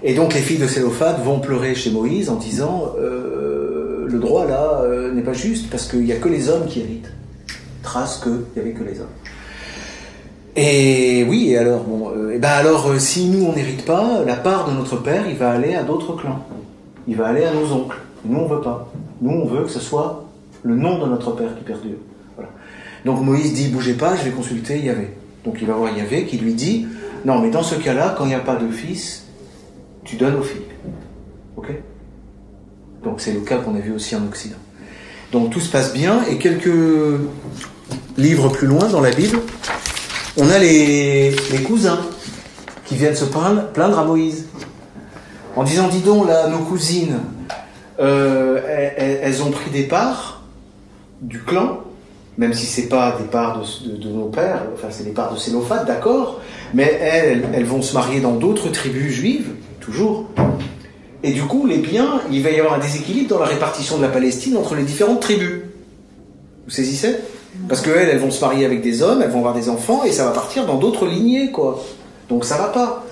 Et 0.03 0.15
donc 0.15 0.33
les 0.33 0.41
filles 0.41 0.59
de 0.59 0.67
Sélophade 0.67 1.23
vont 1.23 1.41
pleurer 1.41 1.75
chez 1.75 1.91
Moïse 1.91 2.31
en 2.31 2.37
disant 2.37 2.95
euh, 2.99 4.07
le 4.09 4.19
droit 4.19 4.47
là 4.47 4.81
euh, 4.83 5.13
n'est 5.13 5.23
pas 5.23 5.35
juste 5.35 5.69
parce 5.69 5.87
qu'il 5.87 6.05
n'y 6.05 6.13
a 6.13 6.17
que 6.17 6.29
les 6.29 6.49
hommes 6.49 6.67
qui 6.67 6.81
héritent. 6.81 7.13
Trace 7.83 8.19
qu'il 8.23 8.33
n'y 8.57 8.63
avait 8.63 8.73
que 8.73 8.83
les 8.83 8.99
hommes. 8.99 9.07
Et 10.57 11.25
oui, 11.29 11.51
et 11.51 11.59
alors, 11.59 11.85
bon, 11.85 12.11
ben 12.39 12.49
alors, 12.49 12.99
si 12.99 13.29
nous 13.29 13.45
on 13.45 13.53
n'hérite 13.53 13.85
pas, 13.85 14.25
la 14.27 14.35
part 14.35 14.69
de 14.69 14.75
notre 14.75 14.97
père, 14.97 15.25
il 15.29 15.37
va 15.37 15.51
aller 15.51 15.75
à 15.75 15.83
d'autres 15.83 16.17
clans. 16.17 16.45
Il 17.07 17.17
va 17.17 17.29
aller 17.29 17.45
à 17.45 17.53
nos 17.53 17.71
oncles. 17.73 17.99
Nous 18.25 18.39
on 18.39 18.47
veut 18.49 18.63
pas. 18.63 18.91
Nous 19.21 19.31
on 19.31 19.45
veut 19.47 19.65
que 19.65 19.71
ce 19.71 19.81
soit 19.81 20.25
le 20.63 20.75
nom 20.75 20.99
de 20.99 21.11
notre 21.11 21.33
père 21.33 21.55
qui 21.59 21.65
perdure. 21.65 21.99
Donc 23.09 23.23
Moïse 23.23 23.55
dit 23.55 23.69
bougez 23.69 23.95
pas, 23.95 24.17
je 24.17 24.25
vais 24.25 24.31
consulter 24.31 24.79
Yahvé. 24.81 25.09
Donc 25.43 25.57
il 25.63 25.67
va 25.67 25.73
voir 25.73 25.97
Yahvé 25.97 26.27
qui 26.27 26.37
lui 26.37 26.53
dit 26.53 26.87
non 27.25 27.39
mais 27.41 27.49
dans 27.49 27.63
ce 27.63 27.75
cas-là, 27.75 28.15
quand 28.19 28.27
il 28.27 28.29
n'y 28.29 28.35
a 28.35 28.41
pas 28.41 28.57
de 28.57 28.71
fils, 28.71 29.25
tu 30.05 30.17
donnes 30.17 30.35
aux 30.35 30.43
filles. 30.43 30.67
Ok? 31.57 31.69
Donc 33.03 33.23
c'est 33.23 33.33
le 33.33 33.41
cas 33.41 33.57
qu'on 33.57 33.75
a 33.77 33.79
vu 33.79 33.93
aussi 33.93 34.15
en 34.15 34.27
Occident. 34.27 34.59
Donc 35.33 35.49
tout 35.49 35.59
se 35.59 35.71
passe 35.71 35.95
bien 35.95 36.23
et 36.31 36.37
quelques 36.37 36.69
livres 38.19 38.51
plus 38.51 38.67
loin 38.67 38.87
dans 38.91 39.01
la 39.01 39.11
Bible, 39.11 39.39
on 40.37 40.51
a 40.51 40.59
les, 40.59 41.35
cousins 41.67 42.01
qui 42.85 42.97
viennent 42.97 43.17
se 43.17 43.25
plaindre, 43.25 43.99
à 43.99 44.05
Moïse 44.05 44.49
en 45.57 45.65
disant 45.65 45.89
dis 45.89 46.01
donc 46.01 46.29
là 46.29 46.49
nos 46.49 46.59
cousines 46.59 47.21
euh, 48.01 48.61
elles 49.23 49.43
ont 49.43 49.51
pris 49.51 49.71
des 49.71 49.85
parts 49.85 50.43
du 51.23 51.41
clan 51.43 51.85
même 52.39 52.55
si 52.55 52.65
c'est 52.67 52.89
pas 52.89 53.17
des 53.21 53.27
parts 53.27 53.61
de, 53.85 54.09
nos 54.09 54.27
pères 54.27 54.63
enfin 54.75 54.89
c'est 54.91 55.05
des 55.05 55.11
parts 55.11 55.35
de 55.35 55.39
Sélophate 55.39 55.87
d'accord 55.87 56.41
mais 56.73 56.99
elles, 57.01 57.45
elles 57.53 57.65
vont 57.65 57.83
se 57.83 57.93
marier 57.95 58.21
dans 58.21 58.33
d'autres 58.33 58.71
tribus 58.71 59.13
juives 59.13 59.51
toujours 59.81 60.27
et 61.23 61.33
du 61.33 61.43
coup 61.43 61.67
les 61.67 61.79
biens 61.79 62.21
il 62.31 62.43
va 62.43 62.51
y 62.51 62.59
avoir 62.59 62.75
un 62.75 62.79
déséquilibre 62.79 63.29
dans 63.29 63.41
la 63.41 63.47
répartition 63.47 63.99
de 63.99 64.03
la 64.03 64.09
Palestine 64.09 64.57
entre 64.57 64.75
les 64.75 64.85
différentes 64.85 65.21
tribus 65.21 65.63
vous 66.69 66.75
saisissez? 66.75 67.17
Parce 67.67 67.81
que 67.81 67.89
elles, 67.89 68.11
elles 68.11 68.19
vont 68.19 68.31
se 68.31 68.43
marier 68.43 68.67
avec 68.67 68.83
des 68.83 69.03
hommes, 69.03 69.23
elles 69.23 69.31
vont 69.31 69.39
avoir 69.39 69.55
des 69.55 69.71
enfants, 69.71 70.05
et 70.05 70.13
ça 70.13 70.27
va 70.27 70.33
partir 70.33 70.67
dans 70.67 70.77
d'autres 70.77 71.07
lignées, 71.07 71.51
quoi. 71.51 71.83
Donc 72.29 72.45
ça 72.45 72.59
va 72.59 72.69
pas. 72.69 73.07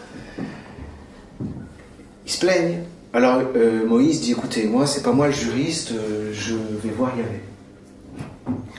Ils 2.26 2.30
se 2.30 2.38
plaignent. 2.38 2.80
Alors 3.14 3.40
euh, 3.56 3.86
Moïse 3.86 4.20
dit, 4.20 4.32
écoutez, 4.32 4.64
moi 4.66 4.86
c'est 4.86 5.02
pas 5.02 5.12
moi 5.12 5.28
le 5.28 5.32
juriste, 5.32 5.92
euh, 5.92 6.32
je 6.34 6.52
vais 6.52 6.94
voir 6.94 7.12
Yahvé. 7.16 7.40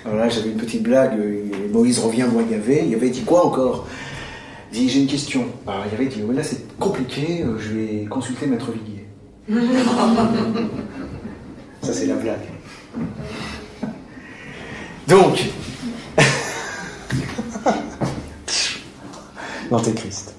Alors 0.06 0.18
là 0.18 0.30
j'avais 0.30 0.50
une 0.50 0.58
petite 0.58 0.84
blague, 0.84 1.20
euh, 1.20 1.44
Moïse 1.72 2.00
revient 2.00 2.26
voir 2.30 2.46
Yahvé, 2.50 2.88
Yahvé 2.88 3.10
dit 3.10 3.24
quoi 3.24 3.46
encore? 3.46 3.88
Il 4.74 4.80
dit, 4.80 4.90
j'ai 4.90 5.00
une 5.00 5.08
question. 5.08 5.46
Alors 5.66 5.86
Yahvé 5.92 6.06
dit, 6.08 6.24
oui 6.24 6.36
là 6.36 6.44
c'est 6.44 6.78
compliqué, 6.78 7.44
euh, 7.44 7.58
je 7.60 7.74
vais 7.74 8.06
consulter 8.06 8.46
Maître 8.46 8.72
Viguier. 8.72 9.06
ça 11.82 11.94
c'est 11.94 12.06
la 12.06 12.16
blague. 12.16 12.48
Donc, 15.08 15.40
l'antéchrist. 19.72 20.36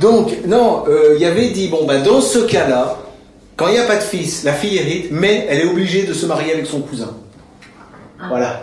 Donc, 0.00 0.34
non, 0.46 0.84
euh, 0.88 1.22
avait 1.26 1.50
dit, 1.50 1.68
bon, 1.68 1.84
bah, 1.86 1.98
dans 1.98 2.22
ce 2.22 2.38
cas-là, 2.38 2.98
quand 3.56 3.68
il 3.68 3.72
n'y 3.72 3.78
a 3.78 3.86
pas 3.86 3.96
de 3.96 4.02
fils, 4.02 4.44
la 4.44 4.54
fille 4.54 4.78
hérite, 4.78 5.08
mais 5.10 5.46
elle 5.50 5.60
est 5.60 5.66
obligée 5.66 6.04
de 6.04 6.14
se 6.14 6.24
marier 6.24 6.54
avec 6.54 6.64
son 6.64 6.80
cousin. 6.80 7.14
Voilà. 8.28 8.62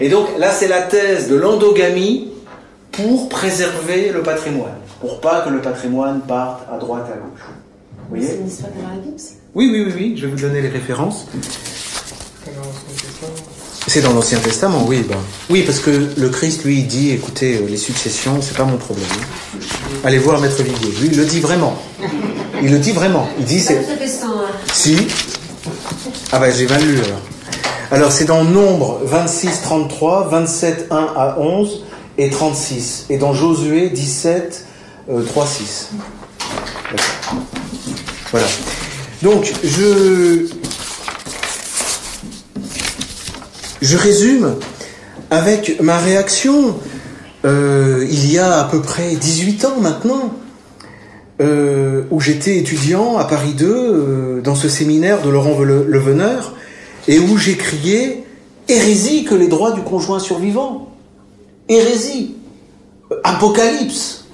Et 0.00 0.08
donc, 0.08 0.26
là, 0.38 0.50
c'est 0.52 0.68
la 0.68 0.82
thèse 0.82 1.28
de 1.28 1.36
l'endogamie 1.36 2.28
pour 2.92 3.28
préserver 3.28 4.10
le 4.12 4.22
patrimoine, 4.22 4.74
pour 5.00 5.20
pas 5.20 5.42
que 5.42 5.50
le 5.50 5.60
patrimoine 5.60 6.20
parte 6.22 6.62
à 6.72 6.78
droite, 6.78 7.06
à 7.12 7.16
gauche. 7.16 7.46
Vous 8.08 8.16
voyez? 8.16 8.26
C'est 8.26 8.36
une 8.38 8.48
histoire 8.48 8.70
de 8.72 9.00
Bible, 9.06 9.18
ça 9.18 9.30
Oui, 9.54 9.68
oui, 9.72 9.84
oui, 9.86 9.92
oui, 9.96 10.14
je 10.16 10.26
vais 10.26 10.32
vous 10.32 10.40
donner 10.40 10.60
les 10.62 10.68
références. 10.68 11.26
C'est 13.86 14.02
dans 14.02 14.12
l'Ancien 14.12 14.38
Testament, 14.38 14.84
oui. 14.86 15.04
Ben. 15.08 15.16
Oui, 15.48 15.62
parce 15.62 15.78
que 15.80 15.90
le 16.16 16.28
Christ, 16.28 16.64
lui, 16.64 16.82
dit, 16.82 17.10
écoutez, 17.10 17.56
euh, 17.56 17.66
les 17.68 17.76
successions, 17.78 18.40
c'est 18.42 18.56
pas 18.56 18.64
mon 18.64 18.76
problème. 18.76 19.06
hein. 19.10 19.58
Allez 20.04 20.18
voir 20.18 20.40
Maître 20.40 20.62
Viguier. 20.62 20.92
Lui, 21.00 21.08
il 21.12 21.16
le 21.16 21.24
dit 21.24 21.40
vraiment. 21.40 21.74
Il 22.62 22.70
le 22.70 22.78
dit 22.78 22.92
vraiment. 22.92 23.28
Il 23.38 23.44
dit, 23.46 23.60
C'est 23.60 23.78
hein. 23.78 23.82
Si. 24.72 25.06
Ah 26.32 26.38
ben, 26.38 26.52
j'ai 26.54 26.66
mal 26.66 26.82
lu, 26.82 26.98
alors. 26.98 27.20
Alors, 27.90 28.12
c'est 28.12 28.26
dans 28.26 28.44
Nombre 28.44 29.00
26, 29.04 29.62
33, 29.62 30.28
27, 30.28 30.86
1 30.90 30.96
à 31.16 31.36
11 31.38 31.84
et 32.18 32.28
36. 32.30 33.06
Et 33.08 33.16
dans 33.18 33.32
Josué 33.32 33.88
17, 33.88 34.66
euh, 35.10 35.22
3, 35.22 35.46
6. 35.46 35.88
D'accord. 36.90 37.42
Voilà. 38.30 38.46
Donc, 39.22 39.52
je... 39.64 40.46
Je 43.80 43.96
résume 43.96 44.56
avec 45.30 45.80
ma 45.80 45.98
réaction. 45.98 46.76
Euh, 47.44 48.04
il 48.10 48.30
y 48.30 48.38
a 48.38 48.58
à 48.60 48.64
peu 48.64 48.82
près 48.82 49.14
18 49.14 49.64
ans 49.64 49.80
maintenant, 49.80 50.34
euh, 51.40 52.02
où 52.10 52.20
j'étais 52.20 52.58
étudiant 52.58 53.16
à 53.16 53.24
Paris 53.24 53.54
2, 53.54 53.66
euh, 53.66 54.40
dans 54.42 54.56
ce 54.56 54.68
séminaire 54.68 55.22
de 55.22 55.30
Laurent 55.30 55.56
Le- 55.60 55.84
Leveneur, 55.86 56.54
et 57.08 57.18
où 57.18 57.36
j'ai 57.38 57.56
crié 57.56 58.24
hérésie 58.68 59.24
que 59.24 59.34
les 59.34 59.48
droits 59.48 59.72
du 59.72 59.80
conjoint 59.80 60.20
survivant. 60.20 60.90
Hérésie. 61.68 62.36
Apocalypse. 63.24 64.26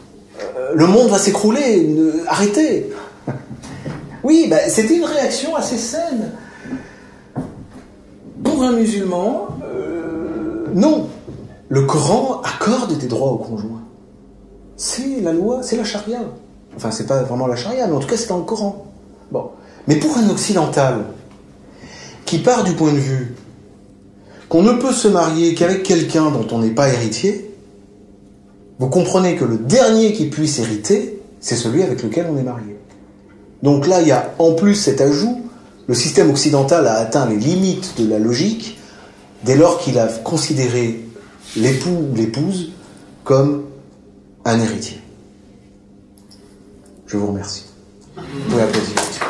Euh, 0.57 0.73
le 0.75 0.87
monde 0.87 1.09
va 1.09 1.19
s'écrouler. 1.19 1.89
Arrêtez. 2.29 2.93
Oui, 4.25 4.47
bah, 4.49 4.57
c'était 4.69 4.97
une 4.97 5.05
réaction 5.05 5.55
assez 5.55 5.77
saine. 5.77 6.33
Pour 8.43 8.63
un 8.63 8.73
musulman, 8.73 9.49
euh, 9.63 10.65
non. 10.73 11.09
Le 11.69 11.83
Coran 11.83 12.41
accorde 12.43 12.97
des 12.97 13.07
droits 13.07 13.33
aux 13.33 13.37
conjoints. 13.37 13.83
C'est 14.79 15.21
la 15.21 15.35
loi, 15.35 15.63
c'est 15.63 15.77
la 15.77 15.85
charia. 15.85 16.21
Enfin, 16.75 16.91
c'est 16.91 17.07
pas 17.07 17.23
vraiment 17.23 17.47
la 17.47 17.55
charia, 17.55 17.87
mais 17.87 17.93
en 17.93 18.01
tout 18.01 18.09
cas, 18.09 18.17
c'est 18.17 18.31
dans 18.31 18.39
le 18.39 18.45
Coran. 18.45 18.87
Bon. 19.31 19.51
Mais 19.89 19.97
pour 19.97 20.17
un 20.17 20.31
occidental 20.31 21.05
qui 22.25 22.39
part 22.39 22.65
du 22.65 22.73
point 22.73 22.93
de 22.93 22.99
vue 22.99 23.35
qu'on 24.49 24.63
ne 24.63 24.73
peut 24.73 24.93
se 24.93 25.09
marier 25.09 25.55
qu'avec 25.55 25.83
quelqu'un 25.83 26.31
dont 26.31 26.47
on 26.53 26.59
n'est 26.59 26.71
pas 26.71 26.89
héritier, 26.89 27.51
vous 28.79 28.89
comprenez 28.89 29.37
que 29.37 29.45
le 29.45 29.59
dernier 29.59 30.13
qui 30.13 30.27
puisse 30.27 30.59
hériter, 30.59 31.21
c'est 31.41 31.57
celui 31.57 31.83
avec 31.83 32.03
lequel 32.03 32.27
on 32.31 32.37
est 32.37 32.43
marié. 32.43 32.77
Donc 33.63 33.87
là, 33.87 34.01
il 34.01 34.09
y 34.09 34.13
a 34.13 34.35
en 34.39 34.53
plus 34.53 34.75
cet 34.75 35.01
ajout, 35.01 35.43
le 35.87 35.95
système 35.95 36.31
occidental 36.31 36.87
a 36.87 36.95
atteint 36.95 37.27
les 37.27 37.37
limites 37.37 37.95
de 37.99 38.09
la 38.09 38.19
logique 38.19 38.79
dès 39.45 39.57
lors 39.57 39.79
qu'il 39.79 39.99
a 39.99 40.07
considéré 40.07 41.01
l'époux 41.57 42.09
ou 42.13 42.15
l'épouse 42.15 42.73
comme 43.23 43.65
un 44.45 44.61
héritier. 44.61 45.01
Je 47.07 47.17
vous 47.17 47.29
remercie. 47.29 47.65
Vous 48.17 48.51
pouvez 48.51 48.63
applaudir. 48.63 49.24